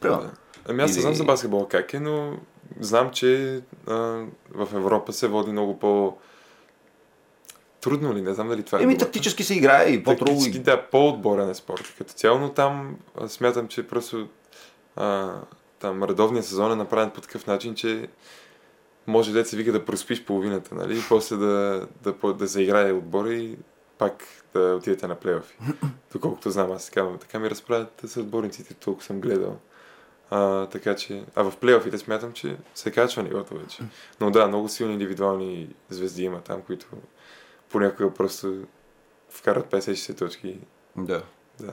Примерно. 0.00 0.30
Ами 0.68 0.82
аз 0.82 0.90
не 0.90 0.94
Или- 0.94 1.02
знам 1.02 1.14
за 1.14 1.24
баскетбол 1.24 1.66
как 1.68 1.94
е, 1.94 2.00
но 2.00 2.32
знам, 2.80 3.10
че 3.10 3.60
а, 3.86 3.94
в 4.54 4.68
Европа 4.74 5.12
се 5.12 5.28
води 5.28 5.52
много 5.52 5.78
по... 5.78 6.16
Трудно 7.82 8.14
ли? 8.14 8.22
Не 8.22 8.34
знам 8.34 8.48
дали 8.48 8.62
това 8.62 8.80
е 8.80 8.82
Еми, 8.82 8.98
тактически 8.98 9.44
се 9.44 9.54
играе 9.54 9.88
и 9.88 10.02
по-трудно. 10.02 10.34
Тактически, 10.34 10.58
да, 10.58 10.82
по-отборен 10.82 11.50
е 11.50 11.54
спорт. 11.54 11.94
Като 11.98 12.12
цяло, 12.12 12.38
но 12.38 12.52
там 12.52 12.96
смятам, 13.26 13.68
че 13.68 13.86
просто 13.86 14.28
а, 14.96 15.34
там 15.78 16.02
редовният 16.02 16.46
сезон 16.46 16.72
е 16.72 16.76
направен 16.76 17.10
по 17.10 17.20
такъв 17.20 17.46
начин, 17.46 17.74
че 17.74 18.08
може 19.06 19.32
да 19.32 19.44
се 19.44 19.56
вика 19.56 19.72
да 19.72 19.84
проспиш 19.84 20.24
половината, 20.24 20.74
нали? 20.74 20.98
И 20.98 21.02
после 21.08 21.36
да, 21.36 21.86
да, 22.02 22.14
да, 22.22 22.34
да 22.34 22.46
заиграе 22.46 22.92
отбора 22.92 23.34
и 23.34 23.56
пак 23.98 24.24
да 24.54 24.60
отидете 24.60 25.06
на 25.06 25.14
плейофи. 25.14 25.56
Доколкото 26.12 26.50
знам, 26.50 26.72
аз 26.72 26.86
така, 26.86 27.08
така 27.20 27.38
ми 27.38 27.50
разправят 27.50 28.00
с 28.04 28.16
отборниците, 28.16 28.74
толкова 28.74 29.06
съм 29.06 29.20
гледал. 29.20 29.58
А, 30.30 30.66
така 30.66 30.96
че, 30.96 31.24
а 31.34 31.50
в 31.50 31.56
плейофите 31.56 31.98
смятам, 31.98 32.32
че 32.32 32.56
се 32.74 32.90
качва 32.90 33.22
нивото 33.22 33.54
вече. 33.54 33.78
Но 34.20 34.30
да, 34.30 34.48
много 34.48 34.68
силни 34.68 34.92
индивидуални 34.92 35.74
звезди 35.90 36.24
има 36.24 36.40
там, 36.40 36.62
които 36.62 36.86
понякога 37.72 38.14
просто 38.14 38.54
вкарат 39.30 39.70
50-60 39.70 40.18
точки. 40.18 40.58
Да. 40.96 41.22
Да. 41.60 41.72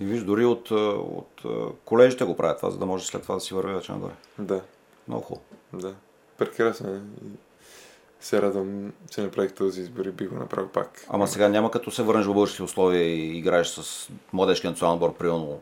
И 0.00 0.04
виж, 0.04 0.22
дори 0.22 0.44
от, 0.44 0.70
от 0.70 1.42
колежите 1.84 2.24
го 2.24 2.36
правят 2.36 2.56
това, 2.56 2.70
за 2.70 2.78
да 2.78 2.86
може 2.86 3.06
след 3.06 3.22
това 3.22 3.34
да 3.34 3.40
си 3.40 3.54
върви 3.54 3.74
вече 3.74 3.92
нагоре. 3.92 4.12
Да, 4.38 4.60
Много 5.08 5.22
хубаво. 5.22 5.44
да. 5.72 5.94
Прекрасно 6.38 6.90
е. 6.90 7.00
И 7.24 7.28
се 8.20 8.42
радвам, 8.42 8.92
че 9.10 9.22
направих 9.22 9.52
този 9.52 9.80
избор 9.80 10.04
и 10.04 10.10
би 10.10 10.26
го 10.26 10.36
направил 10.36 10.68
пак. 10.68 11.04
Ама 11.08 11.28
сега 11.28 11.48
няма 11.48 11.70
като 11.70 11.90
се 11.90 12.02
върнеш 12.02 12.26
в 12.26 12.32
български 12.34 12.62
условия 12.62 13.02
и 13.02 13.38
играеш 13.38 13.68
с 13.68 14.10
младежкия 14.32 14.70
национален 14.70 14.94
отбор, 14.94 15.16
примерно, 15.18 15.60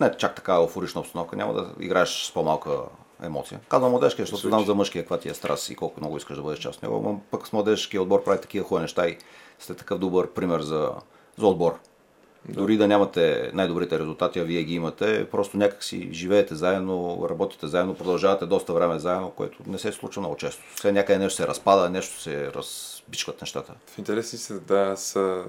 не 0.00 0.16
чак 0.16 0.34
така 0.34 0.54
еуфорична 0.54 1.00
обстановка, 1.00 1.36
няма 1.36 1.54
да 1.54 1.74
играеш 1.80 2.26
с 2.26 2.32
по-малка 2.34 2.70
емоция. 3.24 3.60
Казвам 3.68 3.90
младежкия, 3.90 4.22
защото 4.22 4.40
Случай. 4.40 4.56
знам 4.56 4.66
за 4.66 4.74
мъжкия 4.74 5.02
каква 5.02 5.18
ти 5.18 5.28
е 5.28 5.34
страст 5.34 5.70
и 5.70 5.76
колко 5.76 6.00
много 6.00 6.16
искаш 6.16 6.36
да 6.36 6.42
бъдеш 6.42 6.58
част 6.58 6.76
от 6.76 6.82
него, 6.82 7.00
но 7.04 7.20
пък 7.30 7.46
с 7.46 7.52
младежкия 7.52 8.02
отбор 8.02 8.24
прави 8.24 8.40
такива 8.40 8.64
хубави 8.64 8.82
неща 8.82 9.08
и 9.08 9.18
сте 9.58 9.74
такъв 9.74 9.98
добър 9.98 10.30
пример 10.30 10.60
за, 10.60 10.90
за 11.38 11.46
отбор. 11.46 11.78
Дори 12.48 12.76
да 12.76 12.88
нямате 12.88 13.50
най-добрите 13.54 13.98
резултати, 13.98 14.38
а 14.38 14.44
вие 14.44 14.62
ги 14.62 14.74
имате, 14.74 15.28
просто 15.30 15.56
някак 15.56 15.84
си 15.84 16.08
живеете 16.12 16.54
заедно, 16.54 17.26
работите 17.30 17.66
заедно, 17.66 17.94
продължавате 17.94 18.46
доста 18.46 18.72
време 18.72 18.98
заедно, 18.98 19.30
което 19.30 19.58
не 19.66 19.78
се 19.78 19.92
случва 19.92 20.20
много 20.20 20.36
често. 20.36 20.62
Все 20.74 20.92
някъде 20.92 21.18
нещо 21.18 21.36
се 21.36 21.46
разпада, 21.46 21.90
нещо 21.90 22.20
се 22.20 22.52
разбичкват 22.52 23.40
нещата. 23.40 23.74
В 23.86 23.98
интереси 23.98 24.38
се, 24.38 24.54
да, 24.54 24.80
аз 24.80 25.16
а, 25.16 25.44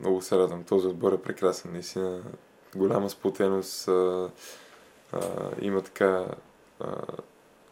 много 0.00 0.22
се 0.22 0.38
радвам. 0.38 0.64
Този 0.64 0.86
отбор 0.86 1.12
е 1.12 1.22
прекрасен. 1.22 1.72
Наистина 1.72 2.20
голяма 2.76 3.10
сплотеност. 3.10 3.88
А, 3.88 4.28
а, 5.12 5.20
има 5.60 5.80
така 5.80 6.24
а, 6.80 6.86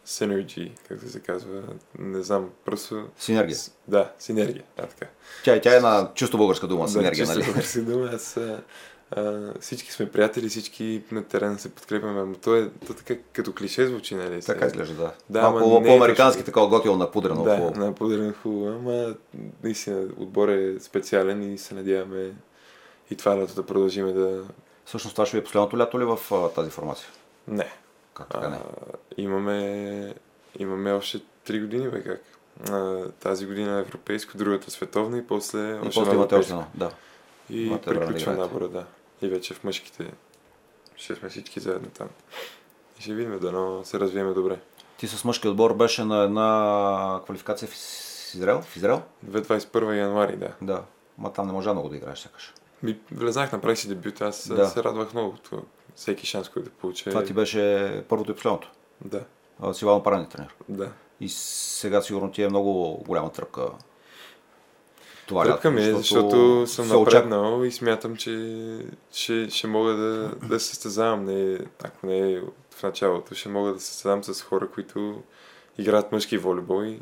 synergy, 0.07 0.71
както 0.87 1.09
се 1.09 1.19
казва. 1.19 1.61
Не 1.99 2.21
знам, 2.23 2.49
просто... 2.65 3.05
Синергия. 3.17 3.55
С- 3.55 3.71
Да, 3.87 4.11
синергия. 4.19 4.63
Да, 4.77 4.83
така. 4.87 5.05
Тя, 5.43 5.61
тя 5.61 5.73
е 5.73 5.75
една 5.75 6.11
чисто 6.15 6.37
българска 6.37 6.67
дума, 6.67 6.85
Да, 6.85 6.91
синергия, 6.91 7.27
нали? 7.27 7.43
българска 7.45 7.81
дума. 7.81 8.09
Аз, 8.13 8.37
а, 8.37 8.61
а, 9.11 9.53
всички 9.59 9.91
сме 9.91 10.11
приятели, 10.11 10.49
всички 10.49 11.03
на 11.11 11.23
терена 11.23 11.59
се 11.59 11.69
подкрепяме, 11.75 12.23
но 12.25 12.35
то 12.35 12.55
е 12.55 12.69
то 12.87 12.93
така 12.93 13.15
като 13.33 13.53
клише 13.53 13.87
звучи, 13.87 14.15
нали? 14.15 14.41
Така 14.41 14.65
изглежда, 14.65 14.95
да. 14.95 15.11
Да, 15.29 15.41
Малко 15.41 15.59
е 15.59 15.87
по-американски, 15.87 16.41
точно. 16.41 16.53
така 16.53 16.67
готино 16.67 16.95
напудрено. 16.97 17.43
Да, 17.43 17.55
хубаво. 17.57 17.79
на 17.79 17.95
подреден 17.95 18.33
хубаво, 18.33 18.67
ама 18.67 19.15
наистина 19.63 20.07
отбор 20.17 20.47
е 20.49 20.79
специален 20.79 21.53
и 21.53 21.57
се 21.57 21.75
надяваме 21.75 22.31
и 23.11 23.15
това 23.15 23.37
лято 23.37 23.55
да 23.55 23.65
продължиме 23.65 24.13
да... 24.13 24.43
Всъщност 24.85 25.15
това 25.15 25.25
ще 25.25 25.37
ви 25.37 25.41
е 25.41 25.43
последното 25.43 25.77
лято 25.77 25.99
ли 25.99 26.05
в 26.05 26.19
а, 26.31 26.49
тази 26.49 26.69
формация? 26.71 27.07
Не. 27.47 27.71
Как 28.13 28.29
така 28.29 28.49
не? 28.49 28.55
А, 28.55 28.61
имаме, 29.17 30.13
имаме 30.59 30.91
още 30.91 31.19
3 31.47 31.61
години, 31.61 31.89
бе 31.89 32.03
как. 32.03 32.21
А, 32.71 33.07
тази 33.09 33.45
година 33.45 33.77
е 33.77 33.81
европейско, 33.81 34.37
другата 34.37 34.71
световна 34.71 35.17
и 35.17 35.27
после 35.27 35.59
И 35.59 35.73
още 35.73 35.89
после 35.93 36.13
имате 36.15 36.35
още. 36.35 36.55
Да. 36.75 36.91
И 37.49 37.69
да 37.69 37.81
приключва 37.81 38.33
набора, 38.33 38.67
да. 38.67 38.85
И 39.21 39.27
вече 39.27 39.53
в 39.53 39.63
мъжките 39.63 40.11
ще 40.95 41.15
сме 41.15 41.29
всички 41.29 41.59
заедно 41.59 41.89
там. 41.89 42.07
И 42.99 43.01
ще 43.01 43.13
видим, 43.13 43.39
дано 43.39 43.81
се 43.83 43.99
развиеме 43.99 44.33
добре. 44.33 44.59
Ти 44.97 45.07
с 45.07 45.25
мъжкия 45.25 45.51
отбор 45.51 45.73
беше 45.73 46.03
на 46.03 46.23
една 46.23 47.21
квалификация 47.25 47.67
в 47.67 47.73
Из- 47.73 48.33
Израел? 48.35 48.61
В 48.61 48.75
Израел? 48.77 49.01
21 49.25 49.97
януари, 49.97 50.37
да. 50.37 50.53
Да. 50.61 50.83
Ма 51.17 51.33
там 51.33 51.47
не 51.47 51.53
можа 51.53 51.73
много 51.73 51.89
да 51.89 51.95
играеш, 51.97 52.19
сякаш. 52.19 52.53
Ми, 52.83 52.99
влезнах, 53.11 53.51
направих 53.51 53.77
си 53.79 53.87
дебют, 53.87 54.21
аз 54.21 54.47
Да. 54.47 54.67
се 54.67 54.83
радвах 54.83 55.13
много. 55.13 55.35
Всеки 55.95 56.25
шанс, 56.25 56.49
който 56.49 56.69
да 56.69 56.75
получа. 56.75 57.09
Това 57.09 57.23
ти 57.23 57.33
беше 57.33 58.03
първото 58.09 58.31
и 58.31 58.35
последното. 58.35 58.71
Да, 59.05 59.23
А, 59.61 59.73
С 59.73 59.81
Иван 59.81 60.03
Парани 60.03 60.29
тренер. 60.29 60.55
да. 60.69 60.91
И 61.19 61.29
сега 61.29 62.01
сигурно 62.01 62.31
ти 62.31 62.43
е 62.43 62.49
много 62.49 63.03
голяма 63.07 63.31
тръпка. 63.31 63.67
Това 65.27 65.41
лято, 65.41 65.51
Тръпка 65.51 65.71
ми 65.71 65.81
е, 65.81 65.93
защото 65.93 66.67
съм 66.67 66.87
напреднал 66.87 67.63
и 67.63 67.71
смятам, 67.71 68.15
че 68.15 68.85
ще, 69.11 69.49
ще 69.49 69.67
мога 69.67 69.91
да, 69.93 70.35
да 70.43 70.59
състезавам. 70.59 71.25
Не, 71.25 71.59
ако 71.83 72.07
не 72.07 72.31
е 72.31 72.41
в 72.69 72.83
началото, 72.83 73.35
ще 73.35 73.49
мога 73.49 73.73
да 73.73 73.79
се 73.79 73.85
състезавам 73.87 74.23
с 74.23 74.41
хора, 74.41 74.67
които 74.71 75.23
играят 75.77 76.11
мъжки 76.11 76.37
волейбол 76.37 76.83
и 76.83 76.99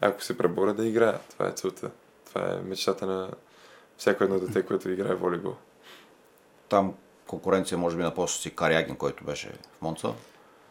ако 0.00 0.22
се 0.22 0.38
преборя 0.38 0.74
да 0.74 0.86
играят. 0.86 1.20
Това 1.30 1.48
е 1.48 1.52
целта. 1.52 1.90
Това 2.26 2.52
е 2.52 2.60
мечтата 2.68 3.06
на 3.06 3.30
всяко 3.96 4.24
едно 4.24 4.40
дете, 4.40 4.62
което 4.62 4.90
играе 4.90 5.14
волейбол. 5.14 5.54
Там 6.68 6.94
конкуренция 7.30 7.78
може 7.78 7.96
би 7.96 8.02
на 8.02 8.14
поста 8.14 8.42
си 8.42 8.50
Карягин, 8.50 8.96
който 8.96 9.24
беше 9.24 9.48
в 9.78 9.82
Монца. 9.82 10.08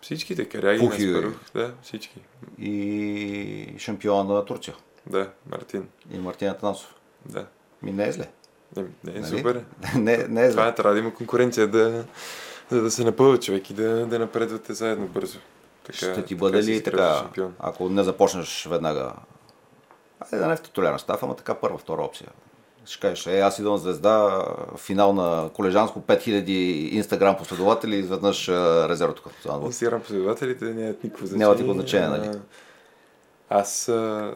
Всичките 0.02 0.50
каряги 0.50 0.80
Пухи, 0.80 1.06
на 1.06 1.13
бе. 1.13 1.19
Спарух. 1.19 1.39
Да, 1.56 1.74
всички. 1.84 2.19
И 2.60 3.76
шампиона 3.78 4.34
на 4.34 4.45
Турция. 4.45 4.76
Да, 5.06 5.30
Мартин. 5.52 5.88
И 6.12 6.17
Мартин 6.17 6.48
Атанасов. 6.50 6.95
Да. 7.26 7.45
Ми 7.82 7.91
не 7.91 8.08
е 8.08 8.12
зле. 8.12 8.30
Не, 8.76 8.84
не 9.04 9.17
е 9.17 9.19
Нали? 9.19 9.38
супер. 9.38 9.56
е. 9.56 9.98
не, 9.98 10.17
не 10.17 10.41
е 10.45 10.52
зле. 10.52 10.52
Това 10.52 10.67
е, 10.67 10.76
трябва 10.76 10.93
да 10.93 11.00
има 11.00 11.13
конкуренция, 11.13 11.67
да, 11.67 12.06
за 12.69 12.82
да 12.82 12.91
се 12.91 13.04
напълва 13.04 13.39
човек 13.39 13.69
и 13.69 13.74
да, 13.74 14.06
да 14.06 14.19
напредвате 14.19 14.74
заедно 14.74 15.08
бързо. 15.08 15.39
Така, 15.84 15.98
Ще 15.98 16.26
ти 16.26 16.36
бъде 16.36 16.63
ли 16.63 16.84
така, 16.84 17.17
Шампион. 17.17 17.56
ако 17.60 17.89
не 17.89 18.04
започнеш 18.04 18.65
веднага, 18.69 19.13
айде 20.19 20.38
да 20.38 20.48
не 20.48 20.56
в 20.56 20.62
титулярен 20.62 21.00
став, 21.00 21.24
ама 21.24 21.36
така 21.36 21.56
първа, 21.56 21.78
втора 21.78 22.02
опция. 22.02 22.30
Ще 22.86 23.00
кажеш, 23.00 23.28
е, 23.28 23.39
аз 23.39 23.60
идвам 23.60 23.78
звезда, 23.78 24.46
финал 24.78 25.13
на 25.13 25.50
колежанско, 25.54 26.02
5000 26.02 26.50
инстаграм 26.92 27.38
последователи, 27.38 27.96
изведнъж 27.96 28.50
а, 28.50 28.89
резервото 28.89 29.24
като 29.24 29.36
това. 29.42 29.65
Инстаграм 29.65 30.02
последователите 30.02 30.65
нямат 30.65 31.04
никакво 31.04 31.26
значение. 31.26 31.46
Нямат 31.46 31.60
никакво 31.60 31.82
значение, 31.82 32.08
нали? 32.08 32.39
Аз 33.50 33.89
а, 33.89 34.34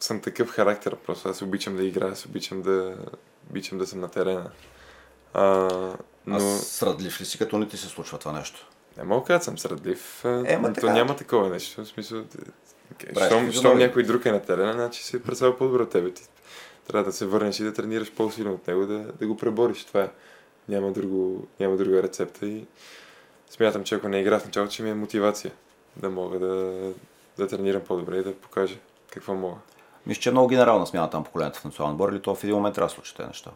съм 0.00 0.20
такъв 0.20 0.50
характер, 0.50 0.96
просто 1.06 1.28
аз 1.28 1.42
обичам 1.42 1.76
да 1.76 1.84
играя, 1.84 2.12
аз 2.12 2.26
обичам 2.26 2.62
да, 2.62 2.94
обичам 3.50 3.78
да 3.78 3.86
съм 3.86 4.00
на 4.00 4.08
терена. 4.08 4.50
А, 5.34 5.68
но. 6.26 6.36
Аз 6.36 6.60
срадлив 6.60 7.20
ли 7.20 7.24
си, 7.24 7.38
като 7.38 7.58
не 7.58 7.68
ти 7.68 7.76
се 7.76 7.86
случва 7.86 8.18
това 8.18 8.32
нещо? 8.32 8.66
не 9.00 9.04
мога 9.04 9.34
да 9.34 9.44
съм 9.44 9.58
срадлив. 9.58 10.24
Е, 10.24 10.56
ма 10.56 10.72
то 10.72 10.90
няма 10.90 11.16
такова 11.16 11.48
нещо. 11.48 11.84
В 11.84 11.88
смисъл, 11.88 12.24
щом, 13.26 13.52
щом 13.52 13.78
някой 13.78 14.02
друг 14.02 14.26
е 14.26 14.32
на 14.32 14.42
терена, 14.42 14.72
значи 14.72 15.04
се 15.04 15.22
представя 15.22 15.58
по-добре 15.58 15.82
от 15.82 15.90
тебе. 15.90 16.14
Ти 16.14 16.22
трябва 16.92 17.04
да 17.04 17.12
се 17.12 17.26
върнеш 17.26 17.60
и 17.60 17.64
да 17.64 17.72
тренираш 17.72 18.12
по-силно 18.12 18.52
от 18.52 18.68
него, 18.68 18.86
да, 18.86 18.98
да 18.98 19.26
го 19.26 19.36
пребориш. 19.36 19.84
Това 19.84 20.00
е. 20.00 20.10
Няма, 20.68 20.92
друго, 20.92 21.46
няма 21.60 21.76
друга 21.76 22.02
рецепта 22.02 22.46
и 22.46 22.66
смятам, 23.50 23.84
че 23.84 23.94
ако 23.94 24.08
не 24.08 24.20
игра 24.20 24.38
в 24.38 24.44
началото, 24.44 24.72
ще 24.72 24.82
ми 24.82 24.90
е 24.90 24.94
мотивация 24.94 25.52
да 25.96 26.10
мога 26.10 26.38
да, 26.38 26.80
да 27.38 27.48
тренирам 27.48 27.82
по-добре 27.82 28.16
и 28.16 28.22
да 28.22 28.34
покажа 28.34 28.76
какво 29.10 29.34
мога. 29.34 29.56
Мисля, 30.06 30.20
че 30.20 30.28
е 30.28 30.32
много 30.32 30.48
генерална 30.48 30.86
смяна 30.86 31.10
там 31.10 31.24
поколението 31.24 31.58
в 31.58 31.64
национален 31.64 31.94
отбор 31.94 32.12
или 32.12 32.22
то 32.22 32.34
в 32.34 32.44
един 32.44 32.56
момент 32.56 32.74
трябва 32.74 32.88
да 32.88 32.94
случи 32.94 33.14
тези 33.16 33.26
неща. 33.26 33.50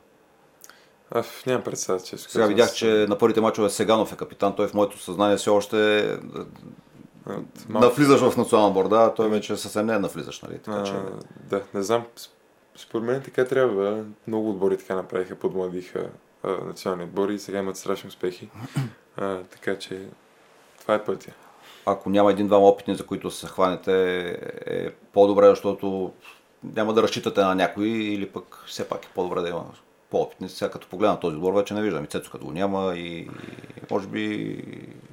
А, 1.10 1.24
нямам 1.46 1.64
представа, 1.64 2.00
че 2.00 2.18
Сега 2.18 2.46
видях, 2.46 2.72
че 2.72 3.06
на 3.08 3.18
първите 3.18 3.40
мачове 3.40 3.70
Сеганов 3.70 4.12
е 4.12 4.16
капитан, 4.16 4.56
той 4.56 4.68
в 4.68 4.74
моето 4.74 4.98
съзнание 4.98 5.36
все 5.36 5.50
още 5.50 5.98
е, 5.98 6.12
От 7.30 7.68
малко- 7.68 7.86
навлизаш 7.86 8.20
в 8.20 8.36
национален 8.36 8.68
отбор, 8.68 8.88
да, 8.88 9.14
той 9.14 9.28
вече 9.28 9.56
съвсем 9.56 9.86
не 9.86 9.94
е 9.94 9.98
навлизаш, 9.98 10.42
нали? 10.42 10.58
Така, 10.58 10.84
че... 10.84 10.92
А, 10.92 11.12
да, 11.50 11.62
не 11.74 11.82
знам. 11.82 12.04
Според 12.76 13.04
мен 13.06 13.22
така 13.22 13.44
трябва. 13.44 14.04
Много 14.26 14.50
отбори 14.50 14.78
така 14.78 14.94
направиха, 14.94 15.34
подмладиха 15.34 16.10
а, 16.42 16.50
национални 16.50 17.04
отбори 17.04 17.34
и 17.34 17.38
сега 17.38 17.58
имат 17.58 17.76
страшни 17.76 18.08
успехи. 18.08 18.48
А, 19.16 19.42
така 19.42 19.78
че 19.78 20.06
това 20.80 20.94
е 20.94 21.04
пътя. 21.04 21.32
Ако 21.86 22.10
няма 22.10 22.30
един-двама 22.30 22.66
опитни, 22.66 22.94
за 22.94 23.06
които 23.06 23.30
се 23.30 23.46
хванете, 23.46 24.28
е 24.66 24.90
по-добре, 24.90 25.48
защото 25.48 26.12
няма 26.64 26.94
да 26.94 27.02
разчитате 27.02 27.40
на 27.40 27.54
някой 27.54 27.88
или 27.88 28.28
пък 28.28 28.64
все 28.66 28.88
пак 28.88 29.04
е 29.04 29.08
по-добре 29.14 29.40
да 29.40 29.48
има 29.48 29.64
по-опитни. 30.10 30.48
Сега 30.48 30.70
като 30.70 30.88
погледна 30.88 31.20
този 31.20 31.36
отбор, 31.36 31.54
вече 31.54 31.74
не 31.74 31.82
виждам 31.82 32.04
и 32.04 32.06
Цецо 32.06 32.30
като 32.30 32.44
го 32.44 32.52
няма 32.52 32.94
и, 32.96 33.18
и 33.18 33.30
може 33.90 34.06
би 34.06 34.56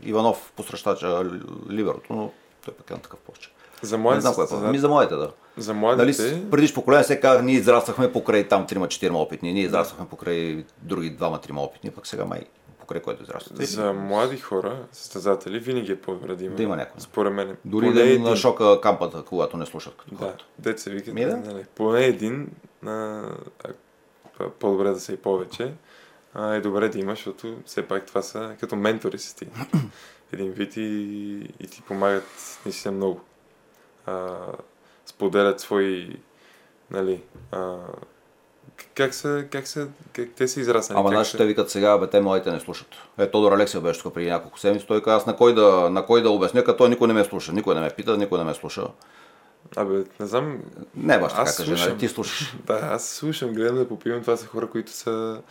Иванов 0.04 0.52
посрещача 0.56 1.24
Ливерото, 1.70 2.14
но 2.14 2.32
той 2.66 2.74
пък 2.74 2.90
е 2.90 2.94
на 2.94 3.00
такъв 3.00 3.20
пост. 3.20 3.52
За 3.82 3.98
Не 3.98 4.04
младите, 4.04 4.22
знам 4.22 4.34
кое 4.34 4.68
е 4.68 4.72
Ми 4.72 4.78
за 4.78 4.90
моите, 4.90 5.16
да. 5.16 5.32
за 5.58 5.74
Нали, 5.74 5.80
младите, 5.80 6.14
с 6.14 6.50
предиш 6.52 6.74
поколение 6.74 7.04
се 7.04 7.20
казах, 7.20 7.44
ние 7.44 7.56
израствахме 7.56 8.12
покрай 8.12 8.48
там 8.48 8.68
трима-четирима 8.68 9.20
опитни, 9.20 9.54
ние 9.54 9.64
израствахме 9.64 10.06
покрай 10.10 10.66
други 10.82 11.10
двама-трима 11.10 11.62
опитни, 11.62 11.92
пък 11.92 12.08
сега 12.08 12.26
май 12.26 12.42
покрай 12.80 13.02
който 13.02 13.24
израствате. 13.24 13.66
за 13.66 13.94
млади 13.94 14.38
хора, 14.38 14.86
състезатели, 14.92 15.60
винаги 15.60 15.92
е 15.92 16.02
по-добре 16.02 16.36
да 16.36 16.46
има. 16.46 16.56
Да 16.56 16.64
има 16.64 16.76
някой. 16.76 17.02
Според 17.02 17.34
мен. 17.34 17.58
Дори 17.66 17.86
поне 17.86 18.02
да 18.02 18.10
един. 18.10 18.24
на 18.24 18.36
шока 18.36 18.82
кампата, 18.82 19.24
когато 19.24 19.58
не 19.58 19.66
слушат. 19.66 19.96
Като 19.98 20.16
Да, 20.16 20.34
деца 20.60 20.92
викат, 20.92 21.14
Ми 21.14 21.26
да. 21.26 21.38
нали, 21.38 21.66
поне 21.76 22.06
един, 22.06 22.48
а, 22.86 23.24
по-добре 24.60 24.90
да 24.90 25.00
са 25.00 25.14
и 25.14 25.18
повече, 25.18 25.74
а, 26.34 26.54
е 26.54 26.62
добре 26.62 26.90
да 26.90 27.00
имаш, 27.00 27.20
защото 27.20 27.58
все 27.66 27.88
пак 27.88 28.06
това 28.06 28.22
са 28.22 28.56
като 28.60 28.76
ментори 28.76 29.20
си 29.20 29.36
ти. 29.36 29.48
Един 30.34 30.52
вид 30.52 30.78
и, 30.78 30.82
и 31.60 31.68
ти 31.68 31.82
помагат 31.82 32.60
наистина 32.66 32.92
много. 32.92 33.22
А, 34.06 34.38
споделят 35.06 35.60
свои, 35.60 36.20
нали, 36.92 37.22
а, 37.52 37.78
как 38.96 39.14
са, 39.14 39.46
как 39.52 39.68
са, 39.68 39.88
как 40.14 40.30
те 40.36 40.48
са 40.48 40.60
израснали. 40.60 41.00
Ама 41.00 41.12
нашите 41.12 41.38
са... 41.38 41.46
викат 41.46 41.70
сега, 41.70 41.98
бе, 41.98 42.08
те 42.08 42.22
младите 42.22 42.52
не 42.52 42.60
слушат. 42.60 42.88
Е, 43.18 43.32
Тодор 43.32 43.52
Алексия 43.52 43.82
беше 43.82 44.02
тук 44.02 44.14
преди 44.14 44.30
няколко 44.30 44.60
седмици. 44.60 44.88
Той 44.88 45.04
каза, 45.04 45.16
аз 45.16 45.26
на 45.26 45.36
кой 45.36 45.56
да, 45.56 45.90
на 45.90 46.06
кой 46.06 46.22
да 46.22 46.30
обясня, 46.30 46.64
като 46.64 46.78
той 46.78 46.90
никой 46.90 47.08
не 47.08 47.14
ме 47.14 47.24
слуша. 47.24 47.54
Никой 47.54 47.76
не 47.76 47.82
ме 47.82 47.90
пита, 47.90 48.18
никой 48.18 48.40
не 48.40 48.46
ме 48.46 48.54
слуша. 48.54 48.88
Абе, 49.76 50.04
не 50.20 50.26
знам, 50.26 50.60
Не, 50.96 51.20
баш 51.20 51.32
така 51.32 51.44
Аз 51.44 51.58
кажи, 51.58 51.72
нали? 51.72 51.80
слушам. 51.80 51.98
Ти 51.98 52.08
слушаш. 52.08 52.56
Да, 52.66 52.80
аз 52.84 53.10
слушам, 53.10 53.54
гледам 53.54 53.76
да 53.76 53.88
попивам. 53.88 54.22
Това 54.22 54.38
са 54.38 54.48
хора, 54.48 54.70
които 54.70 54.92
са, 54.92 55.42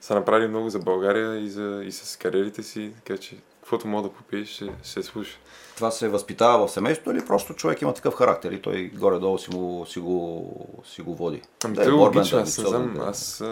са 0.00 0.14
направили 0.14 0.48
много 0.48 0.68
за 0.68 0.78
България 0.78 1.36
и, 1.36 1.48
за, 1.48 1.82
и 1.84 1.92
с 1.92 2.18
кариерите 2.18 2.62
си, 2.62 2.92
така 2.96 3.18
че 3.18 3.36
каквото 3.68 3.88
мога 3.88 4.08
да 4.08 4.14
попиеш, 4.14 4.48
ще, 4.48 4.72
ще 4.82 5.02
слуша. 5.02 5.38
Това 5.76 5.90
се 5.90 6.08
възпитава 6.08 6.66
в 6.66 6.70
семейството 6.70 7.10
или 7.10 7.26
просто 7.26 7.54
човек 7.54 7.82
има 7.82 7.94
такъв 7.94 8.14
характер 8.14 8.52
и 8.52 8.62
той 8.62 8.90
горе-долу 8.94 9.38
си 9.38 9.50
го, 9.50 9.86
си 9.88 10.00
го, 10.00 10.82
си 10.84 11.02
го 11.02 11.14
води? 11.14 11.42
Ами 11.64 11.74
Да 11.74 11.82
е 11.82 11.86
е 11.86 11.90
логично, 11.90 12.20
аз 12.20 12.32
не 12.32 12.38
амбициозен, 12.38 12.82
знам, 12.82 12.94
да. 12.94 13.10
аз... 13.10 13.44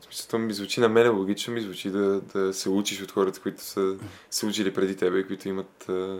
смисъл, 0.00 0.40
ми 0.40 0.52
звучи 0.52 0.80
на 0.80 0.88
мене 0.88 1.08
логично, 1.08 1.54
ми 1.54 1.60
звучи 1.60 1.90
да, 1.90 2.20
да 2.20 2.54
се 2.54 2.70
учиш 2.70 3.02
от 3.02 3.10
хората, 3.10 3.40
които 3.40 3.62
са 3.62 3.96
се 4.30 4.46
учили 4.46 4.74
преди 4.74 4.96
тебе 4.96 5.18
и 5.18 5.26
които 5.26 5.48
имат, 5.48 5.88
а, 5.88 6.18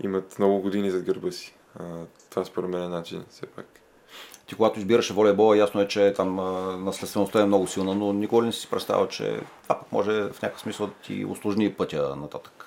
имат 0.00 0.38
много 0.38 0.60
години 0.60 0.90
зад 0.90 1.02
гърба 1.02 1.30
си. 1.30 1.54
А, 1.80 1.84
това 2.30 2.44
според 2.44 2.70
мен 2.70 2.82
е 2.82 2.88
начин, 2.88 3.24
все 3.30 3.46
пак. 3.46 3.71
Ти 4.46 4.54
когато 4.54 4.78
избираше 4.78 5.12
волейбола, 5.12 5.56
ясно 5.56 5.80
е, 5.80 5.88
че 5.88 6.12
там 6.16 6.34
наследствеността 6.84 7.40
е 7.40 7.44
много 7.44 7.66
силна, 7.66 7.94
но 7.94 8.12
никога 8.12 8.46
не 8.46 8.52
си 8.52 8.70
представя, 8.70 9.08
че 9.08 9.40
това 9.62 9.78
пък 9.78 9.92
може 9.92 10.12
в 10.12 10.42
някакъв 10.42 10.60
смисъл 10.60 10.86
да 10.86 10.92
ти 10.92 11.24
усложни 11.24 11.72
пътя 11.72 12.16
нататък. 12.16 12.66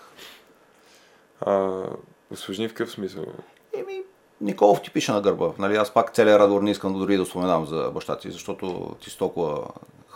А, 1.42 1.84
осложни 2.32 2.68
в 2.68 2.74
какъв 2.74 2.92
смисъл? 2.92 3.26
Еми, 3.78 4.04
Николов 4.42 4.82
ти 4.82 4.92
пише 4.92 5.12
на 5.12 5.22
гърба. 5.22 5.52
Нали, 5.60 5.76
аз 5.76 5.94
пак 5.94 6.14
целият 6.14 6.40
разговор 6.40 6.62
не 6.62 6.72
искам 6.72 6.94
дори 6.94 7.18
да 7.18 7.26
споменавам 7.26 7.66
за 7.66 7.92
баща 7.94 8.18
ти, 8.18 8.32
защото 8.32 8.96
ти 9.02 9.10
си 9.10 9.18
толкова 9.18 9.68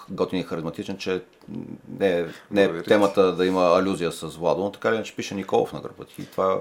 готин 0.10 0.40
и 0.40 0.44
харизматичен, 0.44 0.98
че 0.98 1.24
не 2.00 2.20
е, 2.20 2.26
не 2.52 2.64
е 2.64 2.84
темата 2.84 3.36
да 3.36 3.46
има 3.46 3.62
алюзия 3.62 4.12
с 4.12 4.28
Владо, 4.28 4.64
но 4.64 4.72
така 4.72 4.92
ли 4.92 4.96
иначе 4.96 5.16
пише 5.16 5.36
Николов 5.36 5.74
на 5.74 5.82
гърба 5.82 6.04
ти. 6.06 6.22
И 6.22 6.26
това 6.26 6.60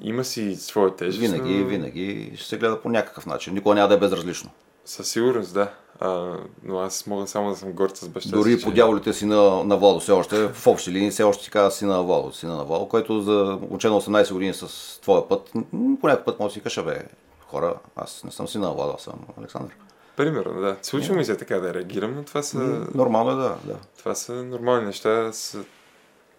Има 0.00 0.24
си 0.24 0.56
своя 0.56 0.96
тежест. 0.96 1.18
винаги, 1.18 1.58
но... 1.58 1.66
винаги 1.66 2.32
ще 2.36 2.48
се 2.48 2.58
гледа 2.58 2.80
по 2.80 2.88
някакъв 2.88 3.26
начин. 3.26 3.54
Никога 3.54 3.74
няма 3.74 3.88
да 3.88 3.94
е 3.94 3.98
безразлично. 3.98 4.50
Със 4.84 5.08
сигурност, 5.08 5.54
да. 5.54 5.70
А, 6.00 6.36
но 6.62 6.78
аз 6.78 7.06
мога 7.06 7.26
само 7.26 7.50
да 7.50 7.56
съм 7.56 7.72
горд 7.72 7.96
с 7.96 8.08
баща 8.08 8.30
Дори 8.30 8.58
си, 8.58 8.64
по 8.64 8.70
дяволите 8.70 9.12
си 9.12 9.26
на, 9.26 9.64
на 9.64 9.76
Владо 9.76 10.00
все 10.00 10.12
още, 10.12 10.48
в 10.48 10.66
общи 10.66 10.92
линии 10.92 11.10
все 11.10 11.22
още 11.22 11.44
си 11.44 11.50
казва 11.50 11.70
сина 11.70 11.96
на 11.96 12.02
Владо, 12.02 12.32
сина 12.32 12.56
на 12.56 12.64
Владо, 12.64 12.88
който 12.88 13.20
за 13.20 13.58
учено 13.70 14.00
18 14.00 14.32
години 14.32 14.54
с 14.54 14.98
твоя 15.00 15.28
път, 15.28 15.52
по 16.00 16.06
някакъв 16.06 16.24
път 16.24 16.40
може 16.40 16.52
да 16.52 16.54
си 16.54 16.60
кажа, 16.60 16.82
бе, 16.82 17.04
хора, 17.40 17.74
аз 17.96 18.24
не 18.24 18.30
съм 18.30 18.48
сина 18.48 18.66
на 18.66 18.74
Владо, 18.74 18.92
аз 18.96 19.02
съм 19.02 19.14
Александър. 19.38 19.76
Примерно, 20.16 20.60
да. 20.60 20.76
Случва 20.82 21.14
ми 21.14 21.24
се 21.24 21.36
така 21.36 21.58
да 21.58 21.74
реагирам, 21.74 22.14
но 22.16 22.22
това 22.22 22.42
са, 22.42 22.58
Нормално 22.94 23.30
е 23.30 23.34
да, 23.34 23.56
да. 23.64 23.76
това 23.98 24.14
са 24.14 24.32
нормални 24.32 24.86
неща. 24.86 25.10
Аз, 25.10 25.58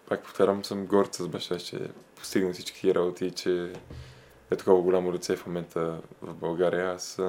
пак 0.09 0.23
повтарям, 0.23 0.65
съм 0.65 0.85
горд 0.85 1.13
с 1.13 1.27
баща, 1.27 1.57
че 1.59 1.79
постигна 2.23 2.53
всички 2.53 2.95
работи 2.95 3.31
че 3.31 3.73
е 4.51 4.55
такова 4.55 4.81
голямо 4.81 5.13
лице 5.13 5.35
в 5.35 5.45
момента 5.45 5.97
в 6.21 6.33
България. 6.33 6.93
Аз 6.93 7.19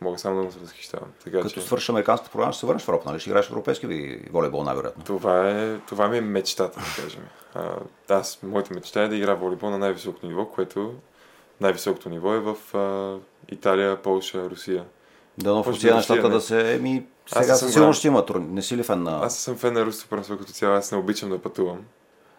мога 0.00 0.18
само 0.18 0.36
да 0.36 0.42
му 0.42 0.52
се 0.52 0.58
възхищавам. 0.58 1.08
Така 1.24 1.40
Като 1.40 1.54
че 1.54 1.60
свършиш 1.60 1.88
американската 1.88 2.32
програма, 2.32 2.52
ще 2.52 2.60
се 2.60 2.66
върнеш 2.66 2.82
в 2.82 2.88
Европа, 2.88 3.10
нали? 3.10 3.20
Ще 3.20 3.30
играеш 3.30 3.46
в 3.46 3.50
европейски 3.50 3.86
ви 3.86 4.28
волейбол, 4.32 4.64
най-вероятно. 4.64 5.04
това, 5.04 5.50
е, 5.50 5.78
това 5.78 6.08
ми 6.08 6.18
е 6.18 6.20
мечтата, 6.20 6.80
да 6.80 7.02
кажем. 7.02 7.22
А, 7.54 7.74
аз, 8.08 8.38
моята 8.42 8.74
мечта 8.74 9.02
е 9.02 9.08
да 9.08 9.16
игра 9.16 9.34
волейбол 9.34 9.70
на 9.70 9.78
най-високо 9.78 10.26
ниво, 10.26 10.46
което 10.46 10.94
най-високото 11.60 12.08
ниво 12.08 12.34
е 12.34 12.40
в 12.40 12.56
а, 12.74 13.16
Италия, 13.54 14.02
Полша, 14.02 14.50
Русия. 14.50 14.84
Да, 15.38 15.54
но 15.54 15.62
в 15.62 15.68
Русия 15.68 15.94
нещата 15.94 16.22
Русия, 16.22 16.30
да 16.30 16.36
не. 16.36 16.40
се... 16.40 16.74
Еми, 16.74 17.06
сега 17.26 17.54
със 17.54 17.72
сигурност 17.72 17.98
ще 17.98 18.08
има 18.08 18.26
трудни. 18.26 18.48
Не 18.48 18.62
си 18.62 18.76
ли 18.76 18.82
фен 18.82 19.02
на... 19.02 19.20
Аз 19.22 19.36
съм 19.38 19.56
фен 19.56 19.74
на 19.74 19.84
руското 19.86 20.10
първенство 20.10 20.38
като 20.38 20.52
цяло, 20.52 20.74
аз 20.74 20.92
не 20.92 20.98
обичам 20.98 21.30
да 21.30 21.38
пътувам. 21.38 21.78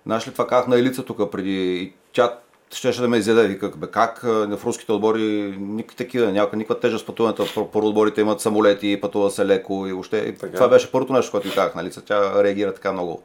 Знаеш 0.05 0.27
ли 0.27 0.31
това 0.31 0.47
казах 0.47 0.67
на 0.67 0.79
Елица 0.79 1.03
тук 1.03 1.31
преди... 1.31 1.75
И 1.75 1.93
тя 2.13 2.37
щеше 2.71 3.01
да 3.01 3.07
ме 3.07 3.17
изяде, 3.17 3.47
виках, 3.47 3.77
бе, 3.77 3.87
как 3.87 4.19
в 4.23 4.59
руските 4.65 4.91
отбори 4.91 5.55
никакви 5.59 5.97
такива, 5.97 6.31
някаква 6.31 6.57
никаква 6.57 6.79
тежест 6.79 7.05
пътуването, 7.05 7.69
по 7.71 7.79
отборите 7.79 8.21
имат 8.21 8.41
самолети, 8.41 9.01
пътува 9.01 9.31
се 9.31 9.45
леко 9.45 9.87
и 9.87 9.91
въобще. 9.91 10.17
И 10.17 10.35
Така. 10.35 10.53
това 10.53 10.67
беше 10.67 10.91
първото 10.91 11.13
нещо, 11.13 11.31
което 11.31 11.47
ви 11.47 11.55
казах 11.55 11.75
на 11.75 11.81
Елица. 11.81 12.01
Тя 12.01 12.43
реагира 12.43 12.73
така 12.73 12.93
много 12.93 13.23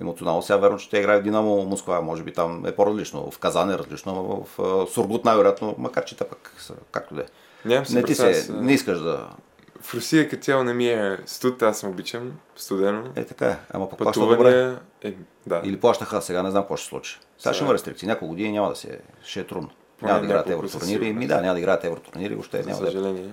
емоционално. 0.00 0.42
Сега 0.42 0.56
верно, 0.56 0.78
че 0.78 0.90
тя 0.90 0.98
играе 0.98 1.18
в 1.18 1.22
Динамо 1.22 1.64
Москва, 1.64 2.00
може 2.00 2.22
би 2.22 2.32
там 2.32 2.66
е 2.66 2.72
по-различно. 2.72 3.30
В 3.30 3.38
Казан 3.38 3.70
е 3.70 3.78
различно, 3.78 4.14
но 4.14 4.64
в 4.64 4.86
Сургут 4.90 5.24
най-вероятно, 5.24 5.74
макар 5.78 6.04
че 6.04 6.16
те 6.16 6.24
пък 6.24 6.52
както 6.92 7.14
де. 7.14 7.24
Нямам 7.64 7.86
си 7.86 7.94
Не 7.94 8.02
ти 8.02 8.14
се, 8.14 8.48
не 8.52 8.72
искаш 8.72 8.98
да... 8.98 9.26
В 9.80 9.94
Русия 9.94 10.28
като 10.28 10.42
цяло 10.42 10.64
не 10.64 10.74
ми 10.74 10.88
е 10.88 11.18
студ, 11.26 11.62
аз 11.62 11.78
съм 11.78 11.90
обичам 11.90 12.32
студено. 12.56 13.04
Е 13.16 13.24
така 13.24 13.46
е, 13.46 13.56
ама 13.70 13.88
пък 13.90 13.98
плаща 13.98 14.20
добре. 14.20 14.76
Е, 15.02 15.14
да. 15.46 15.60
Или 15.64 15.80
плащаха, 15.80 16.22
сега 16.22 16.42
не 16.42 16.50
знам 16.50 16.62
какво 16.62 16.76
ще 16.76 16.88
случи. 16.88 17.12
Сега 17.12 17.52
ще 17.52 17.58
Сега- 17.58 17.64
има 17.64 17.74
рестрикции, 17.74 18.08
няколко 18.08 18.28
години 18.28 18.52
няма 18.52 18.68
да 18.68 18.76
се, 18.76 19.00
ще 19.24 19.40
е 19.40 19.44
трудно. 19.44 19.70
Поне 19.98 20.12
Няма 20.12 20.20
да 20.20 20.26
играят 20.26 20.50
евротурнири. 20.50 21.12
Ми 21.12 21.26
да, 21.26 21.40
няма 21.40 21.54
да 21.54 21.60
играят 21.60 21.84
евротурнири, 21.84 22.34
въобще 22.34 22.62
За 22.62 22.68
няма 22.68 22.80
да 22.80 22.88
е. 22.88 22.90
съжаление, 22.90 23.30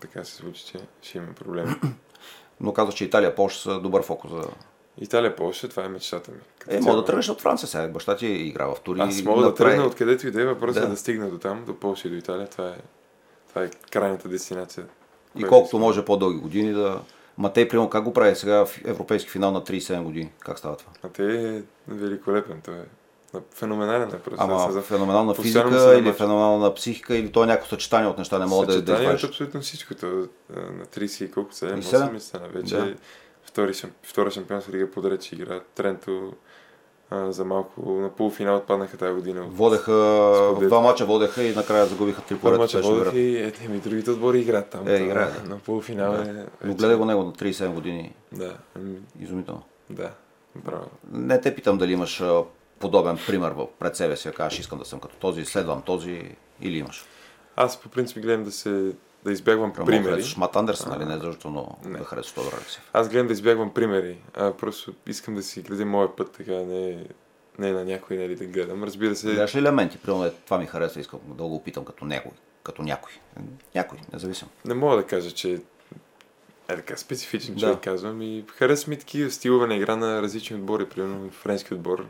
така 0.00 0.24
се 0.24 0.34
случи, 0.34 0.64
че 0.64 0.78
ще 1.02 1.18
има 1.18 1.32
проблеми. 1.34 1.74
Но 2.60 2.72
казваш, 2.72 2.94
че 2.94 3.04
Италия, 3.04 3.34
Польша 3.34 3.58
са 3.60 3.80
добър 3.80 4.02
фокус 4.02 4.30
за... 4.30 4.42
Италия, 4.98 5.36
Полша, 5.36 5.68
това 5.68 5.84
е 5.84 5.88
мечтата 5.88 6.30
ми. 6.30 6.36
Като 6.58 6.76
Е, 6.76 6.80
мога 6.80 6.96
да 6.96 7.04
тръгнеш 7.04 7.28
от 7.28 7.40
Франция 7.40 7.68
сега. 7.68 7.88
Баща 7.88 8.16
ти 8.16 8.26
игра 8.26 8.66
в 8.66 8.76
тури. 8.80 9.00
Аз 9.00 9.22
мога 9.22 9.42
да 9.42 9.54
тръгна 9.54 9.86
откъдето 9.86 10.26
и 10.26 10.30
да 10.30 10.42
е, 10.42 10.44
въпросът 10.44 10.82
Да. 10.82 10.86
е 10.86 10.90
да 10.90 10.96
стигна 10.96 11.30
до 11.30 11.38
там, 11.38 11.64
до 11.64 11.76
Полша 11.76 12.08
и 12.08 12.10
до 12.10 12.16
Италия. 12.16 12.46
Това 12.48 12.68
е, 12.68 12.74
това 13.48 13.62
е 13.62 13.70
крайната 13.90 14.28
дестинация. 14.28 14.84
И 15.38 15.42
колкото 15.42 15.78
може 15.78 16.04
по-дълги 16.04 16.38
години 16.38 16.72
да... 16.72 17.00
Матей, 17.38 17.68
примерно, 17.68 17.90
как 17.90 18.04
го 18.04 18.12
прави 18.12 18.36
сега 18.36 18.64
в 18.66 18.80
европейски 18.84 19.30
финал 19.30 19.50
на 19.50 19.62
37 19.62 20.02
години? 20.02 20.32
Как 20.38 20.58
става 20.58 20.76
това? 20.76 20.92
А 21.02 21.08
те 21.08 21.48
е 21.48 21.62
великолепен, 21.88 22.60
той 22.64 22.74
е 22.74 22.82
на- 23.34 23.40
феноменален 23.54 24.08
е 24.08 24.18
просто. 24.18 24.36
Ама 24.38 24.68
за- 24.72 24.82
феноменална 24.82 25.34
физика 25.34 25.98
или 25.98 26.12
феноменална 26.12 26.74
психика 26.74 27.16
или 27.16 27.32
то 27.32 27.42
е 27.42 27.46
някакво 27.46 27.68
съчетание 27.68 28.08
от 28.08 28.18
неща, 28.18 28.38
не 28.38 28.46
мога 28.46 28.66
да, 28.66 28.72
да 28.72 28.78
Съчетание 28.78 29.00
от 29.00 29.14
извадиш. 29.14 29.24
абсолютно 29.24 29.60
всичко. 29.60 29.94
А, 30.02 30.06
на 30.06 30.86
30 30.86 31.24
и 31.24 31.30
колко 31.30 31.50
7, 31.50 31.78
И 31.78 31.82
седем? 31.82 32.08
8 32.08 32.18
стана 32.18 32.48
вече. 32.48 32.76
Да. 32.76 32.94
Втори, 33.44 33.72
втора 34.02 34.30
шампионска 34.30 34.72
лига 34.72 34.90
подред 34.90 35.22
ще 35.22 35.34
игра. 35.34 35.60
Тренто 35.74 36.32
а, 37.12 37.32
за 37.32 37.44
малко 37.44 37.90
на 37.90 38.10
полуфинал 38.10 38.56
отпаднаха 38.56 38.96
тази 38.96 39.14
година. 39.14 39.40
от- 39.40 39.56
Водеха, 39.56 40.32
Споделят. 40.36 40.68
два 40.68 40.80
мача 40.80 41.06
водеха 41.06 41.42
и 41.42 41.54
накрая 41.54 41.86
загубиха 41.86 42.22
три 42.22 42.38
поред. 42.38 42.58
мача 42.58 42.76
беше 42.78 42.88
водех 42.88 42.98
вероятно. 43.04 43.20
и 43.20 43.36
ете, 43.38 43.68
ми 43.68 43.78
другите 43.78 44.10
отбори 44.10 44.40
играят 44.40 44.68
там. 44.68 44.88
Е, 44.88 44.94
играят, 44.94 45.42
да. 45.42 45.48
На 45.48 45.58
полуфинал 45.58 46.12
е... 46.12 46.46
Но 46.64 46.74
гледай 46.74 46.96
го 46.96 47.04
него 47.04 47.22
на 47.22 47.32
37 47.32 47.68
години. 47.68 48.14
Да, 48.32 48.56
Изумително. 49.20 49.62
да, 49.90 50.10
браво. 50.56 50.86
Не 51.12 51.40
те 51.40 51.54
питам 51.54 51.78
дали 51.78 51.92
имаш 51.92 52.22
подобен 52.78 53.18
пример 53.26 53.52
пред 53.78 53.96
себе 53.96 54.16
си, 54.16 54.28
да 54.28 54.34
кажеш 54.34 54.58
искам 54.58 54.78
да 54.78 54.84
съм 54.84 55.00
като 55.00 55.16
този, 55.16 55.44
следвам 55.44 55.82
този 55.82 56.22
или 56.60 56.78
имаш. 56.78 57.04
Аз 57.56 57.80
по 57.80 57.88
принцип 57.88 58.18
гледам 58.18 58.44
да 58.44 58.52
се 58.52 58.92
да 59.24 59.32
избягвам 59.32 59.72
Примери. 59.72 59.86
примери. 59.92 60.12
Харесваш 60.12 60.36
Мат 60.36 60.56
Андерсън, 60.56 60.92
нали? 60.92 61.04
Не 61.04 61.16
защото 61.16 61.66
Не. 61.84 61.98
да 61.98 62.04
харесваш 62.04 62.32
Тодор 62.32 62.52
Алексиев. 62.52 62.90
Аз 62.92 63.08
гледам 63.08 63.26
да 63.26 63.32
избягвам 63.32 63.74
примери. 63.74 64.18
А, 64.34 64.52
просто 64.52 64.92
искам 65.06 65.34
да 65.34 65.42
си 65.42 65.62
градя 65.62 65.86
моя 65.86 66.16
път, 66.16 66.32
така 66.32 66.52
не, 66.52 67.04
не 67.58 67.72
на 67.72 67.84
някой 67.84 68.16
нали, 68.16 68.36
да 68.36 68.44
гледам. 68.44 68.84
Разбира 68.84 69.16
се, 69.16 69.26
Гледаш 69.26 69.54
ли 69.54 69.58
елементи? 69.58 69.98
Примерно, 69.98 70.24
е, 70.24 70.30
това 70.44 70.58
ми 70.58 70.66
харесва, 70.66 71.00
искам 71.00 71.20
да 71.26 71.44
го 71.44 71.54
опитам 71.54 71.84
като 71.84 72.04
някой. 72.04 72.32
Като 72.62 72.82
някой. 72.82 73.12
Някой, 73.74 73.98
независимо. 74.12 74.50
не 74.64 74.74
мога 74.74 74.96
да 74.96 75.04
кажа, 75.04 75.30
че 75.30 75.52
е 75.52 75.58
така 76.68 76.96
специфичен 76.96 77.54
Да. 77.54 77.60
човек, 77.60 77.78
казвам. 77.80 78.22
И 78.22 78.44
харесва 78.56 78.90
ми 78.90 78.98
такива 78.98 79.30
стилове 79.30 79.66
на 79.66 79.74
игра 79.74 79.96
на 79.96 80.22
различни 80.22 80.56
отбори, 80.56 80.84
примерно 80.86 81.30
френски 81.30 81.74
отбор. 81.74 82.06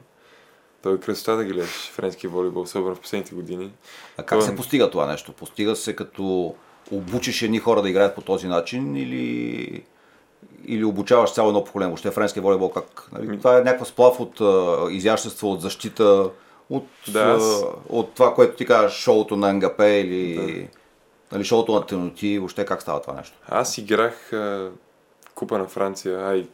Той 0.83 0.95
е 0.95 1.01
красота 1.01 1.37
да 1.37 1.45
гледаш 1.45 1.91
френски 1.91 2.27
волейбол, 2.27 2.63
особено 2.63 2.95
в 2.95 3.01
последните 3.01 3.35
години. 3.35 3.73
А 4.13 4.23
как 4.23 4.39
Това- 4.39 4.43
се 4.43 4.57
постига 4.57 4.91
това 4.91 5.07
нещо? 5.07 5.33
Постига 5.33 5.77
се 5.77 5.97
като 5.97 6.55
обучиш 6.91 7.43
едни 7.43 7.59
хора 7.59 7.83
да 7.83 7.91
играят 7.91 8.15
по 8.15 8.21
този 8.21 8.49
начин 8.49 8.97
или, 8.97 9.85
или 10.67 10.85
обучаваш 10.85 11.33
цяло 11.33 11.49
едно 11.49 11.65
поколение? 11.65 11.91
Въобще 11.91 12.11
френския 12.11 12.43
волейбол 12.43 12.71
как? 12.71 13.09
Нали? 13.13 13.39
Това 13.39 13.59
е 13.59 13.63
някакъв 13.63 13.89
сплав 13.89 14.21
от 14.21 14.41
а, 14.41 14.87
изящество, 14.91 15.53
от 15.53 15.61
защита, 15.61 16.31
от, 16.71 16.87
Да, 17.09 17.23
аз- 17.23 17.65
от 17.89 18.15
това, 18.15 18.35
което 18.35 18.57
ти 18.57 18.67
кажеш, 18.67 18.99
шоуто 18.99 19.37
на 19.37 19.53
НГП 19.53 19.81
или 19.81 20.69
нали, 21.33 21.45
шоуто 21.45 21.73
на 21.73 21.87
теноти. 21.87 22.39
Въобще 22.39 22.65
как 22.65 22.83
става 22.83 23.03
това 23.03 23.15
нещо? 23.15 23.39
Аз 23.49 23.79
играх 23.79 24.33
а, 24.33 24.71
Купа 25.35 25.59
на 25.59 25.67
Франция, 25.67 26.27
ай, 26.27 26.49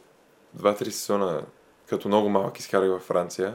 два-три 0.53 0.91
сезона, 0.91 1.41
като 1.89 2.07
много 2.07 2.29
малък 2.29 2.59
изкарах 2.59 2.89
във 2.89 3.01
Франция. 3.01 3.53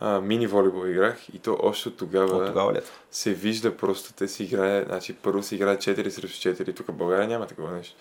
А, 0.00 0.20
мини 0.20 0.46
волейбол 0.46 0.86
играх 0.86 1.28
и 1.34 1.38
то 1.38 1.56
още 1.62 1.88
от 1.88 1.96
тогава, 1.96 2.36
От 2.36 2.46
тогава 2.46 2.78
е? 2.78 2.80
се 3.10 3.34
вижда 3.34 3.76
просто, 3.76 4.12
те 4.12 4.28
си 4.28 4.44
играе, 4.44 4.84
значи 4.84 5.12
първо 5.12 5.42
се 5.42 5.54
играе 5.54 5.76
4 5.76 6.08
срещу 6.08 6.48
4, 6.48 6.76
тук 6.76 6.86
в 6.86 6.92
България 6.92 7.28
няма 7.28 7.46
такова 7.46 7.70
нещо. 7.70 7.96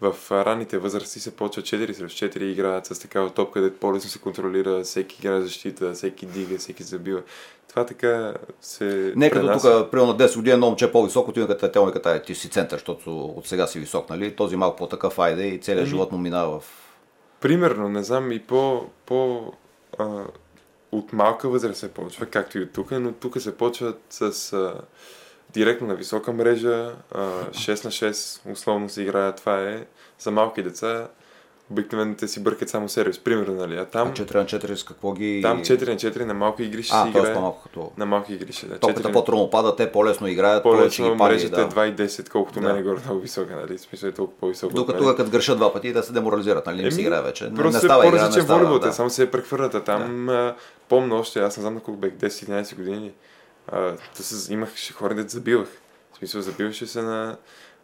В 0.00 0.16
ранните 0.30 0.78
възрасти 0.78 1.20
се 1.20 1.36
почва 1.36 1.62
4 1.62 1.92
срещу 1.92 2.26
4 2.26 2.40
и 2.40 2.52
играят 2.52 2.86
с 2.86 3.00
такава 3.00 3.30
топка, 3.30 3.52
където 3.52 3.80
по-лесно 3.80 4.10
се 4.10 4.18
контролира, 4.18 4.82
всеки 4.82 5.16
играе 5.20 5.40
защита, 5.40 5.92
всеки 5.92 6.26
дига, 6.26 6.58
всеки 6.58 6.82
забива. 6.82 7.22
Това 7.68 7.86
така 7.86 8.34
се 8.60 9.12
Не 9.16 9.30
като 9.30 9.52
тук, 9.52 9.90
примерно 9.90 10.12
на 10.12 10.18
10 10.18 10.36
години, 10.36 10.54
едно 10.54 10.66
момче 10.66 10.92
по-високо, 10.92 11.32
ти 11.32 11.46
като 11.46 11.68
тя 11.68 11.80
му 11.80 11.92
ката, 11.92 12.22
ти 12.22 12.34
си 12.34 12.50
център, 12.50 12.76
защото 12.76 13.24
от 13.24 13.46
сега 13.46 13.66
си 13.66 13.78
висок, 13.78 14.10
нали? 14.10 14.36
Този 14.36 14.56
малко 14.56 14.76
по-такъв 14.76 15.18
айде 15.18 15.46
и 15.46 15.60
целият 15.60 15.80
Еми, 15.80 15.90
живот 15.90 16.12
му 16.12 16.18
минава 16.18 16.60
в... 16.60 16.92
Примерно, 17.40 17.88
не 17.88 18.02
знам, 18.02 18.32
и 18.32 18.38
по, 18.38 18.86
по 19.06 19.52
а, 19.98 20.24
от 20.92 21.12
малка 21.12 21.48
възраст 21.48 21.80
се 21.80 21.94
почва, 21.94 22.26
както 22.26 22.58
и 22.58 22.62
от 22.62 22.72
тук, 22.72 22.90
но 22.90 23.12
тук 23.12 23.40
се 23.40 23.56
почват 23.56 24.00
с 24.10 24.52
а, 24.52 24.80
директно 25.52 25.86
на 25.86 25.94
висока 25.94 26.32
мрежа, 26.32 26.92
а, 27.10 27.20
6 27.50 27.84
на 27.84 27.90
6 27.90 28.52
условно 28.52 28.88
се 28.88 29.02
играе, 29.02 29.34
това 29.34 29.62
е 29.62 29.86
за 30.18 30.30
малки 30.30 30.62
деца. 30.62 31.08
Обикновено 31.70 32.14
те 32.14 32.28
си 32.28 32.42
бъркат 32.42 32.68
само 32.68 32.88
сервис, 32.88 33.18
примерно, 33.18 33.54
нали? 33.54 33.76
А 33.76 33.80
А 33.80 33.84
там, 33.84 34.08
4 34.08 34.34
на 34.34 34.44
4 34.44 34.74
с 34.74 34.84
какво 34.84 35.12
ги... 35.12 35.40
там 35.42 35.58
4 35.58 35.88
на 35.88 35.96
4 35.96 36.24
на 36.24 36.34
малки 36.34 36.62
игри 36.62 36.82
ще 36.82 36.94
А, 36.96 37.02
т.е. 37.02 37.20
играе. 37.20 37.34
по-малко 37.34 37.62
като... 37.62 37.92
На 37.96 38.06
малки 38.06 38.34
игри 38.34 38.52
ще 38.52 38.66
да. 38.66 38.78
Топката 38.78 39.00
4 39.00 39.04
на- 39.04 39.12
по-трудно 39.12 39.50
пада, 39.50 39.76
те 39.76 39.92
по-лесно 39.92 40.26
играят, 40.26 40.62
по-лесно 40.62 41.12
ги 41.12 41.18
пали, 41.18 41.32
мрежата 41.32 41.56
да. 41.68 41.86
е 41.86 41.90
2,10, 41.90 42.28
колкото 42.28 42.60
Да. 42.60 42.66
мен 42.66 42.76
е 42.76 42.82
горе 42.82 43.00
много 43.04 43.20
висока, 43.20 43.56
нали? 43.56 43.78
Смисъл 43.78 44.08
е 44.08 44.12
толкова 44.12 44.38
по-висока. 44.38 44.74
Докато 44.74 44.98
тук, 45.00 45.16
като 45.16 45.30
грешат 45.30 45.56
два 45.56 45.72
пъти, 45.72 45.92
да 45.92 46.02
се 46.02 46.12
деморализират, 46.12 46.66
нали? 46.66 46.82
Не 46.82 46.90
си 46.90 47.00
играе 47.00 47.22
вече. 47.22 47.44
Не, 47.44 47.54
Просто 47.54 47.70
не 47.72 47.76
е 47.76 47.80
става 47.80 48.06
игра, 48.06 48.24
не 48.26 48.32
става, 48.32 48.54
волейбол, 48.54 48.78
да. 48.78 48.88
те 48.88 48.94
само 48.94 49.10
се 49.10 49.30
прехвърлят. 49.30 49.74
А 49.74 49.80
там 49.80 50.28
а, 50.28 50.54
помня 50.88 51.14
още, 51.16 51.40
аз 51.40 51.56
не 51.56 51.60
знам 51.60 51.74
на 51.74 51.80
колко 51.80 52.00
бех, 52.00 52.12
10-11 52.12 52.76
години, 52.76 53.12
а, 53.68 53.80
да 54.16 54.22
се, 54.22 54.52
имаше 54.52 54.92
хора, 54.92 55.14
дето 55.14 55.28
забивах. 55.28 55.68
В 56.12 56.18
смисъл, 56.18 56.40
забиваше 56.40 56.86
се 56.86 57.02
на 57.02 57.36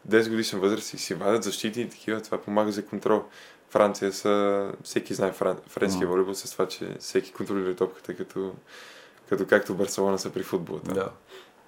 10 0.08 0.28
годишна 0.28 0.58
възраст 0.58 0.94
и 0.94 0.98
си 0.98 1.14
вадят 1.14 1.42
защити 1.42 1.80
и 1.80 1.88
такива, 1.88 2.20
това 2.20 2.38
помага 2.38 2.72
за 2.72 2.84
контрол. 2.84 3.22
Франция 3.70 4.12
са, 4.12 4.66
всеки 4.84 5.14
знае 5.14 5.32
фран, 5.32 5.56
френския 5.66 6.02
Мгм. 6.02 6.10
волейбол 6.12 6.34
с 6.34 6.50
това, 6.50 6.68
че 6.68 6.96
всеки 7.00 7.32
контролира 7.32 7.74
топката, 7.74 8.16
като, 8.16 8.52
като 9.28 9.46
както 9.46 9.74
Барселона 9.74 10.18
са 10.18 10.30
при 10.30 10.42
футбола. 10.42 10.80
там. 10.80 10.94
Да. 10.94 11.08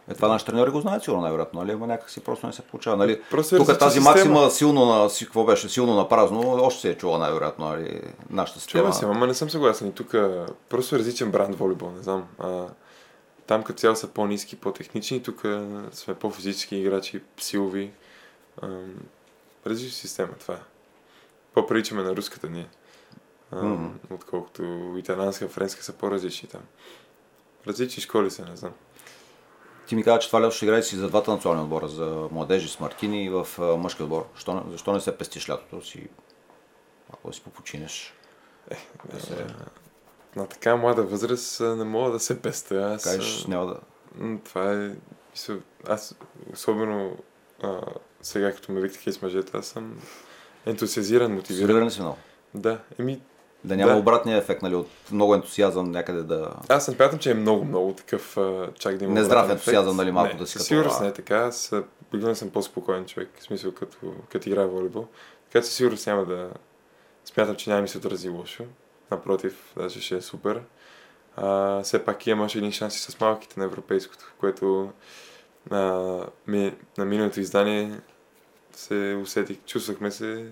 Е, 0.08 0.14
това 0.14 0.28
нашите 0.28 0.50
треньори 0.50 0.70
го 0.70 0.80
знаят 0.80 1.02
сигурно 1.02 1.22
най-вероятно, 1.22 1.60
нали? 1.60 1.72
Ама 1.72 1.86
някак 1.86 2.10
си 2.10 2.20
просто 2.20 2.46
не 2.46 2.52
се 2.52 2.62
получава, 2.62 2.96
нали? 2.96 3.22
Просто 3.30 3.54
е 3.54 3.58
Тук 3.58 3.66
тази 3.68 3.94
система. 3.94 4.10
максима 4.10 4.50
силно 4.50 4.84
на, 4.86 5.10
си- 5.10 5.24
какво 5.24 5.44
беше, 5.44 5.68
силно 5.68 5.94
на 5.94 6.08
празно, 6.08 6.40
още 6.54 6.80
се 6.80 6.90
е 6.90 6.96
чула 6.96 7.18
най-вероятно, 7.18 7.64
нали? 7.66 8.00
Нашата 8.30 8.60
Чува 8.60 8.92
система. 8.92 9.12
се, 9.12 9.16
ама 9.16 9.26
не 9.26 9.34
съм 9.34 9.50
съгласен. 9.50 9.88
И 9.88 9.92
тук 9.92 10.14
просто 10.68 10.94
е 10.94 10.98
различен 10.98 11.30
бранд 11.30 11.54
волейбол, 11.54 11.90
не 11.90 12.02
знам. 12.02 12.26
А, 12.38 12.66
там 13.46 13.62
като 13.62 13.78
цяло 13.78 13.96
са 13.96 14.08
по-низки, 14.08 14.56
по-технични, 14.56 15.22
тук 15.22 15.42
сме 15.92 16.14
по-физически 16.14 16.76
играчи, 16.76 17.20
силови. 17.38 17.90
А, 18.62 18.68
различна 19.66 19.92
система, 19.92 20.28
това 20.40 20.54
е. 20.54 20.58
По-приличаме 21.54 22.02
на 22.02 22.16
руската 22.16 22.50
ние. 22.50 22.68
Мгм. 23.52 23.86
Отколкото 24.10 24.94
италянска, 24.98 25.48
френска 25.48 25.82
са 25.82 25.92
по-различни 25.92 26.48
там. 26.48 26.60
Различни 27.66 28.02
школи 28.02 28.30
са, 28.30 28.44
не 28.44 28.56
знам. 28.56 28.72
Ти 29.86 29.96
ми 29.96 30.04
каза, 30.04 30.18
че 30.18 30.26
това 30.26 30.40
лято 30.40 30.56
ще 30.56 30.64
играеш 30.64 30.84
си 30.84 30.96
за 30.96 31.08
двата 31.08 31.30
национални 31.30 31.64
отбора, 31.64 31.88
за 31.88 32.28
младежи 32.32 32.68
с 32.68 32.80
Мартини 32.80 33.24
и 33.24 33.30
в 33.30 33.48
мъжки 33.78 34.02
отбор. 34.02 34.26
Защо, 34.34 34.54
не- 34.54 34.70
защо 34.70 34.92
не 34.92 35.00
се 35.00 35.18
пестиш 35.18 35.50
лятото 35.50 35.86
си? 35.86 36.08
Ако 37.12 37.32
си 37.32 37.42
попочинеш. 37.42 38.14
Да 39.12 39.20
се 39.20 39.46
На 40.36 40.46
така 40.46 40.76
млада 40.76 41.02
възраст 41.02 41.60
не 41.60 41.84
мога 41.84 42.10
да 42.10 42.20
се 42.20 42.42
пестя. 42.42 42.92
Аз, 42.94 43.04
кажеш, 43.04 43.46
няма 43.46 43.66
да... 43.66 43.80
Това 44.44 44.72
е... 44.72 44.90
Аз, 45.88 46.14
особено 46.52 47.16
а, 47.62 47.80
сега, 48.22 48.52
като 48.54 48.72
ме 48.72 48.80
викаха 48.80 49.12
с 49.12 49.22
мъжете, 49.22 49.56
аз 49.56 49.66
съм 49.66 50.00
ентусиазиран, 50.66 51.34
мотивиран. 51.34 51.68
Силирани 51.68 51.90
си 51.90 52.00
много. 52.00 52.16
Да, 52.54 52.78
еми, 52.98 53.20
Да 53.64 53.76
няма 53.76 53.92
Да. 53.92 53.98
обратния 53.98 54.38
ефект, 54.38 54.62
нали, 54.62 54.74
от 54.74 54.88
много 55.12 55.34
ентусиазъм 55.34 55.90
някъде 55.90 56.22
да... 56.22 56.52
аз 56.68 56.88
не 56.88 56.94
смятам, 56.94 57.18
че 57.18 57.30
е 57.30 57.34
много, 57.34 57.64
много 57.64 57.92
такъв, 57.92 58.36
чак 58.78 58.96
да 58.96 59.04
има 59.04 59.14
Нездрав 59.14 59.50
ентусиазъм, 59.50 59.96
нали, 59.96 60.12
малко 60.12 60.32
не, 60.32 60.38
да 60.38 60.46
си 60.46 60.52
като, 60.52 60.64
сигурност 60.64 61.00
не 61.00 61.08
е 61.08 61.12
така. 61.12 61.36
Аз 61.36 61.72
обикновено 62.08 62.34
съм 62.34 62.50
по-спокоен 62.50 63.06
човек, 63.06 63.28
в 63.38 63.42
смисъл 63.42 63.72
като, 63.72 63.96
като 64.32 64.48
играя 64.48 64.66
волейбол. 64.66 65.06
Така 65.52 65.64
че 65.64 65.70
сигурност 65.72 66.06
няма 66.06 66.24
да... 66.24 66.50
Смятам, 67.24 67.56
че 67.56 67.70
няма 67.70 67.82
ми 67.82 67.88
се 67.88 67.98
отрази 67.98 68.28
лошо. 68.28 68.64
Напротив, 69.10 69.72
даже 69.76 70.00
ще 70.00 70.16
е 70.16 70.20
супер. 70.20 70.60
А, 71.36 71.82
все 71.82 72.04
пак 72.04 72.26
имам 72.26 72.44
още 72.44 72.58
един 72.58 72.72
шанс 72.72 72.96
и 72.96 73.00
с 73.00 73.20
малките 73.20 73.60
на 73.60 73.66
европейското, 73.66 74.32
което 74.40 74.92
а, 75.70 76.16
ми, 76.46 76.74
на 76.98 77.04
миналото 77.04 77.40
издание 77.40 78.00
се 78.80 79.18
усетих, 79.22 79.58
чувствахме 79.66 80.10
се 80.10 80.46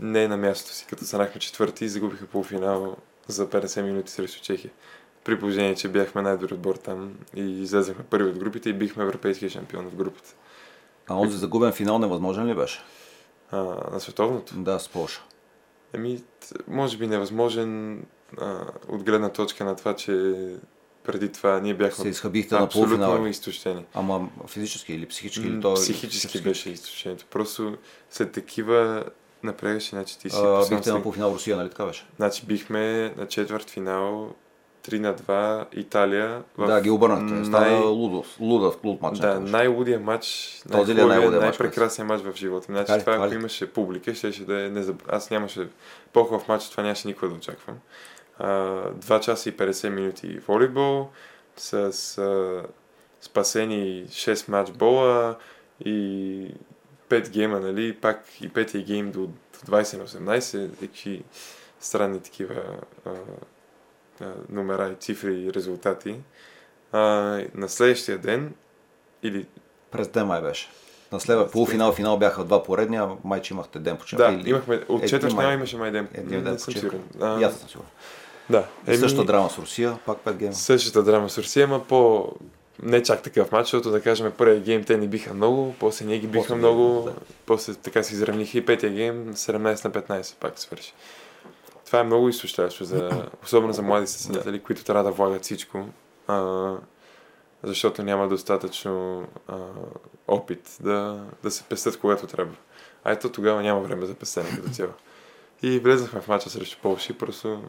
не 0.00 0.28
на 0.28 0.36
мястото 0.36 0.74
си, 0.74 0.86
като 0.86 1.04
станахме 1.04 1.40
четвърти 1.40 1.84
и 1.84 1.88
загубиха 1.88 2.26
полуфинал 2.26 2.96
за 3.28 3.48
50 3.48 3.82
минути 3.82 4.12
срещу 4.12 4.42
Чехия. 4.42 4.70
При 5.24 5.40
положение, 5.40 5.74
че 5.74 5.88
бяхме 5.88 6.22
най-добри 6.22 6.54
отбор 6.54 6.76
там 6.76 7.14
и 7.34 7.62
излезахме 7.62 8.04
първи 8.04 8.30
от 8.30 8.38
групите 8.38 8.70
и 8.70 8.72
бихме 8.72 9.04
европейския 9.04 9.50
шампион 9.50 9.88
в 9.88 9.94
групата. 9.94 10.34
А 11.08 11.14
онзи 11.14 11.36
загубен 11.36 11.72
финал 11.72 11.98
невъзможен 11.98 12.46
ли 12.46 12.54
беше? 12.54 12.80
А, 13.50 13.56
на 13.92 14.00
световното. 14.00 14.54
Да, 14.56 14.78
с 14.78 14.88
Полша. 14.88 15.22
Еми, 15.92 16.22
може 16.68 16.98
би 16.98 17.06
невъзможен 17.06 18.02
а, 18.38 18.64
от 18.88 19.02
гледна 19.02 19.28
точка 19.28 19.64
на 19.64 19.76
това, 19.76 19.96
че 19.96 20.34
преди 21.08 21.28
това 21.28 21.60
ние 21.60 21.74
бяхме 21.74 22.02
Се 22.02 22.08
изхъбихте 22.08 22.54
на 22.54 22.60
абсолютно 22.60 22.96
полуфинала. 22.96 23.28
изтощени. 23.28 23.84
Ама 23.94 24.28
физически 24.46 24.92
или 24.94 25.06
психически? 25.06 25.48
Или 25.48 25.60
то... 25.60 25.74
Психически 25.74 26.40
беше 26.40 26.70
изтощението. 26.70 27.24
Просто 27.30 27.76
след 28.10 28.32
такива 28.32 29.04
напрягаше, 29.42 29.88
значи 29.90 30.18
ти 30.18 30.30
си 30.30 30.36
А, 30.38 30.58
бихте 30.60 30.90
на 30.90 30.96
си- 30.96 31.02
полуфинал 31.02 31.30
Русия, 31.30 31.56
нали 31.56 31.68
така 31.68 31.84
беше? 31.84 32.06
Значи 32.16 32.46
бихме 32.46 33.14
на 33.16 33.26
четвърт 33.26 33.70
финал 33.70 34.34
3 34.84 34.98
на 34.98 35.14
2 35.14 35.66
Италия. 35.72 36.42
в 36.58 36.66
Да, 36.66 36.80
ги 36.80 36.90
обърнахте. 36.90 37.44
Стана 37.44 37.70
най- 37.70 37.80
лудо, 37.80 38.24
луда 38.40 38.70
в 38.70 38.84
луд 38.84 39.02
матч. 39.02 39.18
Да, 39.18 39.40
най-лудия 39.40 40.00
матч, 40.00 40.52
Този 40.72 40.94
ли 40.94 41.00
е 41.00 41.04
най-лудия 41.04 41.40
матч, 41.40 41.58
най-прекрасният 41.58 42.08
матч 42.08 42.22
в 42.24 42.36
живота. 42.36 42.66
Значи 42.66 42.92
това, 43.00 43.14
ако 43.14 43.34
имаше 43.34 43.66
публика, 43.66 44.14
щеше 44.14 44.44
да 44.44 44.60
е 44.60 44.68
незаб... 44.68 45.02
Аз 45.08 45.30
нямаше 45.30 45.68
по-хубав 46.12 46.48
матч, 46.48 46.68
това 46.68 46.82
нямаше 46.82 47.08
никога 47.08 47.28
да 47.28 47.34
очаквам. 47.34 47.76
А, 48.38 48.48
2 48.92 49.20
часа 49.20 49.48
и 49.48 49.56
50 49.56 49.88
минути 49.88 50.38
волейбол 50.38 51.08
с 51.56 51.92
спасени 53.20 54.06
6 54.08 54.48
матчбола 54.48 55.36
и 55.84 56.54
5 57.08 57.28
гейма, 57.28 57.60
нали? 57.60 57.96
Пак 57.96 58.24
и 58.40 58.48
петия 58.48 58.84
гейм 58.84 59.10
до, 59.10 59.20
до 59.20 59.32
20 59.66 59.98
на 59.98 60.06
18, 60.06 60.78
такива 60.78 61.22
странни 61.80 62.20
такива 62.20 62.62
а, 63.06 63.10
а, 64.20 64.32
номера 64.48 64.90
и 64.92 64.94
цифри 64.94 65.42
и 65.42 65.52
резултати. 65.52 66.16
А, 66.92 66.98
на 67.54 67.68
следващия 67.68 68.18
ден 68.18 68.54
или 69.22 69.46
През 69.90 70.08
ден 70.08 70.26
май 70.26 70.42
беше. 70.42 70.68
На 71.12 71.20
следва 71.20 71.50
полуфинал, 71.50 71.92
финал 71.92 72.18
бяха 72.18 72.44
два 72.44 72.62
поредни, 72.62 72.96
а 72.96 73.08
май, 73.24 73.42
че 73.42 73.54
имахте 73.54 73.78
ден 73.78 73.96
почивка. 73.96 74.30
Да, 74.30 74.32
или... 74.32 74.50
имахме, 74.50 74.80
от 74.88 75.08
четвърт 75.08 75.34
май. 75.34 75.54
имаше 75.54 75.76
май 75.76 75.90
ден. 75.90 76.08
Един 76.14 76.44
ден 76.44 76.52
не 76.52 76.58
съм 76.58 76.66
почивка. 76.66 76.96
сигурен. 76.96 77.04
А, 77.20 77.40
И 77.40 77.44
аз 77.44 77.58
съм 77.58 77.68
сигурен. 77.68 77.90
Да. 78.50 78.66
И 78.88 78.96
същата 78.96 79.24
драма 79.24 79.50
с 79.50 79.58
Русия, 79.58 79.98
пак 80.06 80.18
5 80.18 80.32
гейма. 80.34 80.54
Същата 80.54 81.02
драма 81.02 81.30
с 81.30 81.38
Русия, 81.38 81.64
ама 81.64 81.84
по... 81.84 82.32
Не 82.82 83.02
чак 83.02 83.22
такъв 83.22 83.52
матч, 83.52 83.66
защото 83.66 83.90
да 83.90 84.00
кажем 84.00 84.32
първия 84.38 84.60
гейм 84.60 84.84
те 84.84 84.96
ни 84.96 85.08
биха 85.08 85.34
много, 85.34 85.74
после 85.80 86.04
ние 86.04 86.18
ги 86.18 86.26
биха 86.26 86.42
После 86.42 86.54
много, 86.54 87.02
да. 87.02 87.12
после 87.46 87.74
така 87.74 88.02
се 88.02 88.14
изравниха 88.14 88.58
и 88.58 88.66
петия 88.66 88.92
гейм 88.92 89.34
17 89.34 89.84
на 89.84 90.20
15 90.20 90.36
пак 90.36 90.58
свърши. 90.58 90.92
Това 91.86 92.00
е 92.00 92.04
много 92.04 92.28
изтощаващо, 92.28 92.84
за, 92.84 93.26
особено 93.44 93.72
за 93.72 93.82
млади 93.82 94.06
съседатели, 94.06 94.60
които 94.60 94.84
трябва 94.84 95.04
да 95.04 95.10
влагат 95.10 95.42
всичко. 95.42 95.84
А, 96.26 96.72
защото 97.62 98.02
няма 98.02 98.28
достатъчно 98.28 99.26
а, 99.48 99.56
опит 100.28 100.76
да, 100.80 101.24
да 101.42 101.50
се 101.50 101.62
пестят 101.62 101.98
когато 101.98 102.26
трябва. 102.26 102.54
А 103.04 103.12
ето 103.12 103.28
тогава 103.28 103.62
няма 103.62 103.80
време 103.80 104.06
за 104.06 104.14
пестене 104.14 104.50
като 104.56 104.70
цяло. 104.70 104.92
И 105.62 105.78
влезнахме 105.78 106.20
в 106.20 106.28
мача 106.28 106.50
срещу 106.50 106.78
Полша 106.82 107.12
и 107.12 107.18
просто 107.18 107.62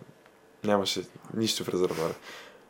нямаше 0.64 1.02
нищо 1.34 1.64
в 1.64 1.70
резервуара. 1.70 2.14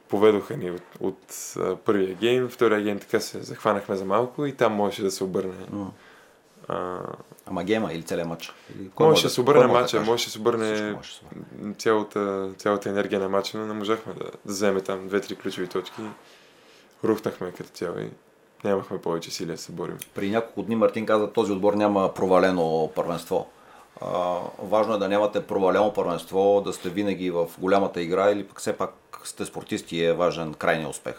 Поведоха 0.10 0.58
ни 0.58 0.72
от, 0.72 0.82
от 1.00 1.56
а, 1.60 1.76
първия 1.76 2.16
гейм, 2.16 2.50
втория 2.50 2.82
гейм 2.82 3.00
така 3.00 3.20
се 3.20 3.42
захванахме 3.42 3.96
за 3.96 4.06
малко 4.06 4.46
и 4.46 4.56
там 4.56 4.74
можеше 4.74 5.04
да 5.04 5.12
се 5.12 5.24
обърне. 5.24 5.56
А, 6.68 7.00
Ама 7.46 7.64
гейма 7.64 7.94
или 7.94 8.04
целият 8.04 8.28
матч? 8.28 8.54
Или 8.80 8.90
кой 8.90 9.08
можеше 9.08 9.28
да 9.28 9.34
се 9.34 9.42
обърне 9.42 9.74
каже? 9.74 10.00
можеше 10.00 10.26
да 10.28 10.32
се 10.32 10.40
обърне 10.40 10.74
Всичко 10.74 10.96
може 10.96 11.10
да 11.10 11.16
се 11.16 11.22
обърне. 11.26 11.74
цялата, 11.74 12.50
цялата 12.58 12.90
енергия 12.90 13.20
на 13.20 13.30
матча, 13.30 13.58
но 13.58 13.66
не 13.66 13.74
можахме 13.74 14.14
да, 14.14 14.24
да 14.24 14.32
вземем 14.46 14.82
там 14.82 15.08
две-три 15.08 15.36
ключови 15.36 15.68
точки. 15.68 16.02
Рухнахме 17.04 17.52
като 17.52 17.70
цяло 17.70 18.00
и 18.00 18.10
нямахме 18.64 19.02
повече 19.02 19.32
сили 19.32 19.52
да 19.52 19.58
се 19.58 19.72
борим. 19.72 19.98
При 20.16 20.30
няколко 20.30 20.64
дни 20.64 20.76
Мартин 20.76 21.06
каза, 21.06 21.34
този 21.34 21.52
отбор 21.52 21.74
няма 21.74 22.14
провалено 22.14 22.92
първенство. 22.96 23.48
Важно 24.60 24.94
е 24.94 24.98
да 24.98 25.10
нямате 25.10 25.48
провалено 25.48 25.94
първенство, 25.94 26.62
да 26.66 26.74
сте 26.74 26.90
винаги 26.90 27.32
в 27.32 27.48
голямата 27.60 28.02
игра 28.02 28.32
или 28.32 28.44
пък 28.44 28.60
все 28.60 28.78
пак 28.78 28.94
сте 29.24 29.46
спортисти 29.46 29.98
и 29.98 30.06
е 30.06 30.14
важен 30.14 30.54
крайния 30.54 30.90
успех. 30.90 31.16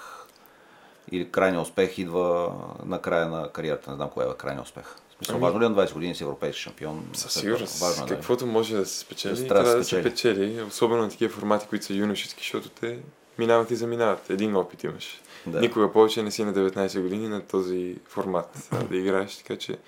Или 1.13 1.31
крайния 1.31 1.61
успех 1.61 1.99
идва 1.99 2.53
на 2.85 3.01
края 3.03 3.29
на 3.29 3.49
кариерата. 3.49 3.91
Не 3.91 3.97
знам 3.97 4.11
кое 4.11 4.25
е 4.25 4.29
крайния 4.39 4.63
успех. 4.63 4.85
Смисъл, 5.17 5.37
Ами- 5.37 5.43
важно 5.43 5.61
ли 5.61 5.65
е 5.65 5.69
на 5.69 5.75
20 5.75 5.93
години 5.93 6.15
си 6.15 6.23
европейски 6.23 6.63
шампион? 6.63 7.11
Със 7.13 7.33
сигурност. 7.33 7.81
Важно 7.81 8.05
е, 8.05 8.07
да 8.07 8.15
е. 8.15 8.17
Каквото 8.17 8.47
може 8.47 8.77
да 8.77 8.87
се 8.87 8.99
спечели, 8.99 9.35
Да, 9.35 9.49
трябва, 9.49 9.71
да 9.71 9.77
да 9.77 9.85
се 9.85 10.03
печели. 10.03 10.63
Особено 10.63 11.03
на 11.03 11.09
такива 11.09 11.33
формати, 11.35 11.67
които 11.67 11.85
са 11.85 11.95
юношески, 11.95 12.41
защото 12.41 12.69
те 12.69 12.99
минават 13.39 13.71
и 13.71 13.77
заминават. 13.77 14.31
Един 14.31 14.57
опит 14.57 14.85
имаш. 14.85 15.21
Да. 15.47 15.61
Никога 15.61 15.93
повече 15.93 16.23
не 16.23 16.31
си 16.31 16.45
на 16.45 16.55
19 16.55 17.03
години 17.03 17.29
на 17.29 17.41
този 17.41 17.97
формат 18.09 18.69
да 18.91 18.97
играеш, 18.97 19.37
така 19.37 19.57
че 19.57 19.79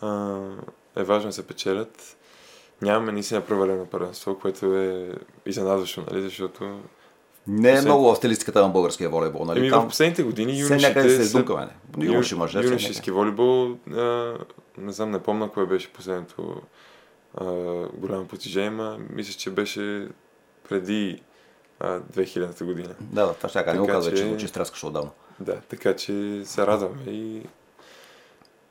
а, 0.00 0.38
е 0.98 1.04
важно 1.04 1.28
да 1.28 1.32
се 1.32 1.46
печелят. 1.46 2.16
Нямаме 2.82 3.12
наистина 3.12 3.40
провалено 3.40 3.86
първенство, 3.86 4.38
което 4.38 4.76
е 4.76 5.12
изненадващо, 5.46 6.04
нали, 6.10 6.22
защото 6.22 6.80
Не 7.46 7.70
е 7.70 7.74
Послед- 7.74 7.84
много 7.84 8.12
в 8.12 8.16
стилистиката 8.16 8.62
на 8.62 8.68
българския 8.68 9.08
волейбол, 9.10 9.44
нали? 9.44 9.58
Еми, 9.58 9.70
в 9.70 9.86
последните 9.88 10.22
години 10.22 10.60
юношите 10.60 10.88
някъде 10.88 11.10
се 11.10 11.24
са-. 11.24 11.68
Юноши 11.98 12.34
мъже. 12.34 12.58
все 12.58 12.68
Юношески 12.68 13.10
волейбол, 13.10 13.76
а, 13.92 14.34
не 14.78 14.92
знам, 14.92 15.10
не 15.10 15.22
помня 15.22 15.50
кое 15.50 15.66
беше 15.66 15.92
последното 15.92 16.60
а, 17.34 17.44
голямо 17.94 18.26
постижение, 18.26 18.70
ма 18.70 18.98
мисля, 19.10 19.32
че 19.32 19.50
беше 19.50 20.08
преди 20.68 21.22
а, 21.80 22.00
2000-та 22.00 22.64
година. 22.64 22.94
Да, 23.00 23.26
да, 23.26 23.34
това 23.34 23.48
ще 23.48 23.64
кажа. 23.64 23.74
Не 23.74 23.80
го 23.80 23.86
каза, 23.86 24.10
че 24.10 24.16
звучи 24.26 24.48
стряскащо 24.48 24.86
отдавна. 24.86 25.10
Да, 25.40 25.56
така 25.68 25.96
че 25.96 26.42
се 26.44 26.66
радваме 26.66 27.02
и 27.06 27.42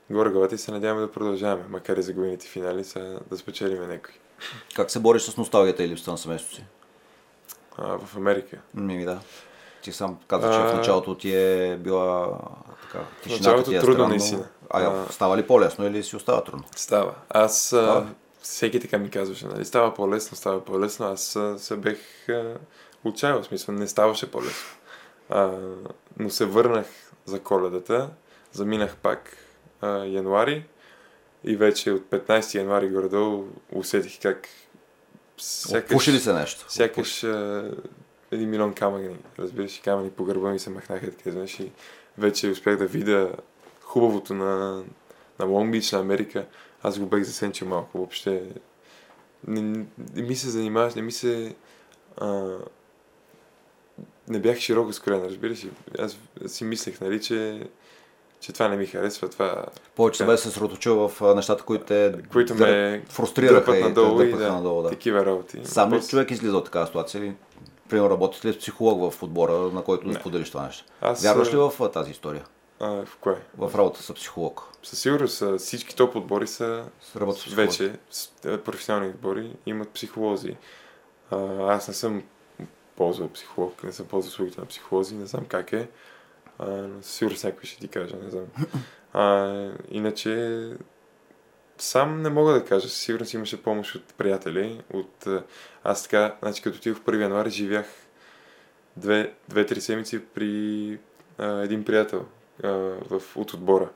горе 0.09 0.29
главата 0.29 0.55
и 0.55 0.57
се 0.57 0.71
надяваме 0.71 1.01
да 1.01 1.11
продължаваме, 1.11 1.63
макар 1.69 1.97
и 1.97 2.01
загубените 2.01 2.47
финали, 2.47 2.83
са 2.83 3.19
да 3.29 3.37
спечелиме 3.37 3.87
някой. 3.87 4.13
Как 4.75 4.91
се 4.91 4.99
бориш 4.99 5.21
с 5.21 5.37
носталгията 5.37 5.83
и 5.83 5.87
липсата 5.89 6.11
на 6.11 6.17
семейството 6.17 6.55
си? 6.55 6.63
А, 7.77 7.97
в 7.97 8.17
Америка. 8.17 8.57
Ми, 8.73 9.05
да. 9.05 9.19
Ти 9.81 9.91
сам 9.91 10.17
каза, 10.27 10.51
че 10.53 10.59
в 10.59 10.71
А, 10.73 10.73
началото 10.77 11.15
ти 11.15 11.35
е 11.35 11.77
била 11.79 12.37
така, 12.81 13.03
тишината 13.23 13.49
началото 13.49 13.69
ти 13.69 13.75
е 13.75 13.79
трудно, 13.79 13.93
странно. 13.93 14.09
наистина. 14.09 14.47
А, 14.69 14.81
А. 14.83 15.05
става 15.11 15.37
ли 15.37 15.47
по-лесно 15.47 15.85
или 15.87 16.03
си 16.03 16.15
остава 16.15 16.43
трудно? 16.43 16.63
Става. 16.75 17.13
Аз 17.29 17.61
Става. 17.65 18.07
всеки 18.41 18.79
така 18.79 18.97
ми 18.97 19.09
казваше, 19.09 19.45
нали, 19.47 19.65
става 19.65 19.93
по-лесно, 19.93 20.37
става 20.37 20.65
по-лесно. 20.65 21.05
Аз 21.05 21.37
се 21.57 21.75
бех 21.77 22.29
а, 22.29 22.53
отчаял, 23.03 23.41
в 23.41 23.45
смисъл, 23.45 23.75
не 23.75 23.87
ставаше 23.87 24.31
по-лесно. 24.31 24.69
А, 25.29 25.51
но 26.19 26.29
се 26.29 26.45
върнах 26.45 26.85
за 27.25 27.39
коледата, 27.39 28.09
заминах 28.51 28.95
пак 28.95 29.37
а, 29.81 30.05
януари 30.05 30.65
и 31.43 31.55
вече 31.55 31.91
от 31.91 32.03
15 32.03 32.55
януари 32.55 32.89
горе-долу 32.89 33.47
усетих 33.71 34.21
как 34.21 34.47
Отпуши 35.75 36.11
ли 36.11 36.19
се 36.19 36.33
нещо? 36.33 36.65
Сякаш 36.69 37.23
а, 37.23 37.71
един 38.31 38.49
милион 38.49 38.73
камъни, 38.73 39.15
разбираш, 39.39 39.81
камъни 39.83 40.09
по 40.09 40.23
гърба 40.23 40.49
ми 40.51 40.59
се 40.59 40.69
махнаха, 40.69 41.11
така 41.11 41.31
знаеш, 41.31 41.59
и 41.59 41.71
вече 42.17 42.49
успях 42.49 42.77
да 42.77 42.85
видя 42.87 43.31
хубавото 43.81 44.33
на, 44.33 44.83
на 45.39 45.45
Лонг 45.45 45.71
Бич, 45.71 45.91
на 45.91 45.99
Америка. 45.99 46.45
Аз 46.83 46.99
го 46.99 47.05
бех 47.05 47.23
засенчил 47.23 47.67
малко, 47.67 47.97
въобще. 47.97 48.43
Не, 49.47 49.85
не 50.15 50.21
ми 50.21 50.35
се 50.35 50.49
занимаваш, 50.49 50.95
не 50.95 51.01
ми 51.01 51.11
се... 51.11 51.55
А, 52.17 52.57
не 54.27 54.39
бях 54.39 54.57
широко 54.57 54.93
скроен, 54.93 55.25
разбираш 55.25 55.65
ли? 55.65 55.71
Аз 55.99 56.17
си 56.47 56.63
мислех, 56.63 57.01
нали, 57.01 57.21
че, 57.21 57.67
че 58.39 58.53
това 58.53 58.67
не 58.67 58.77
ми 58.77 58.85
харесва, 58.85 59.29
това... 59.29 59.65
Повече 59.95 60.17
се 60.17 60.25
бе 60.25 60.37
се 60.37 60.43
съсредоточил 60.43 61.07
в 61.07 61.35
нещата, 61.35 61.63
които 61.63 61.85
те 61.85 62.13
които 62.31 62.55
ме 62.55 63.03
фрустрираха 63.09 63.77
и 63.77 63.83
надолу 63.83 64.21
и 64.21 64.31
да, 64.31 64.53
надолу. 64.53 64.81
Да. 64.81 64.89
такива 64.89 65.25
работи. 65.25 65.61
Сам 65.63 65.93
ли 65.93 66.01
човек 66.01 66.31
излиза 66.31 66.57
от 66.57 66.65
такава 66.65 66.87
ситуация? 66.87 67.19
Или, 67.19 67.33
примерно, 67.89 68.09
работиш 68.09 68.45
ли 68.45 68.53
с 68.53 68.59
психолог 68.59 69.13
в 69.13 69.23
отбора, 69.23 69.53
на 69.53 69.83
който 69.83 70.03
да 70.07 70.13
Не. 70.13 70.19
споделиш 70.19 70.49
това 70.49 70.65
нещо? 70.65 70.85
Аз, 71.01 71.23
Вярваш 71.23 71.53
ли 71.53 71.57
в 71.57 71.89
тази 71.93 72.11
история? 72.11 72.45
А, 72.79 73.05
в 73.05 73.17
кое? 73.21 73.35
В 73.57 73.71
работа 73.75 74.03
с 74.03 74.13
психолог? 74.13 74.63
Със 74.83 74.99
сигурност 74.99 75.43
всички 75.57 75.95
топ 75.95 76.15
отбори 76.15 76.47
са 76.47 76.83
С 77.35 77.53
вече 77.53 77.93
с, 78.11 78.29
е, 78.45 78.57
професионални 78.57 79.09
отбори 79.09 79.51
имат 79.65 79.89
психолози. 79.89 80.55
А, 81.31 81.37
аз 81.73 81.87
не 81.87 81.93
съм 81.93 82.23
ползвал 82.95 83.29
психолог, 83.29 83.83
не 83.83 83.91
съм 83.91 84.05
ползвал 84.05 84.29
услугите 84.29 84.61
на 84.61 84.67
психолози, 84.67 85.15
не 85.15 85.25
знам 85.25 85.45
как 85.45 85.73
е. 85.73 85.87
А, 86.59 86.65
но 86.69 87.01
със 87.03 87.11
сигурност 87.15 87.43
някой 87.43 87.63
ще 87.63 87.79
ти 87.79 87.87
каже, 87.87 88.15
не 88.23 88.29
знам. 88.29 88.45
А, 89.13 89.71
иначе 89.91 90.63
сам 91.77 92.21
не 92.21 92.29
мога 92.29 92.53
да 92.53 92.65
кажа. 92.65 92.89
Със 92.89 92.97
сигурност 92.97 93.33
имаше 93.33 93.63
помощ 93.63 93.95
от 93.95 94.13
приятели. 94.17 94.81
От, 94.93 95.27
аз 95.83 96.03
така, 96.03 96.35
значи 96.41 96.61
като 96.61 96.77
отидох 96.77 96.97
в 96.97 97.05
1 97.05 97.21
януари, 97.21 97.49
живях 97.49 97.85
две- 98.97 99.33
две-три 99.49 99.81
седмици 99.81 100.19
при 100.19 100.99
а, 101.37 101.61
един 101.61 101.83
приятел 101.83 102.25
а, 102.63 102.69
в, 103.09 103.21
от 103.35 103.53
отбора. 103.53 103.89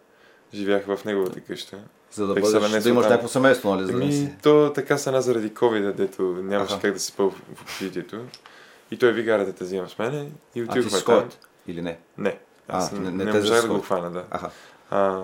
Живях 0.54 0.86
в 0.86 1.06
неговата 1.06 1.42
къща. 1.42 1.78
За 2.12 2.28
да, 2.28 2.34
бъдеш, 2.34 2.72
се 2.72 2.80
да 2.80 2.90
имаш 2.90 3.06
някакво 3.06 3.28
семейство, 3.28 3.76
нали? 3.76 3.86
За 3.86 3.92
да 3.92 3.98
Ами, 3.98 4.14
си... 4.14 4.30
то 4.44 4.72
така 4.76 4.98
стана 4.98 5.22
заради 5.22 5.52
COVID, 5.52 5.94
дето 5.94 6.24
нямаше 6.24 6.80
как 6.82 6.94
да 6.94 7.00
се 7.00 7.06
спъл 7.06 7.30
в 7.30 7.62
общежитието. 7.62 8.26
И 8.92 8.98
той 8.98 9.14
ви 9.14 9.26
кара 9.26 9.46
да 9.46 9.54
те 9.54 9.64
взима 9.64 9.90
с 9.90 10.00
мене 10.00 10.32
и 10.56 10.62
А 10.62 10.68
ти 10.68 10.84
си 10.84 11.06
там. 11.06 11.30
Или 11.68 11.82
не? 11.82 12.00
Не, 12.18 12.40
аз 12.72 12.92
А, 12.92 12.96
не, 12.96 13.12
не- 13.12 13.24
не 13.26 13.34
можах 13.34 13.62
да 13.62 13.68
го 13.68 13.82
хвана, 13.82 14.12
да. 14.12 14.24
Аха. 14.30 14.50
А, 14.90 15.22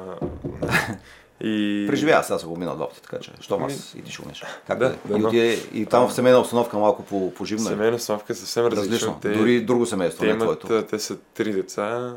и... 1.41 1.85
Преживя, 1.89 2.11
аз 2.11 2.27
съм 2.27 2.49
го 2.49 2.57
минал 2.57 2.75
два 2.75 2.89
пъти, 2.89 3.01
така 3.01 3.19
че, 3.19 3.31
щом 3.39 3.63
аз 3.63 3.93
и 3.95 4.01
ти 4.01 4.11
ще 4.11 4.21
умеш. 4.21 4.43
Как 4.67 4.79
Да, 4.79 4.89
да, 4.89 4.95
да, 5.05 5.19
и, 5.19 5.23
отиде, 5.25 5.53
и 5.73 5.85
там 5.85 6.07
в 6.09 6.13
семейна 6.13 6.39
обстановка 6.39 6.77
малко 6.77 7.03
по, 7.03 7.33
поживна. 7.33 7.63
е. 7.63 7.67
Семейна 7.67 7.95
обстановка 7.95 8.33
е 8.33 8.35
съвсем 8.35 8.65
различно. 8.65 9.19
Те, 9.21 9.29
Дори 9.29 9.61
друго 9.61 9.85
семейство, 9.85 10.19
те, 10.19 10.25
не 10.25 10.31
имат, 10.33 10.59
твоето. 10.59 10.85
а, 10.85 10.87
те 10.87 10.99
са 10.99 11.17
три 11.17 11.53
деца, 11.53 12.15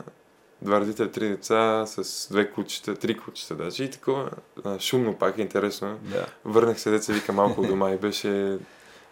два 0.62 0.80
родителя, 0.80 1.10
три 1.10 1.28
деца, 1.28 1.84
с 1.86 2.28
две 2.30 2.50
кучета, 2.50 2.94
три 2.94 3.16
кучета 3.16 3.54
даже 3.54 3.84
и 3.84 3.90
такова. 3.90 4.30
а, 4.64 4.78
Шумно 4.78 5.14
пак 5.14 5.38
е 5.38 5.42
интересно. 5.42 5.98
Да. 6.02 6.26
Върнах 6.44 6.80
се, 6.80 6.90
деца 6.90 7.12
вика 7.12 7.32
малко 7.32 7.62
дома 7.62 7.90
и 7.90 7.96
беше 7.96 8.58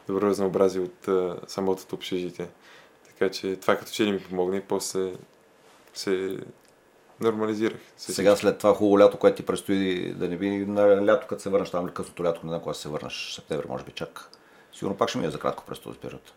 добро 0.08 0.26
разнообразие 0.26 0.82
от 0.82 1.08
а, 1.08 1.36
самото 1.46 1.94
общежитие. 1.94 2.46
Така 3.06 3.30
че 3.30 3.56
това 3.56 3.76
като 3.76 3.92
че 3.92 4.04
ли 4.04 4.12
ми 4.12 4.20
помогна 4.20 4.56
и 4.56 4.60
после 4.60 5.12
се 5.98 6.36
нормализирах. 7.20 7.78
Се 7.96 8.12
Сега 8.12 8.36
след 8.36 8.58
това 8.58 8.74
хубаво 8.74 8.98
лято, 8.98 9.18
което 9.18 9.36
ти 9.36 9.46
предстои 9.46 10.12
да 10.14 10.28
не 10.28 10.36
би 10.36 10.50
на 10.50 11.06
лято, 11.06 11.26
като 11.26 11.42
се 11.42 11.48
върнеш 11.48 11.70
там 11.70 11.86
или 11.86 11.94
късното 11.94 12.24
лято, 12.24 12.40
не 12.44 12.50
знам 12.50 12.60
кога 12.60 12.74
се 12.74 12.88
върнеш, 12.88 13.32
септември 13.34 13.66
може 13.68 13.84
би 13.84 13.92
чак. 13.92 14.30
Сигурно 14.72 14.96
пак 14.96 15.08
ще 15.08 15.18
ми 15.18 15.26
е 15.26 15.30
за 15.30 15.38
кратко 15.38 15.64
през 15.66 15.78
този 15.78 15.98
период. 15.98 16.32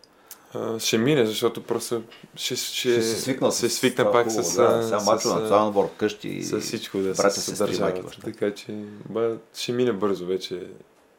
А, 0.54 0.78
ще 0.78 0.98
мине, 0.98 1.26
защото 1.26 1.62
просто 1.62 2.02
ще, 2.34 2.56
ще, 2.56 2.72
Ще 2.74 3.02
се 3.02 3.20
свикна, 3.20 3.52
се 3.52 3.68
с- 3.68 3.74
свикна 3.74 4.04
това 4.04 4.12
пак 4.12 4.26
хубаво, 4.26 4.44
с, 4.44 4.56
да, 4.56 4.82
с, 4.82 4.86
сега 4.86 5.00
с, 5.00 5.06
мачо 5.06 5.28
на 5.28 5.34
национален 5.40 5.68
отбор, 5.68 5.90
къщи, 5.96 6.42
с 6.42 6.60
всичко 6.60 6.98
да 6.98 7.14
братя, 7.14 7.40
се 7.40 7.80
майки, 7.80 8.02
баща. 8.02 8.22
Така 8.22 8.54
че 8.54 8.84
ба, 9.08 9.36
ще 9.54 9.72
мине 9.72 9.92
бързо 9.92 10.26
вече. 10.26 10.66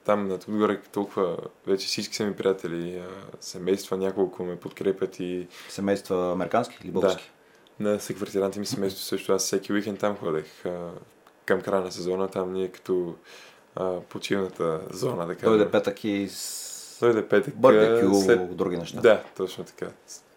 Там 0.05 0.27
на 0.27 0.33
отгоре 0.33 0.81
толкова 0.81 1.37
вече 1.67 1.87
всички 1.87 2.15
са 2.15 2.25
ми 2.25 2.35
приятели, 2.35 3.01
семейства 3.39 3.97
няколко 3.97 4.43
ме 4.43 4.55
подкрепят 4.55 5.19
и 5.19 5.47
Семейства 5.69 6.31
американски 6.31 6.77
или 6.83 6.91
български? 6.91 7.31
На 7.79 7.99
съквартиранти 7.99 8.59
ми 8.59 8.65
семейство 8.65 9.03
също. 9.03 9.33
Аз 9.33 9.43
всеки 9.43 9.73
уикенд 9.73 9.99
там 9.99 10.15
ходех. 10.17 10.65
А, 10.65 10.89
към 11.45 11.61
края 11.61 11.81
на 11.81 11.91
сезона 11.91 12.27
там 12.27 12.53
ние 12.53 12.67
като 12.67 13.15
а, 13.75 13.99
почивната 13.99 14.81
зона, 14.91 15.27
кажем. 15.35 15.49
Дойде 15.49 15.71
петък 15.71 16.03
и 16.03 16.27
с 16.29 16.97
Дойде 17.01 17.27
петък. 17.27 17.55
барбекю, 17.55 18.13
след... 18.15 18.55
други 18.57 18.77
неща. 18.77 19.01
Да, 19.01 19.21
точно 19.37 19.63
така. 19.63 19.87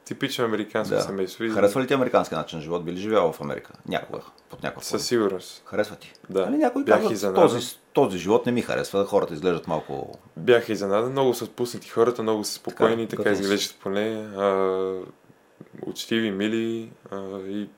Типично 0.05 0.45
американско 0.45 0.95
Да. 0.95 1.01
семейство. 1.03 1.45
Харесва 1.55 1.83
ли 1.83 1.87
ти 1.87 1.95
американски 1.95 2.35
начин 2.35 2.59
на 2.59 2.63
живот? 2.63 2.85
Би 2.85 2.93
ли 2.93 2.97
живял 2.97 3.33
в 3.33 3.41
Америка? 3.41 3.73
Някога, 3.89 4.21
под 4.51 4.63
някаква. 4.63 4.83
Със 4.83 5.07
сигурност. 5.07 5.63
Харесва 5.65 5.97
ти? 5.97 6.13
Да. 6.31 6.47
Нали 6.47 6.57
някой 6.57 6.85
Бях 6.85 6.97
казва, 6.99 7.13
изненадан. 7.13 7.49
този, 7.49 7.77
този 7.93 8.19
живот 8.19 8.47
не 8.47 8.53
ми 8.53 8.63
харесва, 8.63 9.05
хората 9.05 9.35
изглеждат 9.35 9.67
малко... 9.67 10.19
Бях 10.37 10.69
изненадан. 10.69 11.13
Много 11.13 11.35
са 11.35 11.45
отпуснати 11.45 11.89
хората, 11.89 12.23
много 12.23 12.45
са 12.45 12.53
спокойни, 12.53 13.09
Така, 13.09 13.23
така, 13.23 13.35
изглеждат 13.35 13.77
поне. 13.83 14.29
А, 14.37 14.47
учтиви, 15.83 16.31
мили 16.31 16.91
а, 17.11 17.39
и 17.39 17.69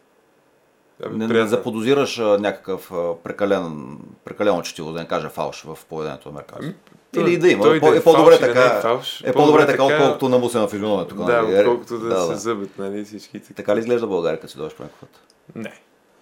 Ами, 1.05 1.19
не, 1.19 1.27
не 1.27 1.47
заподозираш 1.47 2.19
а, 2.19 2.23
някакъв 2.23 2.93
а, 2.93 3.15
прекален, 3.23 3.99
прекалено 4.25 4.63
четиво, 4.63 4.93
да 4.93 5.01
не 5.01 5.09
кажа 5.09 5.29
фалш 5.29 5.63
в 5.63 5.79
поведението 5.89 6.33
на. 6.33 6.43
Ами, 6.53 6.75
Или 7.17 7.33
и 7.33 7.39
да 7.39 7.49
има. 7.49 7.65
той 7.65 7.77
Е, 7.77 7.81
по, 7.81 7.91
да 7.91 7.97
е 7.97 8.03
по-добре 8.03 8.37
фалш 8.37 8.41
така. 8.41 8.77
е 8.79 8.81
фалш, 8.81 9.23
е 9.25 9.33
по-добре 9.33 9.67
така, 9.67 9.85
отколкото 9.85 10.29
намусена 10.29 10.69
физиономия 10.69 11.09
тук. 11.09 11.19
Да, 11.19 11.43
нали? 11.43 11.59
отколкото 11.59 11.99
да, 11.99 12.09
да, 12.09 12.23
се 12.23 12.33
да. 12.33 12.39
зъбят, 12.39 12.79
нали, 12.79 13.05
всички 13.05 13.41
така. 13.41 13.55
Така 13.55 13.77
ли 13.77 13.81
изглежда 13.81 14.07
България, 14.07 14.41
като 14.41 14.51
си 14.51 14.59
дойдеш 14.59 14.77
по 14.77 14.83
някакъв 14.83 15.01
път? 15.01 15.21
Не. 15.55 15.81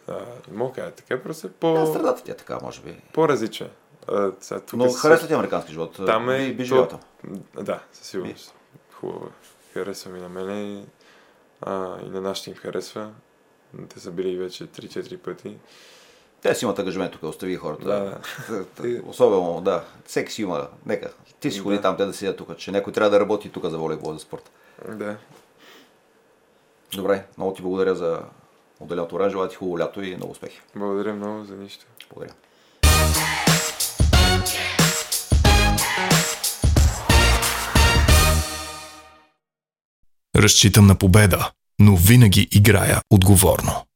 А, 0.08 0.12
не 0.50 0.56
мога 0.58 0.82
да 0.82 0.90
така, 0.90 1.22
просто 1.22 1.46
е 1.46 1.50
Да, 1.50 1.56
по, 1.60 1.92
средата 1.92 2.22
ти 2.22 2.30
е 2.30 2.34
така, 2.34 2.58
може 2.62 2.80
би. 2.80 2.96
по-различна. 3.12 3.68
А, 4.08 4.30
сега, 4.40 4.60
тук 4.60 4.78
Но 4.78 4.92
харесва 4.92 5.28
ти 5.28 5.34
американски 5.34 5.72
живот. 5.72 6.00
Там 6.06 6.30
е... 6.30 6.38
Би, 6.38 6.54
би 6.54 6.62
то- 6.62 6.64
живота. 6.64 6.98
Да, 7.60 7.80
със 7.92 8.06
сигурност. 8.06 8.54
Хубаво 8.92 9.26
е. 9.26 9.30
Харесва 9.74 10.10
ми 10.10 10.20
на 10.20 10.28
мене. 10.28 10.84
А, 11.62 12.00
и 12.06 12.08
на 12.08 12.20
нашите 12.20 12.50
им 12.50 12.56
харесва. 12.56 13.10
Те 13.94 14.00
са 14.00 14.10
били 14.10 14.36
вече 14.36 14.66
3-4 14.66 15.16
пъти. 15.18 15.56
Те 16.42 16.54
си 16.54 16.64
имат 16.64 16.78
ангажимент 16.78 17.12
тук, 17.12 17.22
остави 17.22 17.56
хората. 17.56 17.84
Да, 17.84 18.18
да. 18.82 19.02
Особено, 19.06 19.60
да. 19.60 19.84
Всеки 20.04 20.32
си 20.32 20.42
има. 20.42 20.68
Нека. 20.86 21.10
Ти 21.40 21.50
си 21.50 21.58
ходи 21.58 21.76
Да. 21.76 21.82
там, 21.82 21.96
те 21.96 22.04
да 22.04 22.12
седят 22.12 22.36
тук, 22.36 22.56
че 22.56 22.70
някой 22.70 22.92
трябва 22.92 23.10
да 23.10 23.20
работи 23.20 23.50
тук 23.52 23.64
за 23.66 23.78
волейбол, 23.78 24.12
за 24.12 24.18
спорт. 24.18 24.50
Да. 24.88 25.16
Добре, 26.94 27.26
много 27.36 27.54
ти 27.54 27.62
благодаря 27.62 27.94
за 27.94 28.22
отделеното 28.80 29.14
време. 29.14 29.30
Желая 29.30 29.48
ти 29.48 29.56
хубаво 29.56 29.78
лято 29.78 30.02
и 30.02 30.16
много 30.16 30.32
успехи. 30.32 30.60
Благодаря 30.76 31.12
много 31.14 31.44
за 31.44 31.56
нищо. 31.56 31.86
Благодаря. 32.10 32.34
Разчитам 40.46 40.86
на 40.86 40.94
победа, 40.94 41.54
но 41.76 41.96
винаги 41.96 42.46
играя 42.52 43.02
отговорно. 43.10 43.86